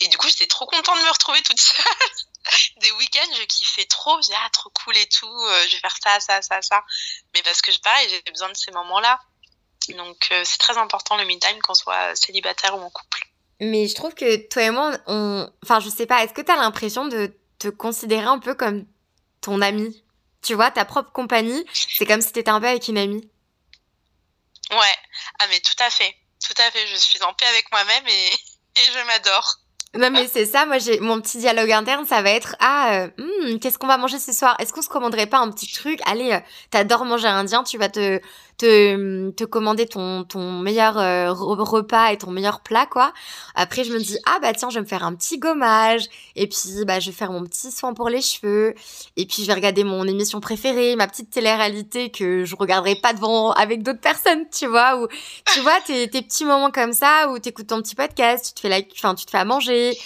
Et 0.00 0.08
du 0.08 0.18
coup 0.18 0.28
j'étais 0.28 0.46
trop 0.46 0.66
contente 0.66 0.98
de 0.98 1.04
me 1.04 1.10
retrouver 1.10 1.40
toute 1.42 1.60
seule. 1.60 1.84
des 2.80 2.90
week-ends, 2.92 3.34
je 3.38 3.44
kiffais 3.44 3.84
trop, 3.84 4.18
disais 4.20 4.34
ah 4.36 4.48
trop 4.52 4.70
cool 4.70 4.96
et 4.96 5.08
tout, 5.08 5.26
euh, 5.26 5.66
je 5.68 5.76
vais 5.76 5.80
faire 5.80 5.96
ça, 6.02 6.20
ça, 6.20 6.42
ça, 6.42 6.62
ça. 6.62 6.84
Mais 7.34 7.42
parce 7.42 7.62
que 7.62 7.70
pareil, 7.80 8.08
j'ai 8.10 8.32
besoin 8.32 8.48
de 8.48 8.56
ces 8.56 8.72
moments-là. 8.72 9.20
Donc 9.96 10.28
euh, 10.32 10.42
c'est 10.44 10.58
très 10.58 10.78
important 10.78 11.16
le 11.16 11.24
me 11.24 11.38
time 11.38 11.60
qu'on 11.62 11.74
soit 11.74 12.16
célibataire 12.16 12.76
ou 12.76 12.80
en 12.80 12.90
couple. 12.90 13.28
Mais 13.60 13.86
je 13.86 13.94
trouve 13.94 14.14
que 14.14 14.48
toi 14.48 14.62
et 14.62 14.70
moi, 14.70 14.98
on... 15.06 15.48
Enfin, 15.62 15.80
je 15.80 15.88
sais 15.88 16.06
pas, 16.06 16.24
est-ce 16.24 16.32
que 16.32 16.42
tu 16.42 16.50
as 16.50 16.56
l'impression 16.56 17.06
de 17.06 17.32
te 17.58 17.68
considérer 17.68 18.26
un 18.26 18.38
peu 18.38 18.54
comme 18.54 18.86
ton 19.40 19.60
ami. 19.60 20.04
Tu 20.42 20.54
vois, 20.54 20.70
ta 20.70 20.84
propre 20.84 21.12
compagnie, 21.12 21.64
c'est 21.72 22.06
comme 22.06 22.20
si 22.20 22.32
tu 22.32 22.38
étais 22.38 22.50
un 22.50 22.60
peu 22.60 22.68
avec 22.68 22.88
une 22.88 22.98
amie. 22.98 23.28
Ouais, 24.70 24.96
ah 25.38 25.44
mais 25.48 25.60
tout 25.60 25.82
à 25.82 25.90
fait, 25.90 26.14
tout 26.44 26.60
à 26.60 26.70
fait. 26.70 26.86
Je 26.88 26.96
suis 26.96 27.22
en 27.22 27.32
paix 27.34 27.46
avec 27.46 27.70
moi-même 27.70 28.06
et, 28.06 28.26
et 28.76 28.92
je 28.92 29.06
m'adore. 29.06 29.60
Non 29.94 30.10
mais 30.10 30.28
c'est 30.28 30.44
ça, 30.44 30.66
moi 30.66 30.78
j'ai 30.78 31.00
mon 31.00 31.20
petit 31.22 31.38
dialogue 31.38 31.70
interne, 31.70 32.04
ça 32.06 32.20
va 32.20 32.30
être 32.30 32.54
ah 32.60 32.92
euh, 32.92 33.08
hmm, 33.16 33.58
qu'est-ce 33.60 33.78
qu'on 33.78 33.86
va 33.86 33.96
manger 33.96 34.18
ce 34.18 34.32
soir? 34.32 34.54
Est-ce 34.58 34.72
qu'on 34.72 34.82
se 34.82 34.88
commanderait 34.88 35.26
pas 35.26 35.38
un 35.38 35.50
petit 35.50 35.72
truc? 35.72 36.00
Allez, 36.04 36.32
euh, 36.32 36.40
t'adores 36.70 37.04
manger 37.06 37.28
indien, 37.28 37.64
tu 37.64 37.78
vas 37.78 37.88
te 37.88 38.20
te, 38.56 39.44
commander 39.44 39.86
ton, 39.86 40.26
meilleur 40.62 40.98
euh, 40.98 41.32
repas 41.32 42.12
et 42.12 42.18
ton 42.18 42.30
meilleur 42.30 42.60
plat, 42.60 42.86
quoi. 42.86 43.12
Après, 43.54 43.84
je 43.84 43.92
me 43.92 43.98
dis, 43.98 44.18
ah 44.26 44.38
bah 44.40 44.52
tiens, 44.52 44.70
je 44.70 44.76
vais 44.76 44.80
me 44.80 44.86
faire 44.86 45.04
un 45.04 45.14
petit 45.14 45.38
gommage. 45.38 46.04
Et 46.34 46.46
puis, 46.46 46.84
bah, 46.86 47.00
je 47.00 47.10
vais 47.10 47.16
faire 47.16 47.32
mon 47.32 47.44
petit 47.44 47.70
soin 47.70 47.94
pour 47.94 48.08
les 48.08 48.20
cheveux. 48.20 48.74
Et 49.16 49.26
puis, 49.26 49.42
je 49.42 49.46
vais 49.46 49.54
regarder 49.54 49.84
mon 49.84 50.06
émission 50.06 50.40
préférée, 50.40 50.96
ma 50.96 51.06
petite 51.06 51.30
télé-réalité 51.30 52.10
que 52.10 52.44
je 52.44 52.56
regarderai 52.56 52.96
pas 52.96 53.12
devant 53.12 53.52
avec 53.52 53.82
d'autres 53.82 54.00
personnes, 54.00 54.44
tu 54.50 54.66
vois. 54.66 55.00
Ou, 55.00 55.08
tu 55.52 55.60
vois, 55.60 55.80
tes, 55.86 56.08
tes 56.08 56.22
petits 56.22 56.44
moments 56.44 56.70
comme 56.70 56.92
ça 56.92 57.30
où 57.30 57.38
t'écoutes 57.38 57.68
ton 57.68 57.82
petit 57.82 57.94
podcast, 57.94 58.46
tu 58.46 58.54
te 58.54 58.60
fais 58.60 58.68
la, 58.68 58.80
enfin, 58.94 59.14
tu 59.14 59.26
te 59.26 59.30
fais 59.30 59.38
à 59.38 59.44
manger, 59.44 59.96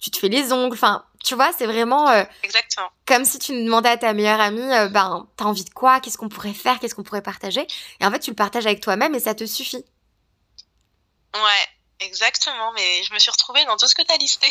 tu 0.00 0.10
te 0.10 0.18
fais 0.18 0.28
les 0.28 0.52
ongles, 0.52 0.74
enfin, 0.74 1.04
tu 1.26 1.34
vois, 1.34 1.52
c'est 1.52 1.66
vraiment 1.66 2.08
euh, 2.08 2.22
Exactement. 2.44 2.88
comme 3.04 3.24
si 3.24 3.40
tu 3.40 3.52
demandais 3.52 3.88
à 3.88 3.96
ta 3.96 4.12
meilleure 4.12 4.40
amie, 4.40 4.72
euh, 4.72 4.88
ben, 4.88 5.26
t'as 5.36 5.44
envie 5.44 5.64
de 5.64 5.70
quoi? 5.70 5.98
Qu'est-ce 5.98 6.16
qu'on 6.16 6.28
pourrait 6.28 6.54
faire? 6.54 6.78
Qu'est-ce 6.78 6.94
qu'on 6.94 7.02
pourrait 7.02 7.20
partager? 7.22 7.66
Et 8.00 8.06
en 8.06 8.12
fait, 8.12 8.20
tu 8.20 8.30
le 8.30 8.36
partages 8.36 8.64
avec 8.64 8.80
toi-même 8.80 9.12
et 9.14 9.20
ça 9.20 9.34
te 9.34 9.44
suffit. 9.44 9.84
Ouais, 11.34 11.66
exactement. 11.98 12.72
Mais 12.74 13.02
je 13.02 13.12
me 13.12 13.18
suis 13.18 13.32
retrouvée 13.32 13.64
dans 13.64 13.76
tout 13.76 13.88
ce 13.88 13.96
que 13.96 14.02
t'as 14.02 14.16
listé. 14.18 14.46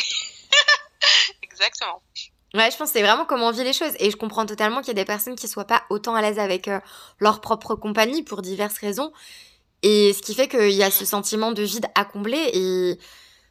exactement. 1.42 2.02
Ouais, 2.52 2.70
je 2.70 2.76
pense 2.76 2.90
que 2.90 2.98
c'est 2.98 3.02
vraiment 3.02 3.24
comment 3.24 3.48
on 3.48 3.52
vit 3.52 3.64
les 3.64 3.72
choses. 3.72 3.94
Et 3.98 4.10
je 4.10 4.16
comprends 4.18 4.44
totalement 4.44 4.80
qu'il 4.80 4.88
y 4.88 4.90
a 4.90 4.94
des 4.94 5.06
personnes 5.06 5.34
qui 5.34 5.48
soient 5.48 5.66
pas 5.66 5.82
autant 5.88 6.14
à 6.14 6.20
l'aise 6.20 6.38
avec 6.38 6.68
euh, 6.68 6.78
leur 7.20 7.40
propre 7.40 7.74
compagnie 7.74 8.22
pour 8.22 8.42
diverses 8.42 8.78
raisons. 8.78 9.12
Et 9.82 10.12
ce 10.12 10.20
qui 10.20 10.34
fait 10.34 10.48
qu'il 10.48 10.72
y 10.72 10.82
a 10.82 10.90
ce 10.90 11.06
sentiment 11.06 11.52
de 11.52 11.62
vide 11.62 11.86
à 11.94 12.04
combler. 12.04 12.50
Et 12.52 12.98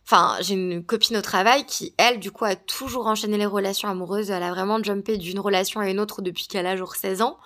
Enfin, 0.07 0.37
j'ai 0.41 0.53
une 0.53 0.85
copine 0.85 1.17
au 1.17 1.21
travail 1.21 1.65
qui, 1.65 1.95
elle, 1.97 2.19
du 2.19 2.31
coup, 2.31 2.45
a 2.45 2.55
toujours 2.55 3.07
enchaîné 3.07 3.37
les 3.37 3.45
relations 3.47 3.89
amoureuses. 3.89 4.29
Elle 4.29 4.43
a 4.43 4.51
vraiment 4.51 4.81
jumpé 4.83 5.17
d'une 5.17 5.39
relation 5.39 5.79
à 5.79 5.89
une 5.89 5.99
autre 5.99 6.21
depuis 6.21 6.47
qu'elle 6.47 6.67
a 6.67 6.75
genre 6.75 6.95
16 6.95 7.23
ans. 7.23 7.37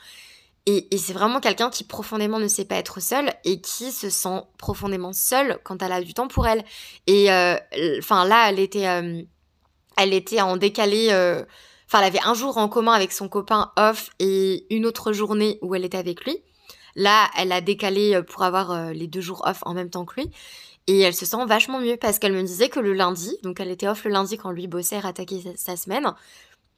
Et, 0.65 0.97
c'est 0.97 1.13
vraiment 1.13 1.39
quelqu'un 1.39 1.69
qui 1.69 1.83
profondément 1.83 2.37
ne 2.37 2.47
sait 2.47 2.65
pas 2.65 2.75
être 2.75 2.99
seule 2.99 3.33
et 3.43 3.59
qui 3.59 3.91
se 3.91 4.09
sent 4.09 4.43
profondément 4.57 5.13
seule 5.13 5.57
quand 5.63 5.81
elle 5.81 5.91
a 5.91 6.01
du 6.01 6.13
temps 6.13 6.27
pour 6.27 6.45
elle. 6.45 6.63
Et 7.07 7.31
euh, 7.31 7.55
enfin 7.97 8.25
là, 8.25 8.49
elle 8.49 8.59
était, 8.59 8.87
euh, 8.87 9.23
elle 9.97 10.13
était 10.13 10.41
en 10.41 10.57
décalé. 10.57 11.07
Euh, 11.09 11.43
enfin, 11.87 11.99
elle 11.99 12.07
avait 12.07 12.21
un 12.23 12.35
jour 12.35 12.57
en 12.57 12.67
commun 12.67 12.91
avec 12.91 13.13
son 13.13 13.29
copain 13.29 13.71
off 13.77 14.11
et 14.19 14.67
une 14.69 14.85
autre 14.85 15.11
journée 15.11 15.57
où 15.63 15.73
elle 15.73 15.85
était 15.85 15.97
avec 15.97 16.23
lui. 16.25 16.37
Là, 16.95 17.31
elle 17.37 17.51
a 17.51 17.61
décalé 17.61 18.21
pour 18.27 18.43
avoir 18.43 18.91
les 18.91 19.07
deux 19.07 19.21
jours 19.21 19.43
off 19.47 19.59
en 19.63 19.73
même 19.73 19.89
temps 19.89 20.05
que 20.05 20.21
lui. 20.21 20.29
Et 20.89 21.01
elle 21.01 21.13
se 21.13 21.27
sent 21.27 21.45
vachement 21.45 21.79
mieux 21.79 21.97
parce 21.97 22.17
qu'elle 22.17 22.33
me 22.33 22.41
disait 22.41 22.67
que 22.67 22.79
le 22.79 22.93
lundi, 22.93 23.37
donc 23.43 23.59
elle 23.59 23.69
était 23.69 23.87
off 23.87 24.05
le 24.05 24.09
lundi 24.09 24.39
quand 24.39 24.49
lui 24.49 24.65
bossait, 24.65 24.99
attaquait 25.05 25.53
sa, 25.55 25.77
semaine, 25.77 26.15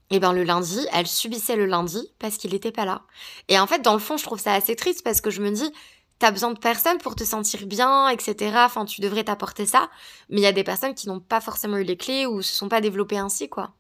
et 0.10 0.19
ben 0.19 0.34
le 0.34 0.43
lundi, 0.43 0.86
elle 0.91 1.08
subissait 1.08 1.56
le 1.56 1.65
lundi 1.65 2.12
parce 2.19 2.36
qu'il 2.36 2.52
n'était 2.52 2.74
pas 2.74 2.84
là. 2.84 3.04
Et 3.47 3.58
en 3.58 3.67
fait, 3.67 3.82
dans 3.82 3.93
le 3.93 4.00
fond, 4.00 4.17
je 4.17 4.24
trouve 4.24 4.38
ça 4.41 4.54
assez 4.54 4.76
triste 4.76 5.06
parce 5.06 5.21
que 5.21 5.30
je 5.30 5.41
me 5.41 5.50
dis, 5.50 5.71
t'as 6.19 6.32
besoin 6.32 6.52
de 6.52 6.60
personne 6.60 6.97
pour 6.97 7.15
te 7.15 7.24
sentir 7.24 7.65
bien, 7.67 8.10
etc. 8.10 8.52
Enfin, 8.65 8.84
tu 8.84 9.00
devrais 9.00 9.24
t'apporter 9.24 9.65
ça. 9.65 9.89
Mais 10.28 10.41
il 10.41 10.43
y 10.43 10.45
a 10.45 10.52
des 10.52 10.65
personnes 10.65 10.93
qui 10.93 11.08
n'ont 11.08 11.21
pas 11.21 11.39
forcément 11.39 11.78
eu 11.78 11.86
les 11.86 11.95
clés 11.95 12.26
ou 12.26 12.41
se 12.41 12.54
sont 12.54 12.67
pas 12.67 12.82
développées 12.82 13.17
ainsi, 13.17 13.47
quoi. 13.47 13.71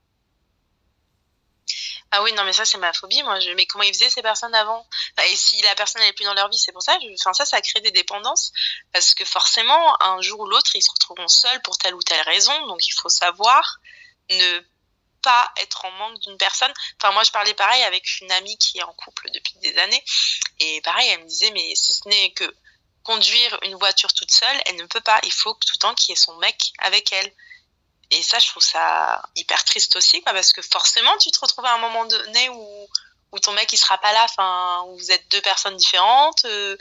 Ah 2.11 2.21
oui, 2.23 2.33
non, 2.33 2.43
mais 2.43 2.53
ça, 2.53 2.65
c'est 2.65 2.77
ma 2.77 2.91
phobie, 2.91 3.23
moi. 3.23 3.39
Je... 3.39 3.51
Mais 3.51 3.65
comment 3.65 3.83
ils 3.83 3.93
faisaient 3.93 4.09
ces 4.09 4.21
personnes 4.21 4.53
avant? 4.53 4.85
Et 5.29 5.35
si 5.35 5.61
la 5.61 5.75
personne 5.75 6.01
n'est 6.01 6.13
plus 6.13 6.25
dans 6.25 6.33
leur 6.33 6.49
vie, 6.49 6.57
c'est 6.57 6.73
pour 6.73 6.81
ça. 6.81 6.97
Enfin, 7.19 7.33
ça, 7.33 7.45
ça 7.45 7.61
crée 7.61 7.79
des 7.79 7.91
dépendances. 7.91 8.51
Parce 8.91 9.13
que 9.13 9.23
forcément, 9.23 10.03
un 10.03 10.21
jour 10.21 10.41
ou 10.41 10.47
l'autre, 10.47 10.75
ils 10.75 10.81
se 10.81 10.91
retrouveront 10.91 11.29
seuls 11.29 11.61
pour 11.61 11.77
telle 11.77 11.95
ou 11.95 12.03
telle 12.03 12.21
raison. 12.23 12.67
Donc, 12.67 12.85
il 12.85 12.93
faut 12.93 13.09
savoir 13.09 13.77
ne 14.29 14.59
pas 15.21 15.51
être 15.57 15.85
en 15.85 15.91
manque 15.91 16.19
d'une 16.19 16.37
personne. 16.37 16.73
Enfin, 17.01 17.13
moi, 17.13 17.23
je 17.23 17.31
parlais 17.31 17.53
pareil 17.53 17.83
avec 17.83 18.19
une 18.19 18.31
amie 18.33 18.57
qui 18.57 18.79
est 18.79 18.83
en 18.83 18.93
couple 18.93 19.29
depuis 19.31 19.53
des 19.59 19.77
années. 19.77 20.03
Et 20.59 20.81
pareil, 20.81 21.07
elle 21.09 21.21
me 21.21 21.27
disait, 21.27 21.51
mais 21.51 21.75
si 21.75 21.93
ce 21.93 22.09
n'est 22.09 22.31
que 22.33 22.55
conduire 23.03 23.57
une 23.63 23.75
voiture 23.75 24.13
toute 24.13 24.31
seule, 24.31 24.61
elle 24.65 24.75
ne 24.75 24.85
peut 24.85 25.01
pas. 25.01 25.19
Il 25.23 25.31
faut 25.31 25.53
tout 25.53 25.73
le 25.73 25.79
temps 25.79 25.95
qu'il 25.95 26.09
y 26.09 26.13
ait 26.13 26.15
son 26.15 26.35
mec 26.37 26.73
avec 26.79 27.13
elle. 27.13 27.33
Et 28.11 28.21
ça, 28.21 28.39
je 28.39 28.47
trouve 28.47 28.63
ça 28.63 29.21
hyper 29.35 29.63
triste 29.63 29.95
aussi, 29.95 30.21
quoi, 30.21 30.33
parce 30.33 30.53
que 30.53 30.61
forcément, 30.61 31.15
tu 31.17 31.31
te 31.31 31.39
retrouves 31.39 31.65
à 31.65 31.73
un 31.73 31.77
moment 31.77 32.05
donné 32.05 32.49
où, 32.49 32.87
où 33.31 33.39
ton 33.39 33.53
mec, 33.53 33.71
il 33.71 33.77
sera 33.77 33.97
pas 33.97 34.11
là, 34.11 34.25
enfin, 34.25 34.83
où 34.87 34.97
vous 34.97 35.11
êtes 35.11 35.31
deux 35.31 35.41
personnes 35.41 35.77
différentes, 35.77 36.43
euh, 36.45 36.75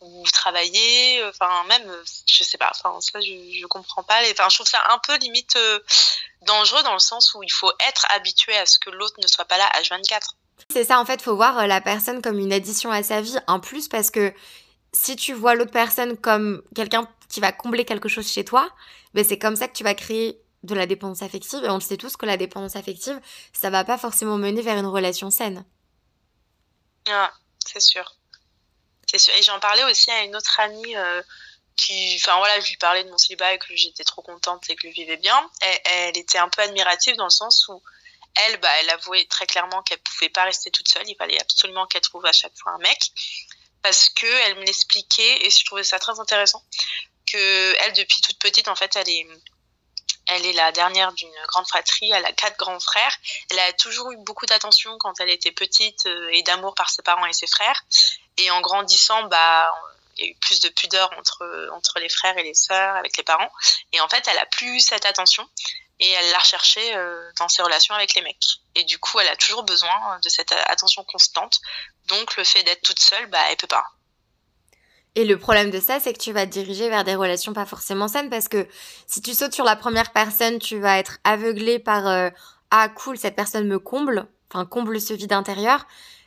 où 0.00 0.24
vous 0.24 0.30
travaillez, 0.30 1.22
enfin, 1.24 1.64
même, 1.68 1.84
je 2.26 2.42
sais 2.42 2.56
pas, 2.56 2.72
enfin, 2.74 2.98
ça, 3.00 3.20
je, 3.20 3.60
je 3.60 3.66
comprends 3.66 4.02
pas. 4.02 4.20
Enfin, 4.30 4.48
je 4.48 4.56
trouve 4.56 4.66
ça 4.66 4.82
un 4.90 4.98
peu 4.98 5.16
limite 5.18 5.54
euh, 5.56 5.78
dangereux 6.42 6.82
dans 6.82 6.94
le 6.94 6.98
sens 6.98 7.34
où 7.34 7.42
il 7.42 7.52
faut 7.52 7.72
être 7.86 8.06
habitué 8.10 8.56
à 8.56 8.64
ce 8.64 8.78
que 8.78 8.88
l'autre 8.88 9.16
ne 9.20 9.26
soit 9.26 9.44
pas 9.44 9.58
là 9.58 9.70
H24. 9.82 10.30
C'est 10.72 10.84
ça, 10.84 10.98
en 10.98 11.04
fait, 11.04 11.20
faut 11.20 11.36
voir 11.36 11.58
euh, 11.58 11.66
la 11.66 11.82
personne 11.82 12.22
comme 12.22 12.38
une 12.38 12.54
addition 12.54 12.90
à 12.90 13.02
sa 13.02 13.20
vie, 13.20 13.36
en 13.46 13.60
plus, 13.60 13.88
parce 13.88 14.10
que 14.10 14.32
si 14.92 15.16
tu 15.16 15.34
vois 15.34 15.54
l'autre 15.54 15.70
personne 15.70 16.16
comme 16.16 16.62
quelqu'un 16.74 17.06
qui 17.28 17.40
va 17.40 17.52
combler 17.52 17.84
quelque 17.84 18.08
chose 18.08 18.30
chez 18.30 18.44
toi, 18.44 18.70
ben 19.14 19.24
c'est 19.24 19.38
comme 19.38 19.56
ça 19.56 19.68
que 19.68 19.74
tu 19.74 19.84
vas 19.84 19.94
créer 19.94 20.40
de 20.62 20.74
la 20.74 20.86
dépendance 20.86 21.22
affective. 21.22 21.64
Et 21.64 21.70
on 21.70 21.76
le 21.76 21.80
sait 21.80 21.96
tous 21.96 22.16
que 22.16 22.26
la 22.26 22.36
dépendance 22.36 22.76
affective, 22.76 23.20
ça 23.52 23.70
va 23.70 23.84
pas 23.84 23.98
forcément 23.98 24.36
mener 24.36 24.62
vers 24.62 24.76
une 24.76 24.86
relation 24.86 25.30
saine. 25.30 25.64
Ah, 27.08 27.32
c'est 27.66 27.80
sûr. 27.80 28.16
C'est 29.10 29.18
sûr. 29.18 29.34
Et 29.34 29.42
j'en 29.42 29.58
parlais 29.60 29.84
aussi 29.84 30.10
à 30.10 30.22
une 30.24 30.36
autre 30.36 30.60
amie 30.60 30.96
euh, 30.96 31.22
qui, 31.76 32.16
enfin 32.16 32.36
voilà, 32.38 32.60
je 32.60 32.68
lui 32.68 32.76
parlais 32.76 33.04
de 33.04 33.10
mon 33.10 33.18
célibat 33.18 33.54
et 33.54 33.58
que 33.58 33.74
j'étais 33.74 34.04
trop 34.04 34.22
contente 34.22 34.68
et 34.68 34.76
que 34.76 34.88
je 34.88 34.94
vivais 34.94 35.16
bien. 35.16 35.50
Et, 35.62 35.88
elle 35.88 36.18
était 36.18 36.38
un 36.38 36.48
peu 36.48 36.62
admirative 36.62 37.16
dans 37.16 37.24
le 37.24 37.30
sens 37.30 37.66
où 37.68 37.82
elle, 38.34 38.60
bah, 38.60 38.68
elle 38.80 38.90
avouait 38.90 39.24
très 39.26 39.46
clairement 39.46 39.82
qu'elle 39.82 39.98
pouvait 39.98 40.28
pas 40.28 40.44
rester 40.44 40.70
toute 40.70 40.88
seule. 40.88 41.08
Il 41.08 41.16
fallait 41.16 41.40
absolument 41.40 41.86
qu'elle 41.86 42.02
trouve 42.02 42.26
à 42.26 42.32
chaque 42.32 42.56
fois 42.56 42.72
un 42.72 42.78
mec. 42.78 43.12
Parce 43.82 44.10
que 44.10 44.26
elle 44.46 44.56
me 44.56 44.64
l'expliquait 44.64 45.46
et 45.46 45.50
je 45.50 45.64
trouvais 45.64 45.84
ça 45.84 45.98
très 45.98 46.20
intéressant 46.20 46.62
que 47.26 47.74
elle, 47.84 47.92
depuis 47.94 48.20
toute 48.20 48.38
petite, 48.38 48.68
en 48.68 48.74
fait, 48.74 48.94
elle 48.96 49.08
est, 49.08 49.26
elle 50.30 50.46
est 50.46 50.52
la 50.52 50.70
dernière 50.72 51.12
d'une 51.12 51.32
grande 51.48 51.66
fratrie, 51.66 52.10
elle 52.12 52.24
a 52.24 52.32
quatre 52.32 52.56
grands 52.56 52.80
frères. 52.80 53.16
Elle 53.50 53.58
a 53.58 53.72
toujours 53.72 54.12
eu 54.12 54.16
beaucoup 54.18 54.46
d'attention 54.46 54.96
quand 54.98 55.18
elle 55.20 55.30
était 55.30 55.50
petite 55.50 56.06
euh, 56.06 56.30
et 56.32 56.42
d'amour 56.42 56.74
par 56.74 56.88
ses 56.90 57.02
parents 57.02 57.26
et 57.26 57.32
ses 57.32 57.46
frères. 57.46 57.82
Et 58.38 58.50
en 58.50 58.60
grandissant, 58.60 59.24
bah, 59.24 59.70
il 60.16 60.24
y 60.24 60.28
a 60.28 60.30
eu 60.30 60.34
plus 60.36 60.60
de 60.60 60.68
pudeur 60.68 61.10
entre 61.18 61.68
entre 61.72 61.98
les 61.98 62.08
frères 62.08 62.36
et 62.38 62.42
les 62.42 62.54
sœurs 62.54 62.96
avec 62.96 63.16
les 63.16 63.22
parents 63.22 63.50
et 63.92 64.00
en 64.00 64.08
fait 64.08 64.26
elle 64.28 64.38
a 64.38 64.46
plus 64.46 64.80
cette 64.80 65.06
attention 65.06 65.48
et 65.98 66.10
elle 66.10 66.30
l'a 66.30 66.38
recherchée 66.38 66.94
euh, 66.96 67.30
dans 67.38 67.48
ses 67.48 67.62
relations 67.62 67.94
avec 67.94 68.14
les 68.14 68.22
mecs 68.22 68.60
et 68.74 68.84
du 68.84 68.98
coup 68.98 69.20
elle 69.20 69.28
a 69.28 69.36
toujours 69.36 69.62
besoin 69.62 70.18
de 70.22 70.28
cette 70.28 70.52
attention 70.52 71.04
constante 71.04 71.60
donc 72.08 72.36
le 72.36 72.44
fait 72.44 72.62
d'être 72.64 72.82
toute 72.82 72.98
seule 72.98 73.26
bah 73.26 73.40
elle 73.50 73.56
peut 73.56 73.66
pas 73.66 73.86
et 75.16 75.24
le 75.24 75.38
problème 75.38 75.70
de 75.70 75.80
ça, 75.80 75.98
c'est 75.98 76.12
que 76.12 76.18
tu 76.18 76.32
vas 76.32 76.46
te 76.46 76.52
diriger 76.52 76.88
vers 76.88 77.04
des 77.04 77.14
relations 77.14 77.52
pas 77.52 77.66
forcément 77.66 78.08
saines 78.08 78.30
parce 78.30 78.48
que 78.48 78.66
si 79.06 79.20
tu 79.20 79.34
sautes 79.34 79.54
sur 79.54 79.64
la 79.64 79.76
première 79.76 80.12
personne, 80.12 80.58
tu 80.58 80.78
vas 80.78 80.98
être 80.98 81.18
aveuglé 81.24 81.78
par 81.78 82.06
euh, 82.06 82.30
ah 82.70 82.88
cool 82.88 83.18
cette 83.18 83.34
personne 83.34 83.66
me 83.66 83.78
comble, 83.78 84.26
enfin 84.52 84.64
comble 84.64 85.00
ce 85.00 85.12
vide 85.12 85.32
intérieur, 85.32 85.86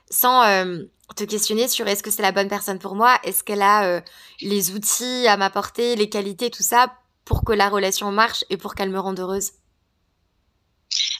sans 0.09 0.43
euh, 0.43 0.83
te 1.15 1.23
questionner 1.23 1.67
sur 1.69 1.87
est-ce 1.87 2.03
que 2.03 2.11
c'est 2.11 2.21
la 2.21 2.33
bonne 2.33 2.49
personne 2.49 2.79
pour 2.79 2.95
moi, 2.95 3.17
est-ce 3.23 3.43
qu'elle 3.43 3.61
a 3.61 3.85
euh, 3.85 4.01
les 4.41 4.71
outils 4.71 5.27
à 5.27 5.37
m'apporter, 5.37 5.95
les 5.95 6.09
qualités, 6.09 6.49
tout 6.49 6.63
ça, 6.63 6.93
pour 7.23 7.45
que 7.45 7.53
la 7.53 7.69
relation 7.69 8.11
marche 8.11 8.43
et 8.49 8.57
pour 8.57 8.75
qu'elle 8.75 8.89
me 8.89 8.99
rende 8.99 9.19
heureuse. 9.19 9.51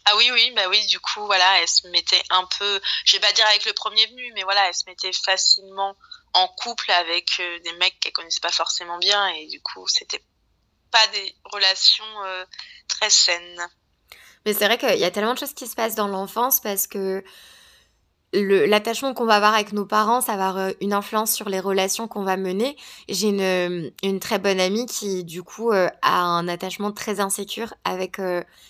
Ah 0.06 0.16
oui, 0.18 0.30
oui, 0.32 0.52
bah 0.56 0.68
oui, 0.70 0.86
du 0.88 1.00
coup, 1.00 1.26
voilà, 1.26 1.62
elle 1.62 1.68
se 1.68 1.88
mettait 1.88 2.22
un 2.30 2.46
peu, 2.58 2.82
je 3.06 3.16
vais 3.16 3.22
pas 3.22 3.32
dire 3.32 3.46
avec 3.48 3.66
le 3.66 3.74
premier 3.74 4.06
venu, 4.08 4.32
mais 4.34 4.44
voilà, 4.44 4.68
elle 4.68 4.74
se 4.74 4.84
mettait 4.88 5.14
facilement 5.14 5.96
en 6.34 6.48
couple 6.48 6.92
avec 6.92 7.40
euh, 7.40 7.60
des 7.60 7.74
mecs 7.74 8.00
qu'elle 8.00 8.12
connaissait 8.12 8.40
pas 8.42 8.52
forcément 8.52 8.98
bien 8.98 9.28
et 9.28 9.48
du 9.48 9.62
coup, 9.62 9.88
c'était 9.88 10.24
pas 10.92 11.08
des 11.08 11.36
relations 11.46 12.06
très 12.88 13.10
saines. 13.10 13.68
Mais 14.46 14.54
c'est 14.54 14.66
vrai 14.66 14.78
qu'il 14.78 15.00
y 15.00 15.06
a 15.06 15.12
tellement 15.12 15.34
de 15.34 15.40
choses 15.40 15.54
qui 15.54 15.68
se 15.68 15.76
passent 15.76 15.96
dans 15.96 16.08
l'enfance 16.08 16.60
parce 16.60 16.88
que 16.88 17.24
l'attachement 18.34 19.14
qu'on 19.14 19.26
va 19.26 19.36
avoir 19.36 19.54
avec 19.54 19.74
nos 19.74 19.86
parents, 19.86 20.22
ça 20.22 20.36
va 20.36 20.50
avoir 20.50 20.66
euh, 20.66 20.72
une 20.82 20.94
influence 20.94 21.32
sur 21.32 21.50
les 21.50 21.60
relations 21.60 22.08
qu'on 22.08 22.24
va 22.24 22.36
mener. 22.38 22.76
J'ai 23.08 23.30
une, 23.30 23.42
euh, 23.42 23.90
une 24.02 24.20
très 24.20 24.40
bonne 24.40 24.60
amie 24.60 24.86
qui, 24.86 25.24
du 25.24 25.44
coup, 25.44 25.72
euh, 25.72 25.88
a 26.02 26.22
un 26.22 26.48
attachement 26.48 26.92
très 26.92 27.20
insécure 27.20 27.74
avec, 27.84 28.20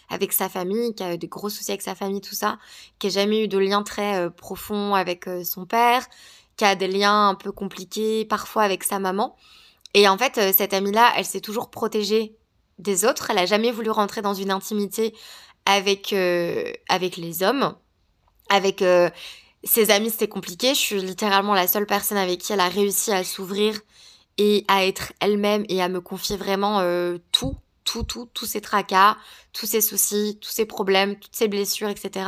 avec 0.10 0.34
sa 0.34 0.50
famille, 0.50 0.94
qui 0.96 1.04
a 1.04 1.18
des 1.18 1.28
gros 1.28 1.50
soucis 1.50 1.72
avec 1.72 1.82
sa 1.82 1.96
famille, 1.96 2.22
tout 2.22 2.36
ça, 2.36 2.58
qui 3.00 3.08
a 3.08 3.10
jamais 3.10 3.44
eu 3.44 3.48
de 3.48 3.58
lien 3.58 3.84
très 3.84 4.30
profond 4.32 4.96
avec 4.96 5.30
son 5.44 5.66
père, 5.66 6.06
qui 6.58 6.66
a 6.66 6.76
des 6.76 6.88
liens 6.88 7.30
un 7.30 7.36
peu 7.36 7.52
compliqués 7.52 8.26
parfois 8.26 8.64
avec 8.64 8.84
sa 8.84 9.00
maman. 9.00 9.36
Et 9.94 10.08
en 10.08 10.18
fait, 10.18 10.54
cette 10.54 10.74
amie-là, 10.74 11.14
elle 11.18 11.26
s'est 11.26 11.42
toujours 11.42 11.70
protégée 11.70 12.36
des 12.80 13.06
autres. 13.06 13.30
Elle 13.30 13.38
a 13.38 13.46
jamais 13.46 13.72
voulu 13.72 13.92
rentrer 13.92 14.22
dans 14.22 14.34
une 14.34 14.52
intimité 14.52 15.14
avec, 15.66 16.14
avec 16.90 17.18
les 17.18 17.44
hommes. 17.44 17.76
Avec 18.50 18.84
ses 19.64 19.92
amis, 19.92 20.10
c'était 20.10 20.28
compliqué. 20.28 20.70
Je 20.70 20.80
suis 20.80 21.02
littéralement 21.02 21.54
la 21.54 21.68
seule 21.68 21.86
personne 21.86 22.18
avec 22.18 22.40
qui 22.40 22.54
elle 22.54 22.60
a 22.60 22.70
réussi 22.70 23.12
à 23.12 23.24
s'ouvrir 23.24 23.80
et 24.38 24.66
à 24.68 24.86
être 24.86 25.14
elle-même 25.20 25.66
et 25.70 25.82
à 25.82 25.90
me 25.90 26.02
confier 26.02 26.38
vraiment 26.38 26.80
euh, 26.80 27.18
tout, 27.32 27.56
tout, 27.84 28.04
tout, 28.04 28.28
tous 28.34 28.46
ses 28.46 28.62
tracas, 28.62 29.18
tous 29.54 29.66
ses 29.66 29.82
soucis, 29.82 30.38
tous 30.42 30.50
ses 30.50 30.66
problèmes, 30.66 31.18
toutes 31.18 31.36
ses 31.36 31.48
blessures, 31.48 31.90
etc. 31.90 32.26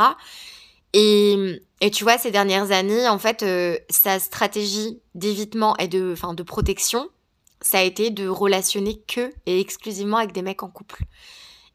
Et, 0.93 1.62
et 1.82 1.91
tu 1.91 2.04
vois, 2.04 2.17
ces 2.17 2.32
dernières 2.32 2.71
années, 2.71 3.08
en 3.08 3.19
fait, 3.19 3.43
euh, 3.43 3.78
sa 3.89 4.19
stratégie 4.19 5.02
d'évitement 5.13 5.76
et 5.78 5.88
de, 5.88 6.13
enfin, 6.13 6.34
de 6.34 6.43
protection, 6.43 7.10
ça 7.62 7.80
a 7.80 7.84
été 7.84 8.12
de 8.12 8.28
relationner 8.28 9.02
que 9.08 9.34
et 9.45 9.60
exclusivement 9.60 10.17
avec 10.17 10.32
des 10.32 10.41
mecs 10.41 10.63
en 10.63 10.69
couple. 10.69 11.04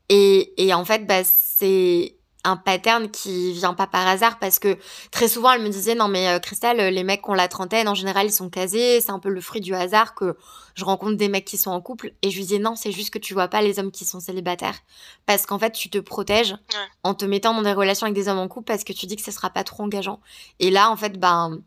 Et, 0.08 0.54
et 0.64 0.72
en 0.72 0.84
fait, 0.84 1.06
bah, 1.06 1.22
c'est 1.24 2.16
un 2.44 2.56
pattern 2.56 3.10
qui 3.10 3.52
vient 3.52 3.74
pas 3.74 3.86
par 3.86 4.06
hasard 4.06 4.38
parce 4.38 4.58
que 4.58 4.78
très 5.10 5.28
souvent 5.28 5.52
elle 5.52 5.62
me 5.62 5.68
disait 5.68 5.94
non 5.94 6.08
mais 6.08 6.28
euh, 6.28 6.38
Christelle 6.38 6.92
les 6.92 7.04
mecs 7.04 7.22
qui 7.22 7.30
ont 7.30 7.34
la 7.34 7.48
trentaine 7.48 7.88
en 7.88 7.94
général 7.94 8.26
ils 8.26 8.32
sont 8.32 8.48
casés. 8.48 9.00
C'est 9.00 9.10
un 9.10 9.18
peu 9.18 9.28
le 9.28 9.40
fruit 9.40 9.60
du 9.60 9.74
hasard 9.74 10.14
que 10.14 10.36
je 10.74 10.84
rencontre 10.84 11.16
des 11.16 11.28
mecs 11.28 11.44
qui 11.44 11.58
sont 11.58 11.70
en 11.70 11.80
couple. 11.80 12.12
Et 12.22 12.30
je 12.30 12.36
lui 12.36 12.44
disais 12.44 12.58
non 12.58 12.76
c'est 12.76 12.92
juste 12.92 13.10
que 13.10 13.18
tu 13.18 13.34
vois 13.34 13.48
pas 13.48 13.60
les 13.62 13.78
hommes 13.78 13.90
qui 13.90 14.04
sont 14.04 14.20
célibataires. 14.20 14.78
Parce 15.26 15.44
qu'en 15.46 15.58
fait 15.58 15.72
tu 15.72 15.90
te 15.90 15.98
protèges 15.98 16.56
en 17.02 17.14
te 17.14 17.24
mettant 17.24 17.54
dans 17.54 17.62
des 17.62 17.72
relations 17.72 18.06
avec 18.06 18.14
des 18.14 18.28
hommes 18.28 18.38
en 18.38 18.48
couple 18.48 18.66
parce 18.66 18.84
que 18.84 18.92
tu 18.92 19.06
dis 19.06 19.16
que 19.16 19.22
ce 19.22 19.32
sera 19.32 19.50
pas 19.50 19.64
trop 19.64 19.82
engageant. 19.82 20.20
Et 20.60 20.70
là 20.70 20.90
en 20.90 20.96
fait 20.96 21.18
ben 21.18 21.60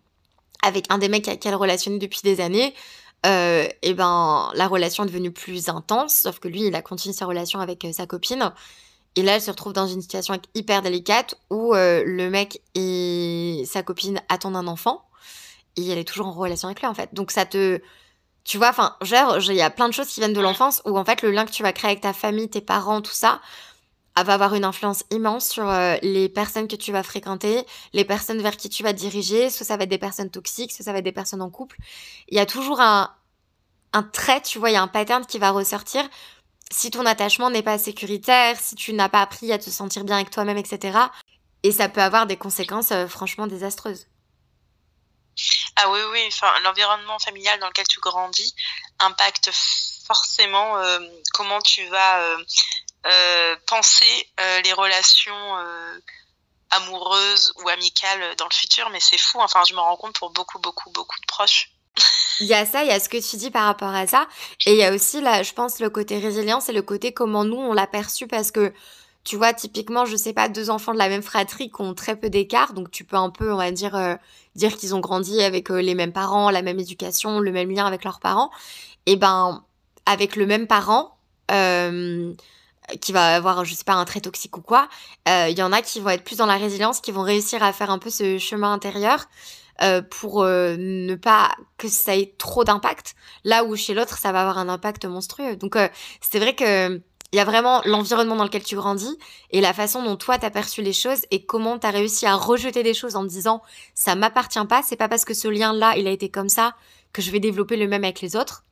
avec 0.63 0.85
un 0.89 0.97
des 0.97 1.09
mecs 1.09 1.27
avec 1.27 1.39
qui 1.39 1.47
elle 1.47 1.55
relationnait 1.55 1.99
depuis 1.99 2.21
des 2.23 2.41
années 2.41 2.73
euh, 3.25 3.67
et 3.81 3.93
ben 3.93 4.51
la 4.55 4.67
relation 4.67 5.03
est 5.03 5.07
devenue 5.07 5.31
plus 5.31 5.69
intense. 5.69 6.15
Sauf 6.15 6.39
que 6.39 6.47
lui 6.47 6.65
il 6.65 6.75
a 6.75 6.81
continué 6.81 7.13
sa 7.13 7.25
relation 7.25 7.59
avec 7.59 7.85
euh, 7.85 7.91
sa 7.91 8.07
copine 8.07 8.51
et 9.15 9.21
là, 9.21 9.35
elle 9.35 9.41
se 9.41 9.51
retrouve 9.51 9.73
dans 9.73 9.87
une 9.87 10.01
situation 10.01 10.39
hyper 10.55 10.81
délicate 10.81 11.35
où 11.49 11.75
euh, 11.75 12.03
le 12.05 12.29
mec 12.29 12.61
et 12.75 13.63
sa 13.65 13.83
copine 13.83 14.21
attendent 14.29 14.55
un 14.55 14.67
enfant 14.67 15.05
et 15.75 15.87
elle 15.87 15.97
est 15.97 16.07
toujours 16.07 16.27
en 16.27 16.31
relation 16.31 16.67
avec 16.67 16.81
lui 16.81 16.87
en 16.87 16.93
fait. 16.93 17.13
Donc 17.13 17.31
ça 17.31 17.45
te 17.45 17.79
tu 18.43 18.57
vois 18.57 18.69
enfin 18.69 18.97
genre 19.01 19.37
il 19.39 19.55
y 19.55 19.61
a 19.61 19.69
plein 19.69 19.87
de 19.87 19.93
choses 19.93 20.07
qui 20.07 20.19
viennent 20.19 20.33
de 20.33 20.41
l'enfance 20.41 20.81
où 20.85 20.97
en 20.97 21.05
fait 21.05 21.21
le 21.21 21.31
lien 21.31 21.45
que 21.45 21.51
tu 21.51 21.63
vas 21.63 21.73
créer 21.73 21.91
avec 21.91 22.01
ta 22.01 22.13
famille, 22.13 22.49
tes 22.49 22.61
parents, 22.61 23.01
tout 23.01 23.13
ça 23.13 23.39
va 24.15 24.33
avoir 24.33 24.53
une 24.53 24.63
influence 24.63 25.03
immense 25.09 25.49
sur 25.49 25.67
euh, 25.67 25.95
les 26.03 26.29
personnes 26.29 26.67
que 26.67 26.75
tu 26.75 26.91
vas 26.91 27.01
fréquenter, 27.01 27.65
les 27.93 28.05
personnes 28.05 28.41
vers 28.41 28.57
qui 28.57 28.69
tu 28.69 28.83
vas 28.83 28.93
diriger, 28.93 29.49
soit 29.49 29.65
ça 29.65 29.75
va 29.75 29.85
être 29.85 29.89
des 29.89 29.97
personnes 29.97 30.29
toxiques, 30.29 30.71
soit 30.71 30.85
ça 30.85 30.91
va 30.91 30.99
être 30.99 31.03
des 31.03 31.11
personnes 31.11 31.41
en 31.41 31.49
couple. 31.49 31.77
Il 32.29 32.37
y 32.37 32.39
a 32.39 32.45
toujours 32.45 32.79
un 32.79 33.11
un 33.93 34.03
trait, 34.03 34.41
tu 34.41 34.59
vois, 34.59 34.71
il 34.71 34.73
y 34.73 34.75
a 34.75 34.81
un 34.81 34.87
pattern 34.87 35.25
qui 35.25 35.37
va 35.37 35.51
ressortir 35.51 36.03
si 36.73 36.89
ton 36.89 37.05
attachement 37.05 37.49
n'est 37.49 37.61
pas 37.61 37.77
sécuritaire, 37.77 38.59
si 38.59 38.75
tu 38.75 38.93
n'as 38.93 39.09
pas 39.09 39.21
appris 39.21 39.51
à 39.51 39.59
te 39.59 39.69
sentir 39.69 40.03
bien 40.03 40.15
avec 40.15 40.31
toi-même, 40.31 40.57
etc. 40.57 40.97
Et 41.61 41.71
ça 41.71 41.87
peut 41.87 42.01
avoir 42.01 42.25
des 42.25 42.35
conséquences 42.35 42.91
euh, 42.91 43.07
franchement 43.07 43.47
désastreuses. 43.47 44.07
Ah 45.75 45.89
oui, 45.89 45.99
oui, 46.11 46.23
enfin, 46.27 46.51
l'environnement 46.63 47.17
familial 47.19 47.59
dans 47.59 47.67
lequel 47.67 47.87
tu 47.87 47.99
grandis 47.99 48.55
impacte 48.99 49.49
forcément 50.05 50.77
euh, 50.77 50.99
comment 51.33 51.61
tu 51.61 51.85
vas 51.87 52.37
euh, 53.05 53.55
penser 53.67 54.29
les 54.63 54.73
relations 54.73 55.57
amoureuses 56.69 57.53
ou 57.63 57.69
amicales 57.69 58.35
dans 58.35 58.45
le 58.45 58.53
futur, 58.53 58.89
mais 58.91 58.99
c'est 58.99 59.17
fou, 59.17 59.39
enfin 59.41 59.63
je 59.67 59.73
me 59.73 59.79
rends 59.79 59.97
compte 59.97 60.17
pour 60.17 60.29
beaucoup, 60.31 60.59
beaucoup, 60.59 60.91
beaucoup 60.91 61.19
de 61.19 61.25
proches. 61.25 61.71
Il 62.39 62.47
y 62.47 62.53
a 62.53 62.65
ça, 62.65 62.83
il 62.83 62.89
y 62.89 62.91
a 62.91 62.99
ce 62.99 63.09
que 63.09 63.17
tu 63.17 63.37
dis 63.37 63.51
par 63.51 63.65
rapport 63.65 63.93
à 63.93 64.07
ça. 64.07 64.27
Et 64.65 64.73
il 64.73 64.77
y 64.77 64.83
a 64.83 64.93
aussi, 64.93 65.21
là, 65.21 65.43
je 65.43 65.53
pense, 65.53 65.79
le 65.79 65.89
côté 65.89 66.17
résilience 66.17 66.69
et 66.69 66.73
le 66.73 66.81
côté 66.81 67.13
comment 67.13 67.45
nous, 67.45 67.57
on 67.57 67.73
l'a 67.73 67.87
perçu 67.87 68.27
parce 68.27 68.51
que, 68.51 68.73
tu 69.23 69.37
vois, 69.37 69.53
typiquement, 69.53 70.05
je 70.05 70.15
sais 70.17 70.33
pas, 70.33 70.49
deux 70.49 70.69
enfants 70.69 70.93
de 70.93 70.97
la 70.97 71.09
même 71.09 71.21
fratrie 71.21 71.69
qui 71.69 71.81
ont 71.81 71.93
très 71.93 72.15
peu 72.15 72.29
d'écart. 72.29 72.73
Donc, 72.73 72.91
tu 72.91 73.03
peux 73.05 73.15
un 73.15 73.29
peu, 73.29 73.53
on 73.53 73.57
va 73.57 73.71
dire, 73.71 73.95
euh, 73.95 74.15
dire 74.55 74.75
qu'ils 74.75 74.95
ont 74.95 74.99
grandi 74.99 75.41
avec 75.41 75.71
euh, 75.71 75.81
les 75.81 75.95
mêmes 75.95 76.11
parents, 76.11 76.49
la 76.49 76.61
même 76.61 76.79
éducation, 76.79 77.39
le 77.39 77.51
même 77.51 77.71
lien 77.71 77.85
avec 77.85 78.03
leurs 78.03 78.19
parents. 78.19 78.51
Et 79.05 79.15
ben, 79.15 79.63
avec 80.05 80.35
le 80.35 80.45
même 80.45 80.67
parent, 80.67 81.17
euh, 81.51 82.33
qui 82.99 83.13
va 83.13 83.35
avoir, 83.35 83.63
je 83.63 83.73
sais 83.75 83.85
pas, 83.85 83.93
un 83.93 84.05
trait 84.05 84.19
toxique 84.21 84.57
ou 84.57 84.61
quoi, 84.61 84.89
il 85.27 85.57
y 85.57 85.63
en 85.63 85.71
a 85.71 85.81
qui 85.81 86.01
vont 86.01 86.09
être 86.09 86.23
plus 86.23 86.37
dans 86.37 86.45
la 86.45 86.57
résilience, 86.57 86.99
qui 86.99 87.11
vont 87.11 87.21
réussir 87.21 87.63
à 87.63 87.71
faire 87.71 87.89
un 87.89 87.99
peu 87.99 88.09
ce 88.09 88.37
chemin 88.37 88.73
intérieur. 88.73 89.27
Euh, 89.81 90.03
pour 90.03 90.43
euh, 90.43 90.75
ne 90.77 91.15
pas 91.15 91.55
que 91.77 91.87
ça 91.87 92.15
ait 92.15 92.35
trop 92.37 92.63
d'impact. 92.63 93.15
Là 93.43 93.63
où 93.63 93.75
chez 93.75 93.95
l'autre, 93.95 94.17
ça 94.17 94.31
va 94.31 94.41
avoir 94.41 94.59
un 94.59 94.69
impact 94.69 95.05
monstrueux. 95.05 95.55
Donc 95.55 95.75
euh, 95.75 95.87
c'est 96.21 96.39
vrai 96.39 96.55
que 96.55 97.01
il 97.31 97.37
y 97.37 97.39
a 97.39 97.45
vraiment 97.45 97.81
l'environnement 97.85 98.35
dans 98.35 98.43
lequel 98.43 98.63
tu 98.63 98.75
grandis 98.75 99.17
et 99.49 99.59
la 99.59 99.73
façon 99.73 100.03
dont 100.03 100.15
toi 100.15 100.37
t'as 100.37 100.51
perçu 100.51 100.83
les 100.83 100.93
choses 100.93 101.25
et 101.31 101.43
comment 101.47 101.79
t'as 101.79 101.89
réussi 101.89 102.27
à 102.27 102.35
rejeter 102.35 102.83
des 102.83 102.93
choses 102.93 103.15
en 103.15 103.23
te 103.23 103.29
disant 103.29 103.63
ça 103.95 104.13
m'appartient 104.13 104.63
pas, 104.69 104.83
c'est 104.83 104.95
pas 104.95 105.09
parce 105.09 105.25
que 105.25 105.33
ce 105.33 105.47
lien-là 105.47 105.97
il 105.97 106.05
a 106.05 106.11
été 106.11 106.29
comme 106.29 106.49
ça 106.49 106.75
que 107.11 107.23
je 107.23 107.31
vais 107.31 107.39
développer 107.39 107.75
le 107.75 107.87
même 107.87 108.03
avec 108.03 108.21
les 108.21 108.35
autres. 108.35 108.65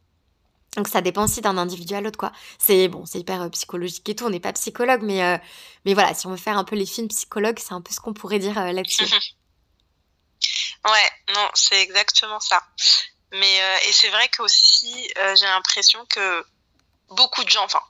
Donc 0.78 0.88
ça 0.88 1.02
dépend 1.02 1.24
aussi 1.24 1.42
d'un 1.42 1.58
individu 1.58 1.96
à 1.96 2.02
l'autre 2.02 2.20
quoi. 2.20 2.32
C'est 2.60 2.88
bon, 2.88 3.08
c'est 3.08 3.20
hyper 3.20 3.50
psychologique 3.50 4.08
et 4.08 4.16
tout, 4.16 4.26
on 4.26 4.30
n'est 4.30 4.40
pas 4.40 4.54
psychologue 4.54 5.02
mais 5.02 5.42
mais 5.86 5.96
voilà, 5.96 6.14
si 6.14 6.28
on 6.28 6.30
veut 6.30 6.38
faire 6.38 6.60
un 6.60 6.64
peu 6.64 6.76
les 6.76 6.86
films 6.86 7.08
psychologues, 7.08 7.58
c'est 7.58 7.74
un 7.74 7.82
peu 7.82 7.92
ce 7.92 8.00
qu'on 8.00 8.14
pourrait 8.14 8.38
dire 8.38 8.54
là-dessus. 8.72 9.06
Ouais, 10.86 11.12
non, 11.36 11.50
c'est 11.54 11.82
exactement 11.82 12.40
ça. 12.40 12.64
Mais 13.32 13.62
euh, 13.62 13.78
et 13.88 13.92
c'est 13.94 14.10
vrai 14.10 14.28
qu'aussi 14.30 15.12
euh, 15.18 15.36
j'ai 15.36 15.46
l'impression 15.46 16.06
que 16.08 16.46
beaucoup 17.10 17.44
de 17.44 17.50
gens, 17.50 17.64
enfin 17.64 17.82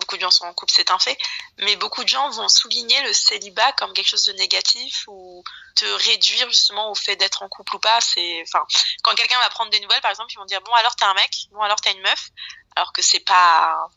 beaucoup 0.00 0.16
de 0.16 0.22
gens 0.22 0.30
sont 0.30 0.46
en 0.46 0.54
couple, 0.54 0.72
c'est 0.74 0.90
un 0.90 0.98
fait, 0.98 1.16
mais 1.58 1.76
beaucoup 1.76 2.02
de 2.02 2.08
gens 2.08 2.30
vont 2.30 2.48
souligner 2.48 3.00
le 3.02 3.12
célibat 3.12 3.72
comme 3.72 3.92
quelque 3.92 4.08
chose 4.08 4.24
de 4.24 4.32
négatif 4.32 5.04
ou 5.06 5.44
te 5.76 5.84
réduire 5.84 6.48
justement 6.48 6.90
au 6.90 6.94
fait 6.94 7.16
d'être 7.16 7.42
en 7.42 7.48
couple 7.48 7.76
ou 7.76 7.78
pas. 7.78 8.00
C'est, 8.00 8.42
enfin, 8.42 8.66
quand 9.02 9.14
quelqu'un 9.14 9.38
va 9.38 9.50
prendre 9.50 9.70
des 9.70 9.80
nouvelles, 9.80 10.00
par 10.00 10.10
exemple, 10.10 10.32
ils 10.32 10.38
vont 10.38 10.46
dire 10.46 10.62
bon 10.62 10.72
alors 10.72 10.96
t'es 10.96 11.04
un 11.04 11.14
mec, 11.14 11.30
bon 11.52 11.60
alors 11.60 11.80
t'as 11.80 11.92
une 11.92 12.00
meuf, 12.00 12.30
alors 12.76 12.92
que 12.92 13.02
c'est 13.02 13.20
pas, 13.20 13.88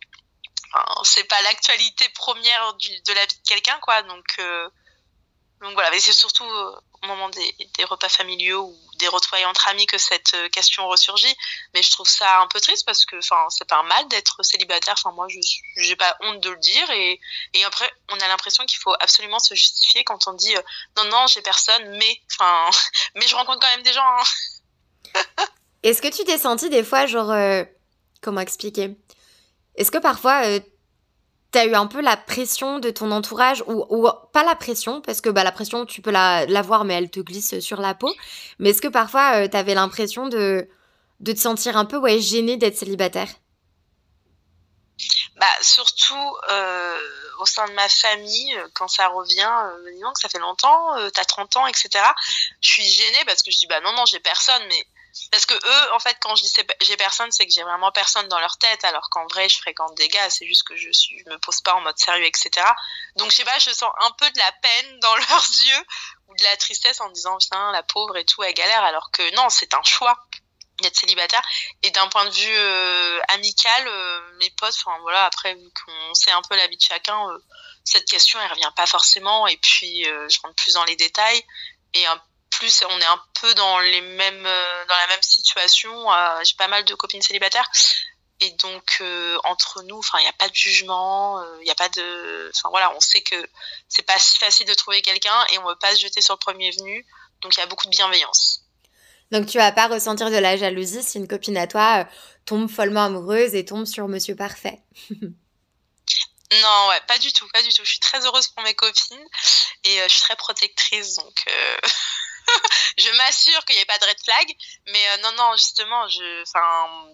enfin, 0.73 1.01
c'est 1.03 1.23
pas 1.23 1.41
l'actualité 1.41 2.07
première 2.09 2.73
de 2.75 3.13
la 3.13 3.25
vie 3.25 3.37
de 3.37 3.47
quelqu'un, 3.47 3.79
quoi. 3.81 4.01
Donc 4.03 4.25
euh, 4.39 4.69
donc 5.63 5.73
voilà, 5.75 5.89
mais 5.91 5.99
c'est 6.01 6.11
surtout 6.11 6.43
euh, 6.43 6.75
au 7.03 7.07
moment 7.07 7.29
des, 7.29 7.85
repas 7.85 8.09
familiaux 8.09 8.65
ou 8.65 8.97
des 8.97 9.07
retrouvailles 9.07 9.45
entre 9.45 9.69
amis 9.69 9.85
que 9.85 9.97
cette 9.97 10.33
euh, 10.33 10.49
question 10.49 10.85
ressurgit. 10.89 11.33
Mais 11.73 11.81
je 11.81 11.89
trouve 11.89 12.07
ça 12.07 12.41
un 12.41 12.47
peu 12.47 12.59
triste 12.59 12.85
parce 12.85 13.05
que, 13.05 13.15
enfin, 13.15 13.45
c'est 13.49 13.67
pas 13.67 13.81
mal 13.83 14.07
d'être 14.09 14.43
célibataire. 14.43 14.95
Enfin, 14.97 15.15
moi, 15.15 15.25
je 15.29 15.39
j'ai 15.77 15.95
pas 15.95 16.17
honte 16.19 16.41
de 16.41 16.49
le 16.49 16.57
dire. 16.57 16.89
Et, 16.91 17.17
et 17.53 17.63
après, 17.63 17.89
on 18.11 18.19
a 18.19 18.27
l'impression 18.27 18.65
qu'il 18.65 18.77
faut 18.77 18.93
absolument 18.99 19.39
se 19.39 19.55
justifier 19.55 20.03
quand 20.03 20.27
on 20.27 20.33
dit 20.33 20.53
euh, 20.53 20.61
non, 20.97 21.05
non, 21.05 21.27
j'ai 21.27 21.41
personne, 21.41 21.97
mais, 21.97 22.21
enfin, 22.33 22.69
mais 23.15 23.25
je 23.25 23.35
rencontre 23.35 23.59
quand 23.59 23.75
même 23.75 23.83
des 23.83 23.93
gens. 23.93 24.01
Hein. 24.03 25.43
Est-ce 25.83 26.01
que 26.01 26.13
tu 26.13 26.25
t'es 26.25 26.37
senti 26.37 26.69
des 26.69 26.83
fois, 26.83 27.05
genre, 27.05 27.33
comment 28.21 28.41
expliquer? 28.41 28.97
Est-ce 29.75 29.91
que 29.91 29.97
parfois, 29.97 30.43
t'as 31.53 31.65
eu 31.65 31.73
un 31.75 31.87
peu 31.87 32.01
la 32.01 32.17
pression 32.17 32.79
de 32.79 32.89
ton 32.89 33.11
entourage, 33.11 33.63
ou, 33.67 34.09
pas 34.33 34.43
la 34.43 34.55
pression, 34.55 34.99
parce 34.99 35.21
que 35.21 35.29
bah, 35.29 35.43
la 35.43 35.53
pression, 35.53 35.85
tu 35.85 36.01
peux 36.01 36.11
la, 36.11 36.45
voir, 36.61 36.83
mais 36.83 36.95
elle 36.95 37.09
te 37.09 37.21
glisse 37.21 37.59
sur 37.59 37.79
la 37.79 37.93
peau. 37.93 38.13
Mais 38.59 38.71
est-ce 38.71 38.81
que 38.81 38.89
parfois, 38.89 39.43
euh, 39.43 39.47
t'avais 39.47 39.75
l'impression 39.75 40.27
de, 40.27 40.67
de 41.21 41.31
te 41.31 41.39
sentir 41.39 41.77
un 41.77 41.85
peu 41.85 41.97
ouais, 41.97 42.19
gênée 42.19 42.57
d'être 42.57 42.77
célibataire? 42.77 43.29
Bah, 45.37 45.45
surtout 45.61 46.37
euh, 46.49 46.99
au 47.39 47.45
sein 47.45 47.67
de 47.67 47.73
ma 47.73 47.89
famille, 47.89 48.55
quand 48.73 48.87
ça 48.87 49.07
revient, 49.07 49.51
euh, 49.65 49.91
disons 49.93 50.13
que 50.13 50.19
ça 50.19 50.29
fait 50.29 50.39
longtemps, 50.39 50.97
euh, 50.97 51.09
t'as 51.09 51.25
30 51.25 51.57
ans, 51.57 51.67
etc. 51.67 51.89
Je 52.61 52.69
suis 52.69 52.83
gênée 52.83 53.25
parce 53.25 53.41
que 53.41 53.51
je 53.51 53.57
dis 53.57 53.67
bah 53.67 53.81
non 53.81 53.93
non 53.93 54.05
j'ai 54.05 54.19
personne, 54.19 54.61
mais 54.69 54.85
parce 55.31 55.45
que 55.45 55.53
eux 55.53 55.93
en 55.93 55.99
fait 55.99 56.17
quand 56.19 56.35
je 56.35 56.43
dis 56.43 56.53
j'ai 56.81 56.97
personne, 56.97 57.31
c'est 57.31 57.45
que 57.45 57.53
j'ai 57.53 57.63
vraiment 57.63 57.91
personne 57.91 58.27
dans 58.27 58.39
leur 58.39 58.57
tête, 58.57 58.83
alors 58.83 59.09
qu'en 59.09 59.25
vrai 59.27 59.47
je 59.49 59.57
fréquente 59.57 59.95
des 59.95 60.07
gars, 60.07 60.29
c'est 60.29 60.47
juste 60.47 60.63
que 60.63 60.75
je 60.75 60.91
suis, 60.91 61.19
je 61.19 61.29
me 61.29 61.37
pose 61.39 61.61
pas 61.61 61.75
en 61.75 61.81
mode 61.81 61.97
sérieux, 61.97 62.25
etc. 62.25 62.65
Donc 63.17 63.31
je 63.31 63.35
sais 63.37 63.45
pas, 63.45 63.57
je 63.59 63.71
sens 63.71 63.91
un 64.01 64.11
peu 64.11 64.29
de 64.29 64.39
la 64.39 64.51
peine 64.51 64.99
dans 65.01 65.15
leurs 65.15 65.47
yeux 65.65 65.85
ou 66.27 66.35
de 66.35 66.43
la 66.43 66.57
tristesse 66.57 67.01
en 67.01 67.09
disant 67.09 67.37
putain 67.37 67.71
la 67.71 67.83
pauvre 67.83 68.17
et 68.17 68.25
tout 68.25 68.43
elle 68.43 68.53
galère, 68.53 68.83
alors 68.83 69.11
que 69.11 69.35
non 69.35 69.49
c'est 69.49 69.73
un 69.73 69.83
choix 69.83 70.17
d'être 70.81 70.97
célibataire 70.97 71.43
et 71.83 71.91
d'un 71.91 72.07
point 72.07 72.25
de 72.25 72.31
vue 72.31 72.57
euh, 72.57 73.19
amical 73.29 73.87
euh, 73.87 74.19
mes 74.39 74.49
potes 74.51 74.75
enfin 74.83 74.97
voilà 75.01 75.25
après 75.25 75.53
vu 75.53 75.69
qu'on 75.71 76.13
sait 76.15 76.31
un 76.31 76.41
peu 76.41 76.55
la 76.55 76.67
vie 76.67 76.77
de 76.77 76.81
chacun 76.81 77.29
euh, 77.29 77.37
cette 77.83 78.05
question 78.05 78.39
elle 78.41 78.49
revient 78.49 78.71
pas 78.75 78.87
forcément 78.87 79.45
et 79.45 79.57
puis 79.57 80.03
je 80.03 80.41
rentre 80.41 80.55
plus 80.55 80.73
dans 80.73 80.83
les 80.85 80.95
détails 80.95 81.43
et 81.93 82.07
en 82.07 82.17
plus 82.63 82.83
on 82.89 82.99
est 82.99 83.05
un 83.05 83.21
peu 83.41 83.53
dans 83.55 83.79
les 83.79 84.01
mêmes 84.01 84.43
dans 84.43 84.95
la 84.95 85.07
même 85.09 85.21
situation 85.21 86.07
j'ai 86.43 86.55
pas 86.55 86.67
mal 86.67 86.85
de 86.85 86.95
copines 86.95 87.21
célibataires 87.21 87.69
et 88.39 88.51
donc 88.51 89.03
entre 89.43 89.83
nous 89.83 89.97
enfin 89.97 90.19
il 90.19 90.23
n'y 90.23 90.29
a 90.29 90.33
pas 90.33 90.49
de 90.49 90.55
jugement 90.55 91.43
il 91.59 91.65
n'y 91.65 91.71
a 91.71 91.75
pas 91.75 91.89
de 91.89 92.51
enfin 92.55 92.69
voilà 92.69 92.93
on 92.95 92.99
sait 92.99 93.21
que 93.21 93.35
c'est 93.89 94.05
pas 94.05 94.17
si 94.17 94.37
facile 94.37 94.67
de 94.67 94.73
trouver 94.73 95.01
quelqu'un 95.01 95.45
et 95.51 95.57
on 95.59 95.67
veut 95.67 95.75
pas 95.75 95.93
se 95.95 96.01
jeter 96.01 96.21
sur 96.21 96.35
le 96.35 96.39
premier 96.39 96.71
venu 96.71 97.05
donc 97.41 97.55
il 97.55 97.59
y 97.59 97.63
a 97.63 97.67
beaucoup 97.67 97.85
de 97.85 97.91
bienveillance 97.91 98.63
donc 99.33 99.47
tu 99.47 99.57
vas 99.57 99.71
pas 99.71 99.87
ressentir 99.87 100.29
de 100.29 100.37
la 100.37 100.57
jalousie 100.57 101.01
si 101.01 101.17
une 101.17 101.27
copine 101.27 101.57
à 101.57 101.65
toi 101.65 102.01
euh, 102.01 102.05
tombe 102.45 102.69
follement 102.69 103.05
amoureuse 103.05 103.55
et 103.55 103.65
tombe 103.65 103.85
sur 103.85 104.07
Monsieur 104.07 104.35
Parfait. 104.35 104.79
non, 105.09 106.87
ouais, 106.89 107.01
pas 107.07 107.17
du 107.17 107.33
tout, 107.33 107.47
pas 107.51 107.63
du 107.63 107.69
tout. 107.69 107.83
Je 107.83 107.89
suis 107.89 107.99
très 107.99 108.23
heureuse 108.27 108.47
pour 108.49 108.63
mes 108.63 108.75
copines 108.75 109.27
et 109.85 110.01
euh, 110.01 110.03
je 110.07 110.13
suis 110.13 110.21
très 110.21 110.35
protectrice, 110.35 111.15
donc 111.15 111.45
euh, 111.47 111.77
je 112.97 113.09
m'assure 113.17 113.65
qu'il 113.65 113.75
n'y 113.75 113.81
ait 113.81 113.85
pas 113.85 113.97
de 113.99 114.05
red 114.05 114.19
flag. 114.23 114.55
Mais 114.87 115.17
non, 115.23 115.31
non, 115.37 115.55
justement, 115.55 116.07
je, 116.07 116.41
enfin, 116.43 117.13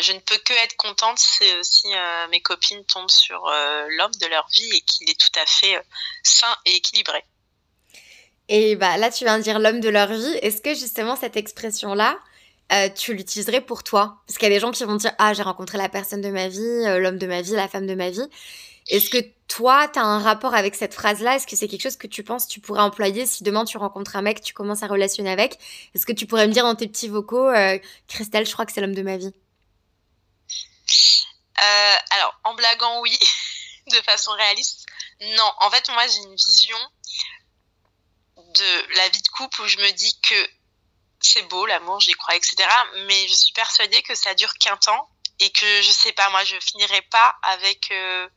je 0.00 0.12
ne 0.12 0.20
peux 0.20 0.38
que 0.38 0.52
être 0.64 0.76
contente 0.76 1.18
si, 1.18 1.44
si 1.62 1.88
mes 2.30 2.40
copines 2.40 2.84
tombent 2.86 3.10
sur 3.10 3.44
l'homme 3.88 4.14
de 4.20 4.26
leur 4.26 4.48
vie 4.48 4.70
et 4.76 4.80
qu'il 4.82 5.10
est 5.10 5.20
tout 5.20 5.40
à 5.40 5.46
fait 5.46 5.80
sain 6.22 6.56
et 6.64 6.76
équilibré. 6.76 7.24
Et 8.48 8.76
bah 8.76 8.96
là, 8.96 9.10
tu 9.10 9.24
viens 9.24 9.38
de 9.38 9.42
dire 9.42 9.58
l'homme 9.58 9.80
de 9.80 9.88
leur 9.88 10.08
vie. 10.12 10.38
Est-ce 10.42 10.62
que 10.62 10.74
justement 10.74 11.16
cette 11.16 11.36
expression-là, 11.36 12.18
euh, 12.72 12.88
tu 12.88 13.12
l'utiliserais 13.12 13.60
pour 13.60 13.84
toi? 13.84 14.22
Parce 14.26 14.38
qu'il 14.38 14.48
y 14.48 14.50
a 14.50 14.54
des 14.54 14.60
gens 14.60 14.70
qui 14.70 14.84
vont 14.84 14.96
dire 14.96 15.12
Ah, 15.18 15.34
j'ai 15.34 15.42
rencontré 15.42 15.76
la 15.76 15.88
personne 15.88 16.22
de 16.22 16.30
ma 16.30 16.48
vie, 16.48 16.60
euh, 16.60 16.98
l'homme 16.98 17.18
de 17.18 17.26
ma 17.26 17.42
vie, 17.42 17.52
la 17.52 17.68
femme 17.68 17.86
de 17.86 17.94
ma 17.94 18.10
vie. 18.10 18.26
Est-ce 18.88 19.10
que 19.10 19.18
toi, 19.48 19.88
tu 19.88 19.98
as 19.98 20.04
un 20.04 20.18
rapport 20.18 20.54
avec 20.54 20.74
cette 20.74 20.94
phrase-là? 20.94 21.36
Est-ce 21.36 21.46
que 21.46 21.56
c'est 21.56 21.68
quelque 21.68 21.82
chose 21.82 21.96
que 21.96 22.06
tu 22.06 22.22
penses 22.22 22.46
tu 22.46 22.60
pourrais 22.60 22.80
employer 22.80 23.26
si 23.26 23.42
demain 23.42 23.64
tu 23.64 23.76
rencontres 23.76 24.16
un 24.16 24.22
mec, 24.22 24.42
tu 24.42 24.54
commences 24.54 24.82
à 24.82 24.86
relationner 24.86 25.30
avec? 25.30 25.58
Est-ce 25.94 26.06
que 26.06 26.12
tu 26.12 26.26
pourrais 26.26 26.46
me 26.46 26.52
dire 26.52 26.64
dans 26.64 26.74
tes 26.74 26.88
petits 26.88 27.08
vocaux 27.08 27.48
euh, 27.48 27.78
Christelle, 28.08 28.46
je 28.46 28.52
crois 28.52 28.66
que 28.66 28.72
c'est 28.72 28.80
l'homme 28.80 28.94
de 28.94 29.02
ma 29.02 29.16
vie 29.16 29.32
Alors, 32.10 32.40
en 32.44 32.54
blaguant, 32.54 33.00
oui, 33.00 33.18
de 33.90 34.00
façon 34.02 34.32
réaliste. 34.32 34.86
Non, 35.20 35.52
en 35.60 35.70
fait, 35.70 35.88
moi, 35.90 36.06
j'ai 36.06 36.20
une 36.20 36.34
vision 36.34 36.78
de 38.36 38.96
la 38.96 39.08
vie 39.08 39.22
de 39.22 39.28
couple 39.28 39.62
où 39.62 39.68
je 39.68 39.78
me 39.78 39.90
dis 39.92 40.20
que 40.20 40.50
c'est 41.20 41.42
beau 41.42 41.66
l'amour, 41.66 42.00
j'y 42.00 42.12
crois, 42.12 42.36
etc. 42.36 42.56
Mais 43.06 43.28
je 43.28 43.34
suis 43.34 43.52
persuadée 43.52 44.02
que 44.02 44.14
ça 44.14 44.34
dure 44.34 44.52
qu'un 44.54 44.76
temps 44.76 45.08
et 45.40 45.50
que 45.50 45.82
je 45.82 45.90
sais 45.90 46.12
pas, 46.12 46.28
moi, 46.30 46.44
je 46.44 46.56
finirai 46.60 47.02
pas 47.02 47.36
avec 47.42 47.90
euh, 47.90 48.28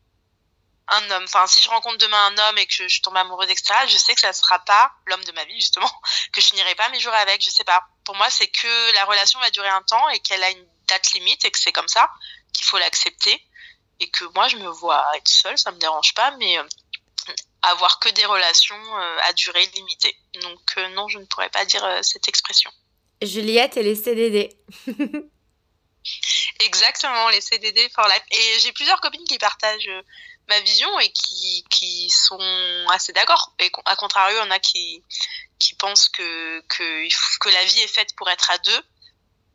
un 0.87 1.11
homme. 1.11 1.23
Enfin, 1.23 1.47
si 1.47 1.61
je 1.61 1.69
rencontre 1.69 1.97
demain 1.97 2.27
un 2.27 2.37
homme 2.37 2.57
et 2.57 2.65
que 2.65 2.87
je, 2.87 3.01
tombe 3.01 3.17
amoureuse, 3.17 3.49
etc., 3.49 3.73
je 3.87 3.97
sais 3.97 4.13
que 4.13 4.21
ça 4.21 4.33
sera 4.33 4.59
pas 4.59 4.91
l'homme 5.05 5.23
de 5.23 5.31
ma 5.31 5.45
vie 5.45 5.55
justement, 5.55 5.91
que 6.33 6.41
je 6.41 6.47
finirai 6.47 6.75
pas 6.75 6.89
mes 6.89 6.99
jours 6.99 7.13
avec. 7.13 7.41
Je 7.41 7.49
sais 7.49 7.63
pas. 7.63 7.81
Pour 8.03 8.15
moi, 8.15 8.29
c'est 8.29 8.47
que 8.47 8.93
la 8.95 9.05
relation 9.05 9.39
va 9.39 9.49
durer 9.51 9.69
un 9.69 9.83
temps 9.83 10.09
et 10.09 10.19
qu'elle 10.19 10.43
a 10.43 10.49
une 10.49 10.67
date 10.87 11.13
limite 11.13 11.45
et 11.45 11.51
que 11.51 11.59
c'est 11.59 11.71
comme 11.71 11.87
ça 11.87 12.09
qu'il 12.53 12.65
faut 12.65 12.77
l'accepter 12.77 13.41
et 14.01 14.09
que 14.09 14.25
moi, 14.35 14.47
je 14.47 14.57
me 14.57 14.67
vois 14.67 15.05
être 15.15 15.29
seule, 15.29 15.57
ça 15.57 15.71
me 15.71 15.77
dérange 15.77 16.13
pas, 16.15 16.31
mais 16.37 16.57
euh, 16.57 16.63
avoir 17.61 17.99
que 17.99 18.09
des 18.09 18.25
relations 18.25 18.75
euh, 18.75 19.17
à 19.23 19.33
durée 19.33 19.65
limitée. 19.75 20.17
Donc 20.41 20.59
euh, 20.77 20.89
non, 20.89 21.07
je 21.07 21.19
ne 21.19 21.25
pourrais 21.25 21.49
pas 21.49 21.65
dire 21.65 21.99
cette 22.01 22.27
expression. 22.27 22.71
Juliette 23.21 23.77
et 23.77 23.83
les 23.83 23.95
CDD. 23.95 24.57
Exactement, 26.61 27.29
les 27.29 27.41
CDD 27.41 27.89
for 27.93 28.07
life. 28.07 28.23
Et 28.31 28.59
j'ai 28.59 28.71
plusieurs 28.71 28.99
copines 29.01 29.23
qui 29.23 29.37
partagent 29.37 29.89
ma 30.47 30.59
vision 30.61 30.99
et 30.99 31.11
qui, 31.11 31.65
qui 31.69 32.09
sont 32.09 32.85
assez 32.89 33.13
d'accord. 33.13 33.53
Et 33.59 33.71
à 33.85 33.95
contrario, 33.95 34.37
il 34.37 34.45
y 34.45 34.47
en 34.47 34.51
a 34.51 34.59
qui, 34.59 35.03
qui 35.59 35.73
pensent 35.75 36.09
que, 36.09 36.61
que, 36.67 37.39
que 37.39 37.49
la 37.49 37.63
vie 37.65 37.79
est 37.79 37.87
faite 37.87 38.15
pour 38.15 38.29
être 38.29 38.51
à 38.51 38.57
deux 38.57 38.81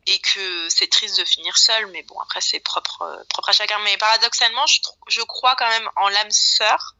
et 0.07 0.19
que 0.19 0.69
c'est 0.69 0.87
triste 0.87 1.17
de 1.19 1.25
finir 1.25 1.57
seul. 1.57 1.87
Mais 1.87 2.03
bon, 2.03 2.19
après, 2.19 2.41
c'est 2.41 2.59
propre, 2.59 3.25
propre 3.29 3.49
à 3.49 3.53
chacun. 3.53 3.79
Mais 3.79 3.97
paradoxalement, 3.97 4.65
je, 4.65 4.79
je 5.07 5.21
crois 5.21 5.55
quand 5.55 5.69
même 5.69 5.89
en 5.95 6.09
l'âme 6.09 6.31
sœur 6.31 6.95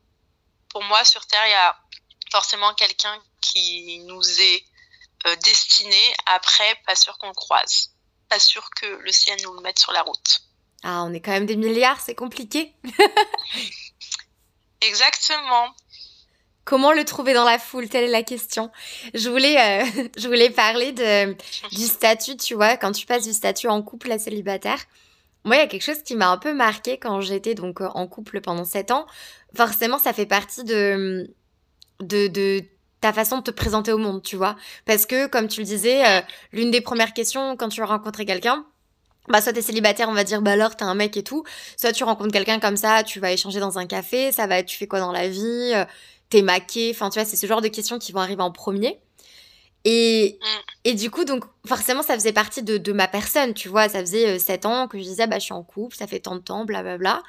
pour 0.69 0.83
moi, 0.83 1.03
sur 1.05 1.25
Terre, 1.25 1.45
il 1.47 1.51
y 1.51 1.53
a 1.53 1.75
forcément 2.31 2.73
quelqu'un 2.73 3.21
qui 3.41 3.99
nous 4.05 4.41
est 4.41 4.65
euh, 5.25 5.35
destiné. 5.37 6.15
Après, 6.25 6.75
pas 6.85 6.95
sûr 6.95 7.17
qu'on 7.17 7.29
le 7.29 7.33
croise. 7.33 7.93
Pas 8.29 8.39
sûr 8.39 8.69
que 8.71 8.85
le 8.85 9.11
ciel 9.11 9.39
nous 9.43 9.53
le 9.53 9.61
mette 9.61 9.79
sur 9.79 9.91
la 9.91 10.01
route. 10.01 10.41
Ah, 10.83 11.03
on 11.03 11.13
est 11.13 11.19
quand 11.19 11.31
même 11.31 11.45
des 11.45 11.55
milliards, 11.55 11.99
c'est 11.99 12.15
compliqué. 12.15 12.73
Exactement. 14.81 15.73
Comment 16.65 16.91
le 16.91 17.05
trouver 17.05 17.33
dans 17.33 17.45
la 17.45 17.59
foule? 17.59 17.87
Telle 17.87 18.03
est 18.03 18.11
la 18.11 18.23
question. 18.23 18.71
Je 19.13 19.29
voulais, 19.29 19.57
euh, 19.57 19.85
je 20.17 20.27
voulais 20.27 20.49
parler 20.49 20.91
de, 20.91 21.33
du 21.71 21.83
statut, 21.83 22.37
tu 22.37 22.55
vois, 22.55 22.77
quand 22.77 22.91
tu 22.91 23.05
passes 23.05 23.25
du 23.25 23.33
statut 23.33 23.67
en 23.67 23.81
couple 23.81 24.11
à 24.11 24.19
célibataire. 24.19 24.79
Moi, 25.45 25.55
il 25.55 25.59
y 25.59 25.61
a 25.61 25.67
quelque 25.67 25.83
chose 25.83 26.03
qui 26.03 26.15
m'a 26.15 26.29
un 26.29 26.37
peu 26.37 26.53
marqué 26.53 26.97
quand 26.97 27.21
j'étais 27.21 27.55
donc 27.55 27.79
en 27.79 28.05
couple 28.07 28.41
pendant 28.41 28.65
7 28.65 28.91
ans. 28.91 29.07
Forcément, 29.55 29.97
ça 29.97 30.11
fait 30.11 30.25
partie 30.25 30.65
de, 30.65 31.33
de, 32.01 32.27
de 32.27 32.63
ta 32.99 33.13
façon 33.13 33.37
de 33.37 33.43
te 33.43 33.51
présenter 33.51 33.93
au 33.93 33.97
monde, 33.97 34.21
tu 34.21 34.35
vois. 34.35 34.57
Parce 34.85 35.05
que, 35.05 35.27
comme 35.27 35.47
tu 35.47 35.61
le 35.61 35.65
disais, 35.65 36.05
euh, 36.05 36.21
l'une 36.51 36.69
des 36.69 36.81
premières 36.81 37.13
questions 37.13 37.55
quand 37.55 37.69
tu 37.69 37.79
vas 37.79 37.87
rencontrer 37.87 38.25
quelqu'un, 38.25 38.65
bah 39.27 39.41
soit 39.41 39.53
t'es 39.53 39.61
célibataire, 39.61 40.09
on 40.09 40.13
va 40.13 40.23
dire 40.23 40.41
bah 40.41 40.51
alors 40.51 40.75
t'es 40.75 40.83
un 40.83 40.95
mec 40.95 41.17
et 41.17 41.23
tout. 41.23 41.43
Soit 41.77 41.91
tu 41.91 42.03
rencontres 42.03 42.31
quelqu'un 42.31 42.59
comme 42.59 42.77
ça, 42.77 43.03
tu 43.03 43.19
vas 43.19 43.31
échanger 43.31 43.59
dans 43.59 43.77
un 43.77 43.85
café, 43.85 44.31
ça 44.31 44.47
va 44.47 44.63
tu 44.63 44.77
fais 44.77 44.87
quoi 44.87 44.99
dans 44.99 45.11
la 45.11 45.27
vie, 45.27 45.71
euh, 45.73 45.85
t'es 46.29 46.41
maqué, 46.41 46.91
enfin 46.93 47.09
tu 47.09 47.19
vois 47.19 47.25
c'est 47.25 47.37
ce 47.37 47.47
genre 47.47 47.61
de 47.61 47.67
questions 47.67 47.99
qui 47.99 48.11
vont 48.11 48.21
arriver 48.21 48.41
en 48.41 48.51
premier. 48.51 48.99
Et, 49.89 50.37
et 50.83 50.95
du 50.95 51.09
coup, 51.09 51.23
donc, 51.23 51.45
forcément, 51.65 52.03
ça 52.03 52.13
faisait 52.15 52.33
partie 52.33 52.61
de, 52.61 52.91
ma 52.91 53.07
personne, 53.07 53.53
tu 53.53 53.69
vois. 53.69 53.87
Ça 53.87 54.01
faisait 54.01 54.37
7 54.37 54.65
euh, 54.65 54.67
ans 54.67 54.87
que 54.89 54.97
je 54.97 55.03
disais, 55.03 55.27
bah, 55.27 55.39
je 55.39 55.45
suis 55.45 55.53
en 55.53 55.63
couple, 55.63 55.95
ça 55.95 56.07
fait 56.07 56.19
tant 56.19 56.35
de 56.35 56.41
temps, 56.41 56.65
blablabla. 56.65 57.23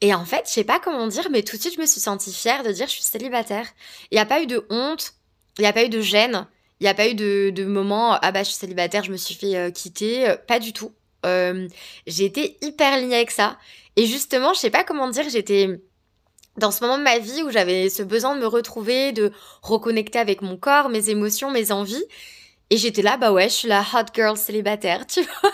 Et 0.00 0.12
en 0.12 0.24
fait, 0.24 0.42
je 0.46 0.52
sais 0.52 0.64
pas 0.64 0.80
comment 0.80 1.06
dire, 1.06 1.28
mais 1.30 1.42
tout 1.44 1.56
de 1.56 1.60
suite, 1.60 1.74
je 1.76 1.80
me 1.80 1.86
suis 1.86 2.00
sentie 2.00 2.32
fière 2.32 2.64
de 2.64 2.72
dire, 2.72 2.86
je 2.88 2.92
suis 2.92 3.02
célibataire. 3.02 3.66
Il 4.10 4.16
n'y 4.16 4.20
a 4.20 4.26
pas 4.26 4.42
eu 4.42 4.46
de 4.46 4.66
honte, 4.68 5.12
il 5.58 5.62
n'y 5.62 5.68
a 5.68 5.72
pas 5.72 5.84
eu 5.84 5.88
de 5.88 6.00
gêne, 6.00 6.48
il 6.80 6.84
n'y 6.84 6.88
a 6.88 6.94
pas 6.94 7.08
eu 7.08 7.14
de, 7.14 7.64
moment, 7.64 8.18
ah 8.20 8.32
bah, 8.32 8.42
je 8.42 8.48
suis 8.48 8.58
célibataire, 8.58 9.04
je 9.04 9.12
me 9.12 9.16
suis 9.16 9.36
fait 9.36 9.56
euh, 9.56 9.70
quitter. 9.70 10.34
Pas 10.48 10.58
du 10.58 10.72
tout. 10.72 10.92
J'ai 12.06 12.24
été 12.24 12.56
hyper 12.62 12.98
liée 12.98 13.14
avec 13.16 13.30
ça. 13.30 13.58
Et 13.96 14.06
justement, 14.06 14.52
je 14.54 14.60
sais 14.60 14.70
pas 14.70 14.84
comment 14.84 15.08
dire, 15.08 15.28
j'étais 15.28 15.80
dans 16.56 16.70
ce 16.70 16.82
moment 16.82 16.98
de 16.98 17.02
ma 17.02 17.18
vie 17.18 17.42
où 17.42 17.50
j'avais 17.50 17.88
ce 17.90 18.02
besoin 18.02 18.34
de 18.34 18.40
me 18.40 18.46
retrouver, 18.46 19.12
de 19.12 19.32
reconnecter 19.62 20.18
avec 20.18 20.42
mon 20.42 20.56
corps, 20.56 20.88
mes 20.88 21.10
émotions, 21.10 21.50
mes 21.50 21.72
envies. 21.72 22.04
Et 22.70 22.76
j'étais 22.76 23.02
là, 23.02 23.16
bah 23.16 23.32
ouais, 23.32 23.48
je 23.48 23.54
suis 23.54 23.68
la 23.68 23.80
hot 23.80 24.06
girl 24.14 24.36
célibataire, 24.36 25.06
tu 25.06 25.22
vois. 25.22 25.52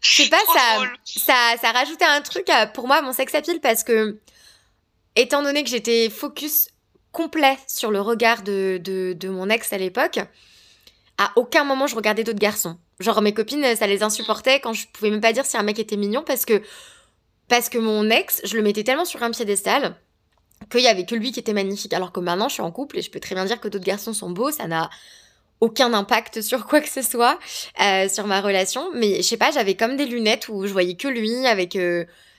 je 0.00 0.22
sais 0.22 0.28
pas, 0.28 0.40
ça, 0.52 0.82
ça, 1.04 1.56
ça 1.60 1.72
rajoutait 1.72 2.04
un 2.04 2.20
truc 2.20 2.46
pour 2.74 2.86
moi 2.86 2.96
à 2.96 3.02
mon 3.02 3.12
sex 3.12 3.34
appeal 3.34 3.60
parce 3.60 3.82
que, 3.82 4.18
étant 5.16 5.42
donné 5.42 5.64
que 5.64 5.70
j'étais 5.70 6.10
focus 6.10 6.68
complet 7.10 7.58
sur 7.66 7.90
le 7.90 8.00
regard 8.00 8.42
de, 8.42 8.78
de, 8.82 9.14
de 9.14 9.28
mon 9.28 9.48
ex 9.48 9.72
à 9.72 9.78
l'époque, 9.78 10.20
à 11.18 11.32
aucun 11.36 11.64
moment 11.64 11.86
je 11.86 11.96
regardais 11.96 12.24
d'autres 12.24 12.38
garçons. 12.38 12.78
Genre 13.00 13.20
mes 13.22 13.34
copines, 13.34 13.76
ça 13.76 13.86
les 13.86 14.02
insupportait 14.02 14.60
quand 14.60 14.72
je 14.72 14.86
pouvais 14.88 15.10
même 15.10 15.20
pas 15.20 15.32
dire 15.32 15.44
si 15.44 15.56
un 15.56 15.62
mec 15.62 15.78
était 15.78 15.96
mignon 15.96 16.22
parce 16.24 16.44
que 16.44 16.62
parce 17.48 17.68
que 17.68 17.78
mon 17.78 18.08
ex, 18.10 18.40
je 18.44 18.56
le 18.56 18.62
mettais 18.62 18.84
tellement 18.84 19.04
sur 19.04 19.22
un 19.22 19.30
piédestal 19.30 19.96
qu'il 20.70 20.80
y 20.80 20.88
avait 20.88 21.04
que 21.04 21.14
lui 21.14 21.32
qui 21.32 21.40
était 21.40 21.52
magnifique. 21.52 21.92
Alors 21.92 22.12
que 22.12 22.20
maintenant, 22.20 22.48
je 22.48 22.54
suis 22.54 22.62
en 22.62 22.70
couple 22.70 22.98
et 22.98 23.02
je 23.02 23.10
peux 23.10 23.20
très 23.20 23.34
bien 23.34 23.44
dire 23.44 23.60
que 23.60 23.68
d'autres 23.68 23.84
garçons 23.84 24.14
sont 24.14 24.30
beaux. 24.30 24.50
Ça 24.50 24.66
n'a 24.66 24.88
aucun 25.60 25.92
impact 25.92 26.40
sur 26.42 26.66
quoi 26.66 26.80
que 26.80 26.88
ce 26.88 27.02
soit, 27.02 27.38
euh, 27.82 28.08
sur 28.08 28.26
ma 28.26 28.40
relation. 28.40 28.90
Mais 28.94 29.16
je 29.16 29.22
sais 29.22 29.36
pas, 29.36 29.50
j'avais 29.50 29.74
comme 29.74 29.96
des 29.96 30.06
lunettes 30.06 30.48
où 30.48 30.66
je 30.66 30.72
voyais 30.72 30.94
que 30.94 31.08
lui 31.08 31.46
avec 31.46 31.76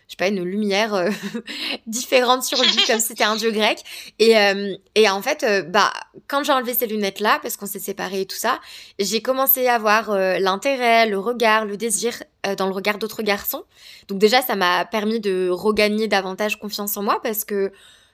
je 0.07 0.11
sais 0.11 0.17
pas, 0.17 0.27
une 0.27 0.43
lumière 0.43 0.93
euh, 0.93 1.09
différente 1.87 2.43
sur 2.43 2.61
lui, 2.61 2.75
comme 2.87 2.99
si 2.99 3.07
c'était 3.07 3.23
un 3.23 3.35
dieu 3.35 3.51
grec. 3.51 3.79
Et, 4.19 4.37
euh, 4.37 4.75
et 4.93 5.09
en 5.09 5.21
fait, 5.21 5.43
euh, 5.43 5.63
bah, 5.63 5.91
quand 6.27 6.43
j'ai 6.43 6.51
enlevé 6.51 6.73
ces 6.75 6.85
lunettes-là, 6.85 7.39
parce 7.41 7.57
qu'on 7.57 7.65
s'est 7.65 7.79
séparés 7.79 8.21
et 8.21 8.25
tout 8.25 8.35
ça, 8.35 8.59
j'ai 8.99 9.21
commencé 9.21 9.67
à 9.67 9.75
avoir 9.75 10.15
l'intérêt, 10.15 11.07
le 11.07 11.17
regard, 11.17 11.65
le 11.65 11.77
désir 11.77 12.23
dans 12.57 12.67
le 12.67 12.73
regard 12.73 12.99
d'autres 12.99 13.23
garçons. 13.23 13.63
Donc 14.07 14.19
déjà, 14.19 14.41
ça 14.41 14.55
m'a 14.55 14.85
permis 14.85 15.19
de 15.19 15.49
regagner 15.49 16.07
davantage 16.07 16.59
confiance 16.59 16.95
en 16.97 17.03
moi, 17.03 17.19
parce 17.23 17.43
que 17.43 17.71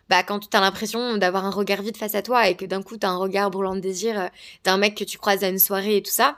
bah, 0.09 0.23
quand 0.23 0.49
tu 0.49 0.55
as 0.55 0.61
l'impression 0.61 1.17
d'avoir 1.17 1.45
un 1.45 1.51
regard 1.51 1.81
vide 1.81 1.97
face 1.97 2.15
à 2.15 2.21
toi 2.21 2.47
et 2.47 2.55
que 2.55 2.65
d'un 2.65 2.81
coup, 2.81 2.97
tu 2.97 3.05
as 3.05 3.09
un 3.09 3.17
regard 3.17 3.51
brûlant 3.51 3.75
de 3.75 3.81
désir 3.81 4.29
d'un 4.63 4.77
mec 4.77 4.95
que 4.95 5.03
tu 5.03 5.17
croises 5.17 5.43
à 5.43 5.49
une 5.49 5.59
soirée 5.59 5.97
et 5.97 6.03
tout 6.03 6.11
ça, 6.11 6.37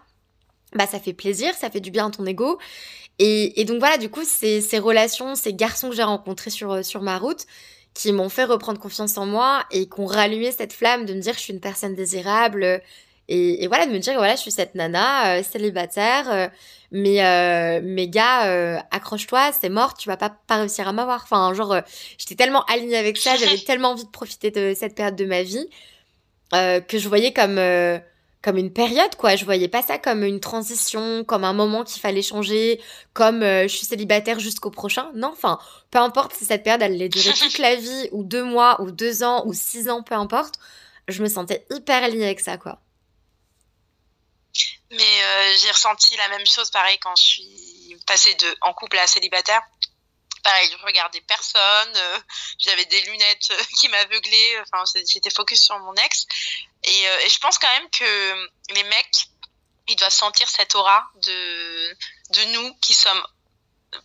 bah 0.75 0.87
ça 0.87 0.99
fait 0.99 1.13
plaisir, 1.13 1.53
ça 1.53 1.69
fait 1.69 1.79
du 1.79 1.91
bien 1.91 2.07
à 2.07 2.11
ton 2.11 2.25
ego. 2.25 2.57
Et, 3.19 3.63
donc 3.65 3.79
voilà, 3.79 3.97
du 3.97 4.09
coup, 4.09 4.23
c'est 4.25 4.61
ces 4.61 4.79
relations, 4.79 5.35
ces 5.35 5.53
garçons 5.53 5.89
que 5.89 5.95
j'ai 5.95 6.03
rencontrés 6.03 6.49
sur, 6.49 6.71
euh, 6.71 6.83
sur 6.83 7.01
ma 7.01 7.17
route, 7.17 7.45
qui 7.93 8.11
m'ont 8.11 8.29
fait 8.29 8.43
reprendre 8.43 8.79
confiance 8.79 9.17
en 9.17 9.25
moi 9.25 9.63
et 9.71 9.87
qui 9.87 9.99
ont 9.99 10.07
rallumé 10.07 10.51
cette 10.51 10.73
flamme 10.73 11.05
de 11.05 11.13
me 11.13 11.19
dire 11.19 11.33
que 11.33 11.37
je 11.37 11.43
suis 11.43 11.53
une 11.53 11.59
personne 11.59 11.93
désirable. 11.93 12.81
Et, 13.29 13.67
voilà, 13.67 13.85
de 13.85 13.91
me 13.91 13.99
dire, 13.99 14.15
voilà, 14.15 14.35
je 14.35 14.41
suis 14.41 14.51
cette 14.51 14.75
nana 14.75 15.37
euh, 15.37 15.43
célibataire, 15.43 16.29
euh, 16.31 16.47
mais, 16.91 17.81
mes 17.81 18.09
gars, 18.09 18.83
accroche-toi, 18.91 19.51
c'est 19.59 19.69
mort, 19.69 19.93
tu 19.95 20.09
vas 20.09 20.17
pas, 20.17 20.29
pas 20.29 20.57
réussir 20.57 20.87
à 20.87 20.91
m'avoir. 20.91 21.21
Enfin, 21.23 21.53
genre, 21.53 21.77
j'étais 22.17 22.35
tellement 22.35 22.65
alignée 22.65 22.97
avec 22.97 23.17
ça, 23.17 23.35
j'avais 23.35 23.57
tellement 23.65 23.91
envie 23.91 24.05
de 24.05 24.09
profiter 24.09 24.51
de 24.51 24.73
cette 24.75 24.95
période 24.95 25.15
de 25.15 25.25
ma 25.25 25.43
vie 25.43 25.67
que 26.51 26.97
je 26.99 27.07
voyais 27.07 27.33
comme 27.33 27.57
comme 28.43 28.57
une 28.57 28.71
période 28.71 29.15
quoi. 29.15 29.35
Je 29.35 29.45
voyais 29.45 29.69
pas 29.69 29.81
ça 29.81 29.97
comme 29.97 30.23
une 30.23 30.39
transition 30.39 31.23
comme 31.23 31.45
un 31.45 31.53
moment 31.53 31.83
qu'il 31.83 32.01
fallait 32.01 32.21
changer 32.21 32.83
comme 33.13 33.41
euh, 33.41 33.63
je 33.63 33.75
suis 33.75 33.87
célibataire 33.87 34.39
jusqu'au 34.39 34.69
prochain. 34.69 35.09
Non 35.15 35.29
enfin 35.29 35.59
peu 35.89 35.97
importe 35.97 36.33
si 36.33 36.45
cette 36.45 36.63
période 36.63 36.83
allait 36.83 37.09
durer 37.09 37.33
toute 37.33 37.57
la 37.57 37.75
vie 37.75 38.09
ou 38.11 38.23
deux 38.23 38.43
mois 38.43 38.79
ou 38.81 38.91
deux 38.91 39.23
ans 39.23 39.43
ou 39.45 39.53
six 39.53 39.89
ans 39.89 40.03
peu 40.03 40.13
importe 40.13 40.59
je 41.07 41.23
me 41.23 41.29
sentais 41.29 41.65
hyper 41.71 42.07
liée 42.09 42.25
avec 42.25 42.41
ça 42.41 42.57
quoi. 42.57 42.79
Mais 44.91 45.01
euh, 45.01 45.55
j'ai 45.59 45.71
ressenti 45.71 46.15
la 46.17 46.27
même 46.27 46.45
chose 46.45 46.69
pareil 46.69 46.99
quand 46.99 47.15
je 47.15 47.23
suis 47.23 47.97
passée 48.05 48.35
de 48.35 48.57
en 48.61 48.73
couple 48.73 48.97
à 48.97 49.07
célibataire. 49.07 49.61
Pareil, 50.43 50.69
je 50.69 50.85
regardais 50.85 51.21
personne, 51.21 51.93
euh, 51.95 52.19
j'avais 52.59 52.83
des 52.85 53.01
lunettes 53.03 53.53
qui 53.79 53.87
m'aveuglaient, 53.87 54.61
enfin 54.61 54.83
j'étais 55.07 55.29
focus 55.29 55.63
sur 55.63 55.79
mon 55.79 55.93
ex. 55.93 56.27
Et, 56.85 57.07
euh, 57.07 57.25
et, 57.25 57.29
je 57.29 57.39
pense 57.39 57.57
quand 57.57 57.71
même 57.79 57.89
que 57.89 58.73
les 58.73 58.83
mecs, 58.83 59.25
ils 59.87 59.95
doivent 59.95 60.11
sentir 60.11 60.47
cette 60.49 60.75
aura 60.75 61.03
de, 61.15 61.93
de 62.33 62.53
nous 62.53 62.73
qui 62.75 62.93
sommes 62.93 63.21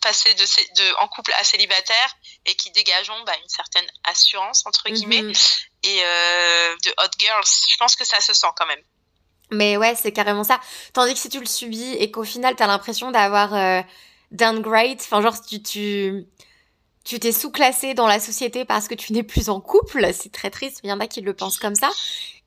passés 0.01 0.33
de, 0.35 0.43
de, 0.43 1.03
en 1.03 1.09
couple 1.09 1.33
à 1.39 1.45
célibataire 1.45 2.17
et 2.45 2.55
qui 2.55 2.71
dégageons 2.73 3.21
bah, 3.25 3.33
une 3.43 3.49
certaine 3.49 3.87
assurance, 4.05 4.65
entre 4.67 4.91
guillemets, 4.91 5.23
mhm. 5.23 5.33
et 5.85 6.01
de 6.03 6.91
hot 6.99 7.11
girls. 7.19 7.47
Je 7.69 7.77
pense 7.79 7.97
que 7.97 8.05
ça 8.05 8.21
se 8.21 8.35
sent 8.35 8.49
quand 8.57 8.67
même. 8.67 8.83
Mais 9.51 9.79
ouais, 9.79 9.95
c'est 9.95 10.13
carrément 10.13 10.45
ça. 10.45 10.61
Tandis 10.93 11.15
que 11.15 11.21
si 11.21 11.31
tu 11.31 11.41
le 11.41 11.47
subis 11.47 11.95
et 11.95 12.11
qu'au 12.11 12.25
final, 12.25 12.55
tu 12.55 12.63
as 12.63 12.67
l'impression 12.67 13.11
d'avoir 13.11 13.83
downgrade, 14.31 14.99
enfin 15.01 15.23
genre 15.23 15.41
tu 15.41 15.63
tu 15.63 16.27
tu 17.09 17.19
t'es 17.19 17.33
sous-classé 17.33 17.95
dans 17.95 18.07
la 18.07 18.21
société 18.21 18.67
parce 18.67 18.87
que 18.87 18.95
tu 18.95 19.15
n'es 19.15 19.23
plus 19.23 19.49
en 19.49 19.63
couple, 19.63 20.13
c'est 20.13 20.31
très 20.31 20.51
triste, 20.51 20.81
il 20.85 20.91
y 20.91 20.93
en 20.93 21.01
a 21.01 21.07
qui 21.07 21.23
le 21.23 21.33
pensent 21.33 21.59
comme 21.59 21.75
ça. 21.75 21.91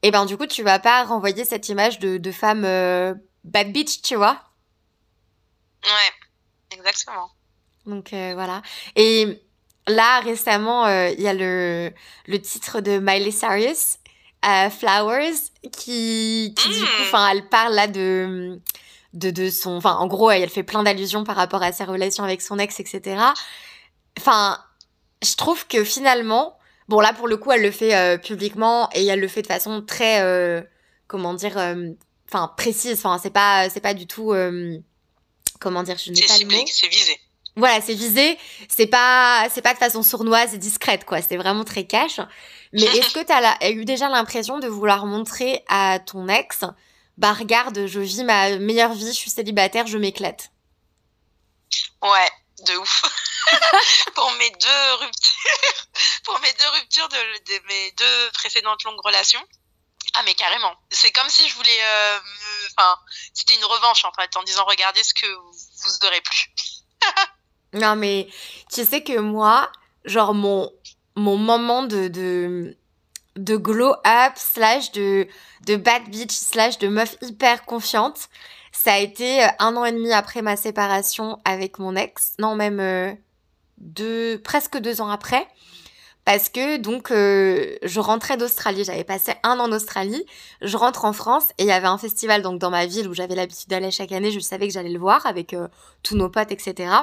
Et 0.04 0.12
ben 0.12 0.26
du 0.26 0.38
coup, 0.38 0.47
tu 0.47 0.64
vas 0.64 0.80
pas 0.80 1.04
renvoyer 1.04 1.45
cette 1.45 1.70
image 1.70 1.99
de, 1.99 2.18
de 2.18 2.32
femme 2.32 2.66
euh, 2.66 3.14
bad 3.43 3.72
bitch, 3.72 4.02
tu 4.02 4.16
vois? 4.16 4.41
Ouais, 5.84 6.78
exactement. 6.78 7.30
Donc 7.86 8.14
euh, 8.14 8.34
voilà. 8.34 8.62
Et 8.95 9.41
là 9.88 10.20
récemment, 10.22 10.86
euh, 10.86 11.10
il 11.10 11.22
y 11.22 11.28
a 11.28 11.34
le 11.34 11.91
le 12.26 12.41
titre 12.41 12.82
de 12.82 12.99
Miley 12.99 13.32
Cyrus, 13.32 13.97
Flowers, 14.43 15.52
qui 15.72 16.54
qui 16.58 16.70
du 16.70 16.80
coup, 16.80 16.86
mm. 16.99 17.02
enfin, 17.04 17.30
elle 17.30 17.47
parle 17.49 17.74
là 17.74 17.88
de 17.88 18.60
de, 19.14 19.30
de 19.30 19.49
son... 19.49 19.72
Enfin, 19.72 19.95
en 19.95 20.08
gros, 20.08 20.32
elle 20.32 20.49
fait 20.49 20.64
plein 20.64 20.84
d'allusions 20.84 21.24
par 21.24 21.36
rapport 21.36 21.62
à 21.64 21.72
sa 21.72 21.86
relation 21.86 22.24
avec 22.24 22.41
son 22.41 22.58
ex, 22.60 22.80
etc. 22.80 23.22
Enfin, 24.18 24.58
je 25.22 25.36
trouve 25.36 25.68
que 25.68 25.84
finalement... 25.84 26.58
Bon, 26.88 26.99
là, 26.99 27.13
pour 27.13 27.27
le 27.27 27.38
coup, 27.38 27.51
elle 27.51 27.61
le 27.61 27.71
fait 27.71 27.95
euh, 27.95 28.17
publiquement 28.17 28.89
et 28.93 29.05
elle 29.05 29.19
le 29.19 29.27
fait 29.27 29.41
de 29.41 29.47
façon 29.47 29.82
très... 29.82 30.21
Euh, 30.21 30.61
comment 31.07 31.34
dire 31.34 31.57
euh, 31.57 31.89
Enfin, 32.27 32.51
précise. 32.55 32.97
Enfin, 32.97 33.19
c'est 33.21 33.29
pas, 33.29 33.69
c'est 33.69 33.82
pas 33.82 33.93
du 33.93 34.07
tout... 34.07 34.34
comment 35.59 35.84
dire 35.84 35.97
Je 35.97 36.11
n'ai 36.11 36.25
pas 36.25 36.38
le 36.38 36.45
mot. 36.45 36.63
C'est 36.67 36.88
visé. 36.88 37.19
Voilà, 37.57 37.82
c'est 37.82 37.93
visé. 37.93 38.38
C'est 38.69 38.88
pas, 38.88 39.47
c'est 39.51 39.61
pas 39.61 39.73
de 39.73 39.79
façon 39.79 40.01
sournoise 40.01 40.53
et 40.53 40.57
discrète, 40.57 41.03
quoi. 41.03 41.21
C'est 41.21 41.36
vraiment 41.36 41.65
très 41.65 41.86
cash. 41.86 42.21
Mais 42.71 42.84
est-ce 42.97 43.13
que 43.13 43.25
tu 43.25 43.34
as 43.34 43.71
eu 43.71 43.84
déjà 43.84 44.07
l'impression 44.07 44.59
de 44.59 44.67
vouloir 44.67 45.05
montrer 45.05 45.63
à 45.67 45.99
ton 45.99 46.27
ex 46.29 46.63
bah 47.17 47.34
regarde, 47.34 47.86
je 47.86 47.99
vis 47.99 48.23
ma 48.23 48.57
meilleure 48.57 48.93
vie, 48.93 49.05
je 49.05 49.11
suis 49.11 49.29
célibataire, 49.29 49.86
je 49.86 49.97
m'éclate. 49.97 50.49
Ouais, 52.01 52.29
de 52.67 52.77
ouf. 52.77 53.03
pour 54.16 54.32
mes 54.34 54.49
deux 54.49 54.93
ruptures, 54.99 55.88
pour 56.26 56.39
mes 56.39 56.54
deux 56.54 56.70
ruptures 56.70 57.10
de, 57.10 57.68
mes 57.68 57.91
deux 57.91 58.32
précédentes 58.34 58.84
longues 58.84 59.02
relations. 59.04 59.43
Ah 60.14 60.22
mais 60.26 60.34
carrément. 60.34 60.74
C'est 60.89 61.12
comme 61.12 61.30
si 61.30 61.47
je 61.47 61.56
voulais, 61.56 61.80
euh, 61.84 62.20
c'était 63.34 63.56
une 63.56 63.66
revanche 63.66 64.04
en 64.04 64.12
fait, 64.14 64.36
en 64.36 64.43
disant 64.43 64.66
regardez 64.66 65.04
ce 65.04 65.14
que 65.14 65.26
vous 65.26 66.06
aurez 66.06 66.22
plus. 66.22 66.49
non 67.74 67.95
mais 67.95 68.28
tu 68.72 68.84
sais 68.84 69.04
que 69.04 69.20
moi, 69.20 69.72
genre 70.06 70.34
mon 70.34 70.72
mon 71.16 71.38
moment 71.38 71.84
de 71.84 72.08
de 73.36 73.56
glow 73.56 73.93
up 74.06 74.34
slash 74.36 74.91
de, 74.91 75.28
de 75.66 75.76
bad 75.76 76.10
bitch 76.10 76.32
slash 76.32 76.78
de 76.80 76.88
meuf 76.88 77.16
hyper 77.22 77.66
confiante. 77.66 78.30
Ça 78.72 78.93
a 78.93 78.97
été 78.97 79.43
euh, 79.43 79.47
un 79.60 79.76
an 79.76 79.86
et 79.86 79.91
demi 79.91 80.12
après 80.14 80.41
ma 80.41 80.56
séparation 80.56 81.39
avec 81.45 81.80
mon 81.80 81.95
ex. 81.95 82.34
Non, 82.39 82.56
même 82.56 82.80
euh, 82.80 83.14
presque 84.43 84.77
deux 84.77 85.01
ans 85.01 85.09
après. 85.09 85.47
Parce 86.23 86.49
que 86.49 86.77
donc 86.77 87.09
euh, 87.09 87.77
je 87.82 87.99
rentrais 87.99 88.38
d'Australie, 88.38 88.84
j'avais 88.84 89.03
passé 89.03 89.34
un 89.41 89.59
an 89.59 89.63
en 89.63 89.71
Australie, 89.71 90.23
je 90.61 90.77
rentre 90.77 91.05
en 91.05 91.13
France 91.13 91.49
et 91.57 91.63
il 91.63 91.65
y 91.65 91.71
avait 91.71 91.88
un 91.88 91.97
festival 91.97 92.43
donc 92.43 92.59
dans 92.59 92.69
ma 92.69 92.86
ville 92.86 93.07
où 93.07 93.13
j'avais 93.15 93.34
l'habitude 93.34 93.69
d'aller 93.69 93.89
chaque 93.89 94.11
année, 94.11 94.32
je 94.32 94.39
savais 94.39 94.67
que 94.67 94.73
j'allais 94.73 94.91
le 94.91 94.99
voir 94.99 95.25
avec 95.25 95.55
tous 96.03 96.15
nos 96.15 96.29
potes, 96.29 96.51
etc. 96.51 96.93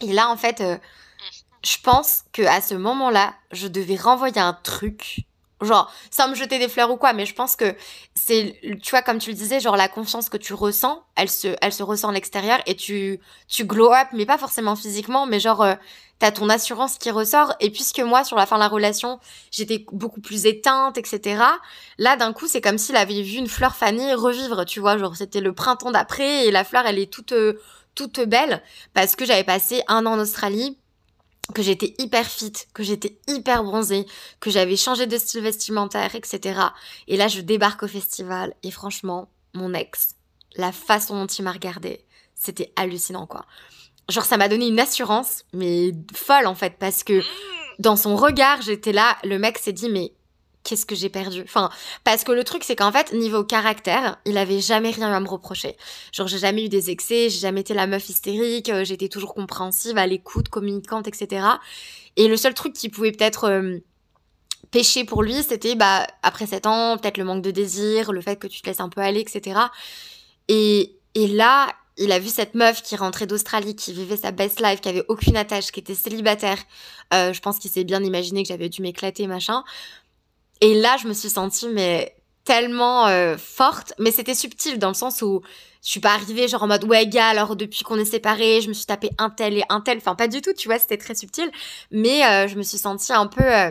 Et 0.00 0.12
là 0.12 0.30
en 0.30 0.36
fait, 0.36 0.62
je 1.64 1.76
pense 1.82 2.24
que 2.32 2.42
à 2.42 2.60
ce 2.60 2.74
moment-là, 2.74 3.34
je 3.50 3.66
devais 3.66 3.96
renvoyer 3.96 4.40
un 4.40 4.54
truc 4.54 5.26
genre 5.62 5.92
sans 6.10 6.28
me 6.28 6.34
jeter 6.34 6.58
des 6.58 6.68
fleurs 6.68 6.90
ou 6.90 6.96
quoi 6.96 7.12
mais 7.12 7.26
je 7.26 7.34
pense 7.34 7.56
que 7.56 7.74
c'est 8.14 8.58
tu 8.82 8.90
vois 8.90 9.02
comme 9.02 9.18
tu 9.18 9.30
le 9.30 9.36
disais 9.36 9.60
genre 9.60 9.76
la 9.76 9.88
confiance 9.88 10.28
que 10.28 10.36
tu 10.36 10.54
ressens 10.54 11.02
elle 11.16 11.30
se 11.30 11.54
elle 11.60 11.72
se 11.72 11.82
ressent 11.82 12.08
à 12.08 12.12
l'extérieur 12.12 12.60
et 12.66 12.74
tu 12.74 13.20
tu 13.48 13.64
glow 13.64 13.92
up 13.92 14.08
mais 14.12 14.26
pas 14.26 14.38
forcément 14.38 14.76
physiquement 14.76 15.26
mais 15.26 15.40
genre 15.40 15.62
euh, 15.62 15.74
t'as 16.20 16.30
ton 16.30 16.48
assurance 16.48 16.98
qui 16.98 17.10
ressort. 17.10 17.54
Et 17.58 17.70
puisque 17.70 17.98
moi 17.98 18.22
sur 18.22 18.36
la 18.36 18.46
fin 18.46 18.56
de 18.56 18.60
la 18.60 18.68
relation 18.68 19.18
j'étais 19.50 19.84
beaucoup 19.90 20.20
plus 20.20 20.46
éteinte 20.46 20.96
etc 20.96 21.42
là 21.98 22.16
d'un 22.16 22.32
coup 22.32 22.46
c'est 22.46 22.60
comme 22.60 22.78
s'il 22.78 22.94
avait 22.94 23.22
vu 23.22 23.38
une 23.38 23.48
fleur 23.48 23.74
fanée 23.74 24.14
revivre 24.14 24.64
tu 24.64 24.78
vois. 24.78 24.96
Genre 24.96 25.16
c'était 25.16 25.40
le 25.40 25.52
printemps 25.52 25.90
d'après 25.90 26.46
et 26.46 26.52
la 26.52 26.62
fleur 26.62 26.86
elle 26.86 26.98
est 26.98 27.12
toute 27.12 27.32
euh, 27.32 27.60
toute 27.96 28.20
belle 28.20 28.62
parce 28.94 29.16
que 29.16 29.24
j'avais 29.24 29.44
passé 29.44 29.82
un 29.88 30.06
an 30.06 30.12
en 30.12 30.18
Australie 30.20 30.78
que 31.50 31.62
j'étais 31.62 31.94
hyper 31.98 32.26
fit, 32.26 32.52
que 32.74 32.82
j'étais 32.82 33.18
hyper 33.28 33.64
bronzée, 33.64 34.06
que 34.40 34.50
j'avais 34.50 34.76
changé 34.76 35.06
de 35.06 35.18
style 35.18 35.42
vestimentaire, 35.42 36.14
etc. 36.14 36.60
Et 37.08 37.16
là, 37.16 37.28
je 37.28 37.40
débarque 37.40 37.82
au 37.82 37.88
festival 37.88 38.54
et 38.62 38.70
franchement, 38.70 39.28
mon 39.54 39.74
ex, 39.74 40.14
la 40.56 40.72
façon 40.72 41.20
dont 41.20 41.26
il 41.26 41.42
m'a 41.42 41.52
regardé, 41.52 42.04
c'était 42.34 42.72
hallucinant, 42.76 43.26
quoi. 43.26 43.44
Genre, 44.08 44.24
ça 44.24 44.36
m'a 44.36 44.48
donné 44.48 44.66
une 44.66 44.80
assurance, 44.80 45.44
mais 45.52 45.92
folle, 46.14 46.46
en 46.46 46.54
fait, 46.54 46.76
parce 46.78 47.04
que 47.04 47.22
dans 47.78 47.96
son 47.96 48.16
regard, 48.16 48.60
j'étais 48.62 48.92
là, 48.92 49.16
le 49.24 49.38
mec 49.38 49.58
s'est 49.58 49.72
dit, 49.72 49.88
mais 49.88 50.12
qu'est-ce 50.64 50.86
que 50.86 50.94
j'ai 50.94 51.08
perdu? 51.08 51.42
Enfin, 51.42 51.70
parce 52.04 52.24
que 52.24 52.32
le 52.32 52.44
truc, 52.44 52.64
c'est 52.64 52.76
qu'en 52.76 52.92
fait, 52.92 53.12
niveau 53.12 53.44
caractère, 53.44 54.18
il 54.24 54.36
avait 54.38 54.60
jamais 54.60 54.90
rien 54.90 55.12
à 55.12 55.20
me 55.20 55.28
reprocher. 55.28 55.76
Genre, 56.12 56.26
j'ai 56.28 56.38
jamais 56.38 56.64
eu 56.64 56.68
des 56.68 56.90
excès, 56.90 57.28
j'ai 57.30 57.40
jamais 57.40 57.60
été 57.60 57.74
la 57.74 57.86
meuf 57.86 58.08
hystérique, 58.08 58.68
euh, 58.68 58.84
j'étais 58.84 59.08
toujours 59.08 59.34
compréhensive, 59.34 59.96
à 59.98 60.06
l'écoute, 60.06 60.48
communicante, 60.48 61.08
etc. 61.08 61.46
Et 62.16 62.28
le 62.28 62.36
seul 62.36 62.54
truc 62.54 62.72
qui 62.72 62.88
pouvait 62.88 63.12
peut-être 63.12 63.44
euh, 63.44 63.78
pêcher 64.70 65.04
pour 65.04 65.22
lui, 65.22 65.42
c'était, 65.42 65.74
bah, 65.74 66.06
après 66.22 66.46
7 66.46 66.66
ans, 66.66 66.98
peut-être 66.98 67.18
le 67.18 67.24
manque 67.24 67.42
de 67.42 67.50
désir, 67.50 68.12
le 68.12 68.20
fait 68.20 68.36
que 68.36 68.46
tu 68.46 68.60
te 68.60 68.66
laisses 68.68 68.80
un 68.80 68.88
peu 68.88 69.00
aller, 69.00 69.20
etc. 69.20 69.60
Et, 70.48 70.96
et 71.14 71.26
là, 71.28 71.68
il 72.00 72.12
a 72.12 72.18
vu 72.18 72.28
cette 72.28 72.54
meuf 72.54 72.82
qui 72.82 72.96
rentrait 72.96 73.26
d'Australie, 73.26 73.76
qui 73.76 73.92
vivait 73.92 74.16
sa 74.16 74.30
best 74.30 74.60
life, 74.60 74.80
qui 74.80 74.88
avait 74.88 75.04
aucune 75.08 75.36
attache, 75.36 75.70
qui 75.70 75.80
était 75.80 75.94
célibataire. 75.94 76.58
Euh, 77.12 77.32
je 77.32 77.40
pense 77.40 77.58
qu'il 77.58 77.70
s'est 77.70 77.84
bien 77.84 78.02
imaginé 78.02 78.42
que 78.42 78.48
j'avais 78.48 78.70
dû 78.70 78.80
m'éclater, 78.80 79.26
machin. 79.26 79.64
Et 80.60 80.74
là, 80.74 80.96
je 80.96 81.08
me 81.08 81.12
suis 81.12 81.30
sentie, 81.30 81.68
mais 81.68 82.14
tellement 82.44 83.06
euh, 83.06 83.36
forte, 83.36 83.92
mais 83.98 84.10
c'était 84.10 84.34
subtil 84.34 84.78
dans 84.78 84.88
le 84.88 84.94
sens 84.94 85.22
où 85.22 85.42
je 85.82 85.88
suis 85.88 86.00
pas 86.00 86.12
arrivée 86.12 86.48
genre 86.48 86.62
en 86.62 86.66
mode 86.66 86.84
ouais 86.84 87.06
gars 87.06 87.28
alors 87.28 87.56
depuis 87.56 87.84
qu'on 87.84 87.98
est 87.98 88.04
séparés 88.04 88.60
je 88.60 88.68
me 88.68 88.74
suis 88.74 88.86
tapé 88.86 89.10
un 89.18 89.30
tel 89.30 89.56
et 89.56 89.64
un 89.68 89.80
tel. 89.80 89.98
Enfin 89.98 90.14
pas 90.14 90.28
du 90.28 90.42
tout 90.42 90.52
tu 90.52 90.68
vois 90.68 90.78
c'était 90.78 90.98
très 90.98 91.14
subtil. 91.14 91.50
Mais 91.90 92.24
euh, 92.24 92.48
je 92.48 92.56
me 92.56 92.62
suis 92.62 92.78
sentie 92.78 93.12
un 93.12 93.26
peu 93.26 93.44
euh, 93.44 93.70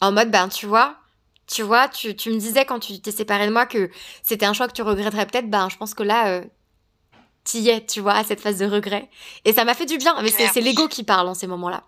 en 0.00 0.12
mode 0.12 0.30
ben 0.30 0.48
tu 0.48 0.66
vois 0.66 0.96
tu 1.46 1.62
vois 1.62 1.88
tu, 1.88 2.16
tu 2.16 2.30
me 2.30 2.38
disais 2.38 2.64
quand 2.64 2.78
tu 2.80 3.00
t'es 3.00 3.10
séparé 3.10 3.46
de 3.46 3.52
moi 3.52 3.66
que 3.66 3.90
c'était 4.22 4.46
un 4.46 4.52
choix 4.52 4.68
que 4.68 4.72
tu 4.72 4.82
regretterais 4.82 5.26
peut-être. 5.26 5.50
Ben 5.50 5.68
je 5.68 5.76
pense 5.76 5.94
que 5.94 6.02
là 6.02 6.28
euh, 6.28 6.44
t'y 7.44 7.68
es 7.68 7.84
tu 7.84 8.00
vois 8.00 8.14
à 8.14 8.24
cette 8.24 8.40
phase 8.40 8.58
de 8.58 8.66
regret. 8.66 9.10
Et 9.44 9.52
ça 9.52 9.64
m'a 9.64 9.74
fait 9.74 9.86
du 9.86 9.98
bien. 9.98 10.20
Mais 10.22 10.30
c'est, 10.30 10.48
c'est 10.48 10.60
l'ego 10.60 10.88
qui 10.88 11.04
parle 11.04 11.28
en 11.28 11.34
ces 11.34 11.46
moments 11.46 11.70
là 11.70 11.84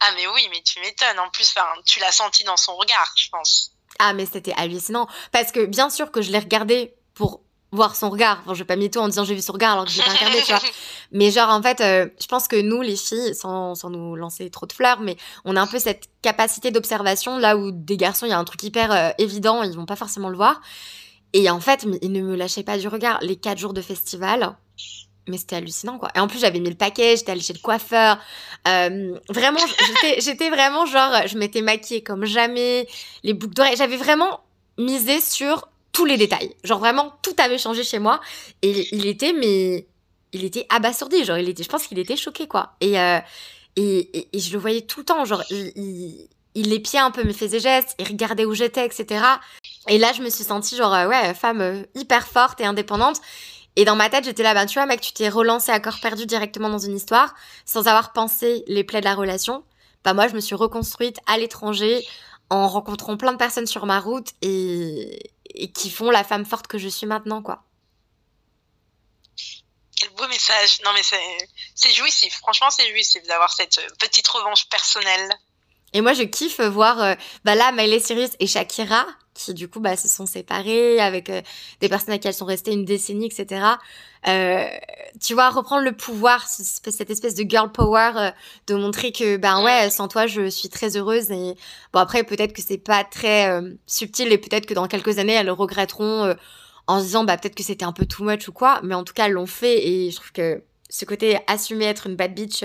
ah 0.00 0.10
mais 0.16 0.26
oui 0.28 0.48
mais 0.50 0.62
tu 0.62 0.80
m'étonnes 0.80 1.18
en 1.18 1.30
plus 1.30 1.52
enfin 1.56 1.68
tu 1.84 2.00
l'as 2.00 2.12
senti 2.12 2.44
dans 2.44 2.56
son 2.56 2.76
regard 2.76 3.12
je 3.16 3.28
pense 3.30 3.72
ah 3.98 4.12
mais 4.12 4.26
c'était 4.26 4.54
hallucinant 4.56 5.08
parce 5.32 5.52
que 5.52 5.64
bien 5.64 5.90
sûr 5.90 6.10
que 6.10 6.22
je 6.22 6.30
l'ai 6.30 6.38
regardé 6.38 6.94
pour 7.14 7.42
voir 7.72 7.96
son 7.96 8.10
regard. 8.10 8.40
Enfin, 8.42 8.54
je 8.54 8.60
vais 8.60 8.64
pas 8.64 8.76
tout 8.88 8.98
en 8.98 9.08
disant 9.08 9.24
j'ai 9.24 9.34
vu 9.34 9.42
son 9.42 9.52
regard 9.52 9.72
alors 9.72 9.84
que 9.84 9.90
j'ai 9.90 10.02
pas 10.02 10.12
regardé, 10.12 10.38
tu 10.38 10.52
vois. 10.52 10.60
Mais 11.12 11.30
genre, 11.30 11.50
en 11.50 11.62
fait, 11.62 11.80
euh, 11.80 12.08
je 12.20 12.26
pense 12.26 12.48
que 12.48 12.60
nous, 12.60 12.80
les 12.82 12.96
filles, 12.96 13.34
sans, 13.34 13.74
sans 13.74 13.90
nous 13.90 14.16
lancer 14.16 14.50
trop 14.50 14.66
de 14.66 14.72
fleurs, 14.72 15.00
mais 15.00 15.16
on 15.44 15.56
a 15.56 15.60
un 15.60 15.66
peu 15.66 15.78
cette 15.78 16.04
capacité 16.20 16.70
d'observation 16.70 17.38
là 17.38 17.56
où 17.56 17.70
des 17.70 17.96
garçons, 17.96 18.26
il 18.26 18.30
y 18.30 18.32
a 18.32 18.38
un 18.38 18.44
truc 18.44 18.62
hyper 18.62 18.92
euh, 18.92 19.10
évident, 19.18 19.62
ils 19.62 19.74
vont 19.74 19.86
pas 19.86 19.96
forcément 19.96 20.28
le 20.28 20.36
voir. 20.36 20.60
Et 21.32 21.48
en 21.50 21.60
fait, 21.60 21.86
ils 22.02 22.12
ne 22.12 22.22
me 22.22 22.36
lâchaient 22.36 22.62
pas 22.62 22.78
du 22.78 22.88
regard. 22.88 23.18
Les 23.22 23.36
quatre 23.36 23.58
jours 23.58 23.74
de 23.74 23.82
festival, 23.82 24.56
mais 25.28 25.38
c'était 25.38 25.56
hallucinant, 25.56 25.98
quoi. 25.98 26.10
Et 26.14 26.20
en 26.20 26.26
plus, 26.26 26.40
j'avais 26.40 26.60
mis 26.60 26.68
le 26.68 26.74
paquet, 26.74 27.16
j'étais 27.16 27.32
allée 27.32 27.40
chez 27.40 27.52
le 27.52 27.60
coiffeur. 27.60 28.18
Euh, 28.66 29.18
vraiment, 29.28 29.60
j'étais, 30.18 30.50
vraiment 30.50 30.86
genre, 30.86 31.26
je 31.26 31.38
m'étais 31.38 31.62
maquillée 31.62 32.02
comme 32.02 32.24
jamais, 32.24 32.86
les 33.22 33.34
boucles 33.34 33.54
d'oreilles. 33.54 33.76
J'avais 33.76 33.96
vraiment 33.96 34.40
misé 34.78 35.20
sur 35.20 35.68
tous 35.92 36.04
les 36.04 36.16
détails. 36.16 36.54
Genre 36.64 36.78
vraiment, 36.78 37.12
tout 37.22 37.34
avait 37.38 37.58
changé 37.58 37.84
chez 37.84 37.98
moi. 37.98 38.20
Et 38.62 38.88
il 38.94 39.06
était, 39.06 39.32
mais 39.32 39.86
il 40.32 40.44
était 40.44 40.66
abasourdi. 40.68 41.24
Genre, 41.24 41.38
il 41.38 41.48
était, 41.48 41.62
je 41.62 41.68
pense 41.68 41.86
qu'il 41.86 41.98
était 41.98 42.16
choqué, 42.16 42.46
quoi. 42.46 42.74
Et, 42.80 42.98
euh, 42.98 43.20
et, 43.76 44.28
et, 44.32 44.38
je 44.38 44.52
le 44.52 44.58
voyais 44.58 44.82
tout 44.82 45.00
le 45.00 45.04
temps. 45.06 45.24
Genre, 45.24 45.42
il, 45.50 45.72
il, 45.76 46.28
il 46.54 46.72
épiait 46.72 47.00
un 47.00 47.10
peu 47.10 47.22
mes 47.22 47.32
faits 47.32 47.54
et 47.54 47.60
gestes, 47.60 47.94
il 47.98 48.08
regardait 48.08 48.44
où 48.44 48.54
j'étais, 48.54 48.84
etc. 48.84 49.24
Et 49.88 49.98
là, 49.98 50.12
je 50.12 50.22
me 50.22 50.30
suis 50.30 50.44
sentie, 50.44 50.76
genre, 50.76 50.92
euh, 50.92 51.06
ouais, 51.06 51.34
femme 51.34 51.84
hyper 51.94 52.26
forte 52.26 52.60
et 52.60 52.64
indépendante. 52.64 53.20
Et 53.78 53.84
dans 53.84 53.94
ma 53.94 54.10
tête, 54.10 54.24
j'étais 54.24 54.42
là, 54.42 54.54
ben, 54.54 54.66
tu 54.66 54.74
vois, 54.74 54.86
mec, 54.86 55.00
tu 55.00 55.12
t'es 55.12 55.28
relancé 55.28 55.70
à 55.70 55.78
corps 55.78 56.00
perdu 56.00 56.26
directement 56.26 56.68
dans 56.68 56.80
une 56.80 56.96
histoire, 56.96 57.32
sans 57.64 57.86
avoir 57.86 58.12
pensé 58.12 58.64
les 58.66 58.82
plaies 58.82 58.98
de 58.98 59.04
la 59.04 59.14
relation. 59.14 59.62
Bah, 60.02 60.14
moi, 60.14 60.26
je 60.26 60.34
me 60.34 60.40
suis 60.40 60.56
reconstruite 60.56 61.18
à 61.26 61.38
l'étranger, 61.38 62.04
en 62.50 62.66
rencontrant 62.66 63.16
plein 63.16 63.30
de 63.30 63.36
personnes 63.36 63.68
sur 63.68 63.86
ma 63.86 64.00
route 64.00 64.30
et, 64.42 65.30
et 65.54 65.70
qui 65.70 65.90
font 65.90 66.10
la 66.10 66.24
femme 66.24 66.44
forte 66.44 66.66
que 66.66 66.76
je 66.76 66.88
suis 66.88 67.06
maintenant, 67.06 67.40
quoi. 67.40 67.62
Quel 69.94 70.10
beau 70.10 70.26
message. 70.26 70.80
Non, 70.84 70.90
mais 70.92 71.02
c'est 71.76 71.92
jouissif. 71.92 72.34
Franchement, 72.38 72.70
c'est 72.70 72.88
jouissif 72.88 73.22
d'avoir 73.28 73.52
cette 73.52 73.78
euh, 73.78 73.88
petite 74.00 74.26
revanche 74.26 74.68
personnelle. 74.68 75.38
Et 75.92 76.00
moi, 76.00 76.14
je 76.14 76.24
kiffe 76.24 76.60
voir, 76.60 77.00
euh, 77.00 77.14
bah 77.44 77.54
là, 77.54 77.70
Miley 77.70 78.00
Cyrus 78.00 78.30
et 78.40 78.48
Shakira, 78.48 79.06
qui 79.38 79.54
du 79.54 79.68
coup, 79.68 79.80
bah, 79.80 79.96
se 79.96 80.08
sont 80.08 80.26
séparés 80.26 81.00
avec 81.00 81.30
euh, 81.30 81.40
des 81.80 81.88
personnes 81.88 82.14
à 82.14 82.18
qui 82.18 82.26
elles 82.28 82.34
sont 82.34 82.44
restées 82.44 82.72
une 82.72 82.84
décennie, 82.84 83.26
etc. 83.26 83.62
Euh, 84.26 84.66
tu 85.20 85.34
vois, 85.34 85.50
reprendre 85.50 85.84
le 85.84 85.92
pouvoir, 85.92 86.46
cette 86.48 87.10
espèce 87.10 87.34
de 87.34 87.48
girl 87.48 87.70
power, 87.70 88.12
euh, 88.16 88.30
de 88.66 88.74
montrer 88.74 89.12
que, 89.12 89.36
ben 89.36 89.62
ouais, 89.62 89.90
sans 89.90 90.08
toi, 90.08 90.26
je 90.26 90.48
suis 90.50 90.68
très 90.68 90.96
heureuse. 90.96 91.30
Et 91.30 91.54
bon, 91.92 92.00
après, 92.00 92.24
peut-être 92.24 92.52
que 92.52 92.62
c'est 92.62 92.78
pas 92.78 93.04
très 93.04 93.48
subtil 93.86 94.32
et 94.32 94.38
peut-être 94.38 94.66
que 94.66 94.74
dans 94.74 94.88
quelques 94.88 95.18
années, 95.18 95.34
elles 95.34 95.46
le 95.46 95.52
regretteront 95.52 96.34
en 96.86 97.00
se 97.00 97.04
disant, 97.04 97.24
bah 97.24 97.36
peut-être 97.36 97.54
que 97.54 97.62
c'était 97.62 97.84
un 97.84 97.92
peu 97.92 98.06
too 98.06 98.24
much 98.24 98.48
ou 98.48 98.52
quoi. 98.52 98.80
Mais 98.82 98.94
en 98.94 99.04
tout 99.04 99.14
cas, 99.14 99.26
elles 99.26 99.32
l'ont 99.32 99.46
fait 99.46 99.86
et 99.86 100.10
je 100.10 100.16
trouve 100.16 100.32
que 100.32 100.62
ce 100.90 101.04
côté 101.04 101.38
assumer 101.46 101.84
être 101.84 102.06
une 102.06 102.16
bad 102.16 102.34
bitch, 102.34 102.64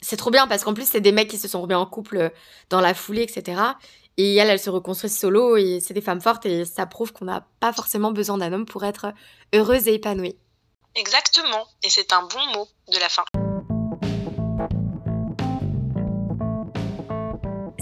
c'est 0.00 0.16
trop 0.16 0.30
bien 0.30 0.46
parce 0.46 0.64
qu'en 0.64 0.74
plus, 0.74 0.86
c'est 0.86 1.00
des 1.00 1.12
mecs 1.12 1.28
qui 1.28 1.38
se 1.38 1.48
sont 1.48 1.62
remis 1.62 1.74
en 1.74 1.86
couple 1.86 2.30
dans 2.68 2.80
la 2.80 2.92
foulée, 2.92 3.22
etc. 3.22 3.60
Et 4.18 4.36
elles, 4.36 4.50
elles 4.50 4.58
se 4.58 4.70
reconstruisent 4.70 5.18
solo 5.18 5.56
et 5.56 5.80
c'est 5.80 5.94
des 5.94 6.00
femmes 6.00 6.20
fortes 6.20 6.44
et 6.46 6.64
ça 6.64 6.86
prouve 6.86 7.12
qu'on 7.12 7.24
n'a 7.24 7.46
pas 7.60 7.72
forcément 7.72 8.12
besoin 8.12 8.38
d'un 8.38 8.52
homme 8.52 8.66
pour 8.66 8.84
être 8.84 9.12
heureuse 9.54 9.88
et 9.88 9.94
épanouie. 9.94 10.36
Exactement, 10.94 11.66
et 11.82 11.88
c'est 11.88 12.12
un 12.12 12.22
bon 12.22 12.58
mot 12.58 12.68
de 12.92 12.98
la 12.98 13.08
fin. 13.08 13.24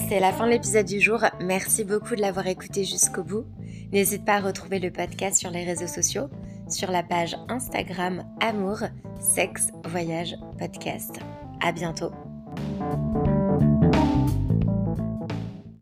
C'est 0.09 0.21
la 0.21 0.33
fin 0.33 0.47
de 0.47 0.51
l'épisode 0.51 0.87
du 0.87 1.01
jour. 1.01 1.21
Merci 1.41 1.85
beaucoup 1.85 2.17
de 2.17 2.21
l'avoir 2.21 2.47
écouté 2.49 2.85
jusqu'au 2.85 3.23
bout. 3.23 3.45
N'hésite 3.93 4.25
pas 4.25 4.35
à 4.35 4.41
retrouver 4.41 4.81
le 4.81 4.93
podcast 4.93 5.39
sur 5.39 5.51
les 5.51 5.65
réseaux 5.65 5.87
sociaux, 5.87 6.29
sur 6.69 6.91
la 6.91 7.03
page 7.03 7.37
Instagram 7.49 8.25
Amour, 8.41 8.79
Sexe, 9.21 9.69
Voyage, 9.85 10.35
Podcast. 10.59 11.21
À 11.63 11.71
bientôt. 11.71 12.11